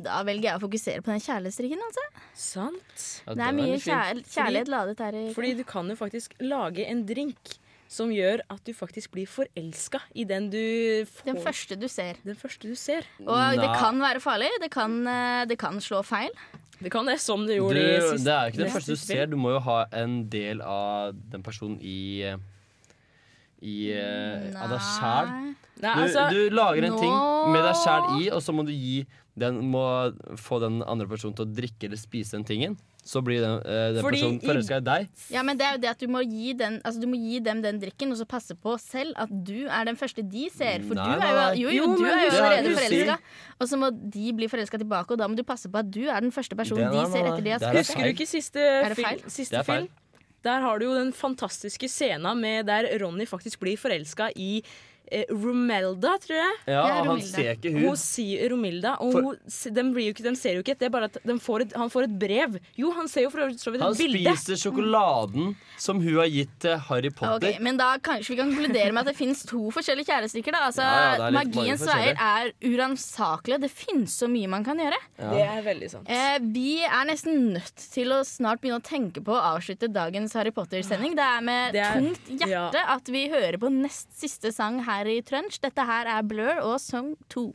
[0.07, 1.85] da velger jeg å fokusere på den kjærlighetsdrikken.
[1.87, 2.07] Altså.
[2.47, 3.05] Sant.
[3.29, 5.21] Det er mye kjær kjærlighet ladet her.
[5.21, 7.57] i Fordi du kan jo faktisk lage en drink
[7.91, 10.61] som gjør at du faktisk blir forelska i den du
[11.09, 11.25] får.
[11.31, 12.19] Den første du ser.
[12.27, 13.07] Den første du ser.
[13.25, 14.49] Og det kan være farlig.
[14.61, 16.33] Det kan, eh, det kan slå feil.
[16.77, 18.91] Det kan det, som det Du, gjorde i siste det er jo ikke den første
[18.91, 19.25] du ser.
[19.25, 22.35] Du må jo ha en del av den personen i
[23.61, 25.31] i uh, av deg sjæl.
[25.77, 27.15] Du, altså, du lager en ting
[27.53, 29.05] med deg sjæl i, og så må du gi
[29.37, 29.83] den, må
[30.41, 32.77] få den andre personen til å drikke eller spise den tingen.
[33.07, 35.05] Så blir den, uh, den Fordi personen forelska i deg.
[35.31, 37.37] Ja, men det er jo det at du må gi, den, altså du må gi
[37.45, 40.83] dem den drikken, og så passe på selv at du er den første de ser.
[40.89, 43.19] For Nei, du er jo, jo, jo, Jo, du er jo er allerede forelska.
[43.61, 46.03] Og så må de bli forelska tilbake, og da må du passe på at du
[46.09, 47.93] er den første personen Det- nei, de ser etter de har det spist.
[47.95, 49.23] Husker du ikke siste, Er det feil?
[49.29, 49.87] siste Det er feil.
[49.87, 50.03] film?
[50.45, 54.61] Der har du jo den fantastiske scena med der Ronny faktisk blir forelska i
[55.31, 56.55] Romelda, tror jeg.
[56.67, 57.81] Ja, Ja, han ser ikke hun.
[57.87, 59.37] Hun sier Romilda, og For- hun,
[59.77, 61.61] de, blir jo ikke, de ser jo ikke et, det er bare at de får
[61.65, 62.57] et, han får et brev.
[62.77, 64.33] Jo, han ser jo for så vidt Han et bilde.
[64.35, 67.35] spiser sjokoladen som hun har gitt til Harry Potter.
[67.53, 70.51] Okay, men da kanskje vi kan konkludere med at det finnes to forskjellige kjærestestykker.
[70.51, 70.65] Da.
[70.67, 73.59] Altså, Ja, magiens veier er uransakelige.
[73.61, 74.97] Det finnes så mye man kan gjøre.
[75.19, 75.29] Ja.
[75.33, 76.09] Det er veldig sant.
[76.09, 80.33] Eh, vi er nesten nødt til å snart begynne å tenke på å avslutte dagens
[80.33, 81.15] Harry Potter-sending.
[81.17, 84.96] Det er med Det er- tungt hjerte at vi hører på nest siste sang her
[85.05, 85.59] i Trunch.
[85.61, 87.53] Dette her er Blur og Song 2.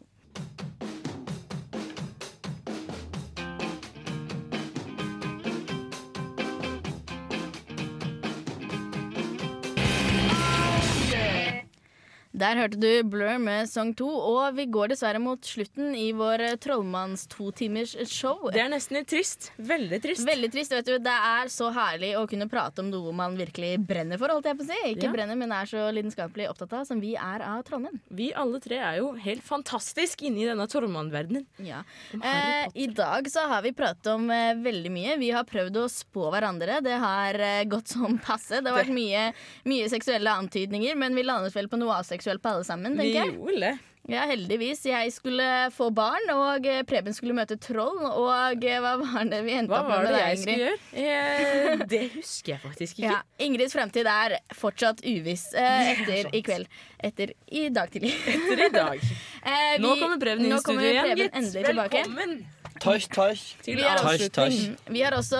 [12.42, 16.42] Der hørte du Blur med Song 2, og vi går dessverre mot slutten i vår
[16.64, 18.48] Trollmanns totimers show.
[18.50, 19.52] Det er nesten litt trist.
[19.62, 20.24] Veldig trist.
[20.26, 20.96] Veldig trist, vet du.
[21.04, 24.58] Det er så herlig å kunne prate om noe man virkelig brenner for, holdt jeg
[24.58, 24.78] på å si.
[24.90, 25.12] Ikke Ja.
[25.14, 28.00] brenner, men er så lidenskapelig opptatt av, som vi er av trollmenn.
[28.10, 31.46] Vi alle tre er jo helt fantastisk inne i denne trollmannverdenen.
[31.62, 31.84] Ja.
[32.18, 35.16] Eh, I dag så har vi pratet om eh, veldig mye.
[35.22, 36.80] Vi har prøvd å spå hverandre.
[36.82, 38.58] Det har eh, gått som passe.
[38.58, 39.28] Det har vært mye,
[39.64, 43.26] mye seksuelle antydninger, men vi landet vel på noe aseksuelt på alle sammen, Vi tenker
[43.26, 43.34] jeg.
[43.36, 43.78] gjorde det.
[44.10, 44.80] Ja, heldigvis.
[44.84, 48.00] Jeg skulle få barn, og eh, Preben skulle møte troll.
[48.02, 50.64] Og eh, hva var det vi endte Hva opp med Hva var det jeg skulle
[50.64, 50.78] gjøre?
[51.04, 53.12] Eh, det husker jeg faktisk ikke.
[53.12, 56.66] Ja, Ingrids fremtid er fortsatt uviss eh, etter i kveld.
[56.98, 58.14] Etter i dag tidlig.
[58.26, 59.06] Etter i dag.
[59.42, 61.32] Eh, Nå kommer Preben inn i studio igjen, gitt.
[61.66, 62.02] tilbake.
[62.04, 62.44] Velkommen.
[63.66, 64.58] Vi Tasj, tasj.
[64.70, 65.38] Mm, vi har også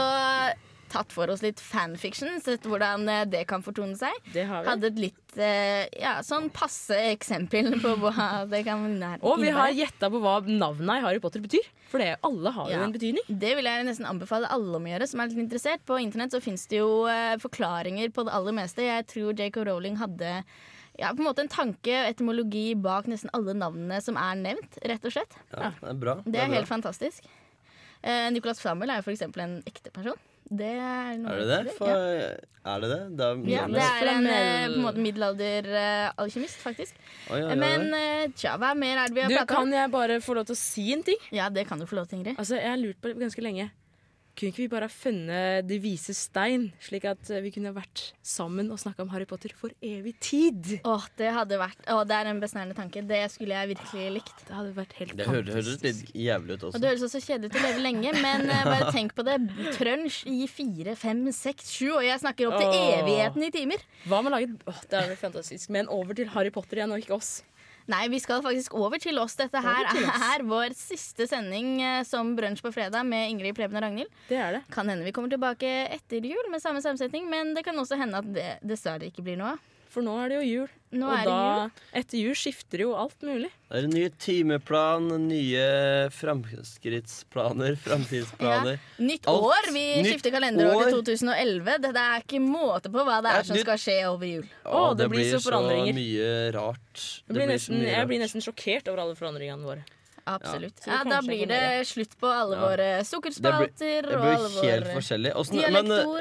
[0.93, 4.13] tatt for oss litt fanfiction, sett hvordan eh, det kan fortone seg.
[4.35, 4.69] Det har vi.
[4.71, 9.23] Hadde et litt eh, ja, sånn passe eksempel på hva det kan innebære.
[9.27, 11.67] Og vi har gjetta på hva navnet i Harry Potter betyr.
[11.93, 12.85] For det, alle har jo Ja.
[12.87, 13.25] en betydning.
[13.29, 15.83] Det vil jeg nesten anbefale alle om å gjøre som er litt interessert.
[15.89, 18.87] På internett så fins det jo eh, forklaringer på det aller meste.
[18.87, 19.67] Jeg tror J.K.
[19.69, 20.39] Rowling hadde
[21.01, 24.77] ja, på en måte en tanke og etymologi bak nesten alle navnene som er nevnt,
[24.85, 25.37] rett og slett.
[25.55, 26.17] Ja, det er bra.
[26.27, 26.57] Det er bra.
[26.59, 27.25] helt fantastisk.
[28.03, 30.19] Eh, Nicolas Flamel er jo for eksempel en ekte person.
[30.51, 31.75] Det er noe Er det det?
[31.79, 32.31] For, ja.
[32.73, 33.01] er det det?
[33.19, 36.99] Da, Ja, det er en eh, på en måte middelalderalkymist, faktisk.
[37.31, 37.55] Oh, ja.
[37.59, 39.71] Men eh, tja, hva mer er det vi har prata om?
[39.71, 41.21] kan jeg bare få lov til å si en ting?
[41.33, 42.37] Ja, det kan du få lov til, Ingrid.
[42.39, 43.71] Altså, Jeg har lurt på det ganske lenge.
[44.33, 48.01] Kunne ikke vi bare ha funnet De vise stein, slik at eh, vi kunne vært
[48.25, 50.71] sammen og snakka om Harry Potter for evig tid?
[50.89, 53.03] Åh, det hadde vært Åh, det er en besnærende tanke.
[53.05, 54.41] Det skulle jeg virkelig likt.
[54.49, 56.81] Det hadde vært helt Det høres, høres litt jævlig ut Og også.
[56.81, 59.37] det høres også kjedelig ut å leve lenge, men eh, bare tenk på det.
[59.77, 63.03] Trunch i fire, fem, seks, sju, og jeg snakker opp til Åh.
[63.03, 63.85] evigheten i timer.
[64.09, 65.69] Hva med å lage Åh, Det er vel fantastisk.
[65.77, 67.43] Men over til Harry Potter igjen, og ikke oss.
[67.93, 69.35] Nei, vi skal faktisk over til oss.
[69.37, 70.23] Dette her til oss.
[70.33, 74.13] er vår siste sending eh, som Brunsj på fredag med Ingrid, Preben og Ragnhild.
[74.31, 74.63] Det er det.
[74.73, 78.23] Kan hende vi kommer tilbake etter jul med samme sammensetning, men det kan også hende
[78.23, 79.69] at det dessverre ikke blir noe av.
[79.93, 80.71] For nå er det jo jul.
[80.97, 81.71] Nå og er det da, jul.
[82.01, 83.49] etter jul skifter jo alt mulig.
[83.69, 85.67] Det er en ny timeplan, nye
[86.13, 88.79] framskrittsplaner, framtidsplaner.
[89.01, 89.69] Nytt Alt år!
[89.73, 90.91] Vi nytt skifter kalenderår år.
[90.91, 91.79] til 2011.
[91.85, 94.27] Det, det er ikke måte på hva det Det er som nytt- skal skje over
[94.29, 94.47] jul.
[94.65, 95.97] Å, det blir så forandringer.
[95.97, 97.03] mye rart.
[97.29, 99.85] Jeg blir, nesten, jeg blir nesten sjokkert over alle forandringene våre.
[100.23, 100.85] Absolutt.
[100.87, 102.63] Ja, Ja, da blir det slutt på alle Ja.
[102.63, 105.33] våre Det blir, sukkerspalter det og blir alle helt våre forskjellig.
[105.35, 105.57] Åssen,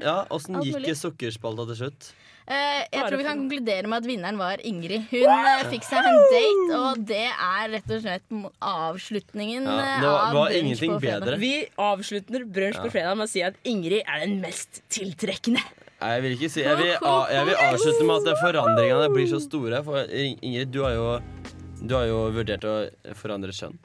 [0.01, 0.25] ja,
[0.65, 2.13] gikk sukkerspalta til slutt?
[2.47, 5.03] Eh, jeg tror vi kan konkludere med at vinneren var Ingrid.
[5.11, 10.01] Hun eh, fikk seg en date, og det er rett og slett avslutningen Ja, eh,
[10.01, 11.25] det var- av var Brunsj ingenting på fredag.
[11.25, 11.37] bedre.
[11.39, 12.83] Vi avslutter brunsj Ja.
[12.83, 15.61] på fredag med å si at Ingrid er den mest tiltrekkende.
[16.01, 19.39] Nei, Jeg vil ikke si Jeg vil, jeg vil avslutte med at forandringene blir så
[19.39, 19.83] store.
[19.83, 21.21] For Ingrid, du har jo,
[21.85, 23.77] du har jo vurdert å forandre kjønn.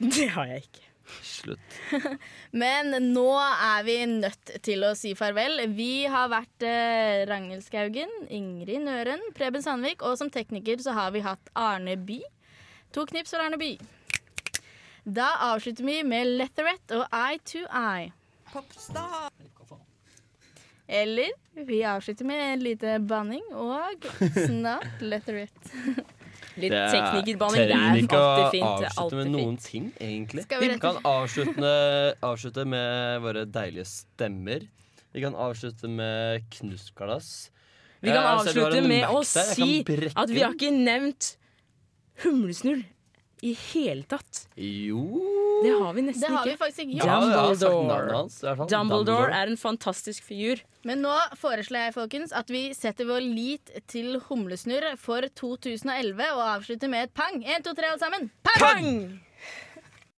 [0.00, 0.82] Det har jeg ikke.
[1.22, 1.78] Slutt.
[2.62, 5.64] Men nå er vi nødt til å si farvel.
[5.76, 11.12] Vi har vært eh, Ragnhild Skaugen, Ingrid Nøren, Preben Sandvik, og som tekniker så har
[11.14, 12.20] vi hatt Arne By.
[12.96, 13.74] To knips for Arne By.
[15.02, 18.12] Da avslutter vi med Letherette og Eye to Eye.
[20.86, 21.30] Eller
[21.66, 24.06] vi avslutter med en lite banning og
[24.46, 26.04] snart Letherette.
[26.56, 29.92] Litt Det er- teknikerbanning, det trenger er ikke å alltid er avslutte med noen ting,
[30.00, 30.42] egentlig.
[30.44, 34.68] Skal vi Vi kan avslutte, avslutte med våre deilige stemmer.
[35.14, 37.50] Vi kan avslutte med knusglass.
[38.02, 39.84] Vi kan du har avslutte med å si
[40.16, 41.36] at vi har ikke nevnt
[42.24, 42.84] humlesnurr
[43.42, 44.44] i hele tatt.
[44.56, 45.00] Jo
[45.64, 46.58] Det har vi nesten Det har vi ikke.
[46.60, 47.06] faktisk ikke gjort.
[47.06, 48.16] Ja, jeg har sagt Dumbledore.
[48.16, 48.68] hans, i hvert fall.
[48.68, 49.40] Dumbledore Dumbledore.
[49.42, 50.62] er en fantastisk figur.
[50.84, 56.42] Men nå foreslår jeg folkens, at vi setter vår lit til humlesnurr for 2011 og
[56.56, 57.42] avslutter med et pang.
[57.44, 58.30] Én, to, tre, alle sammen.
[58.42, 58.58] Pang!
[58.62, 59.20] Pang!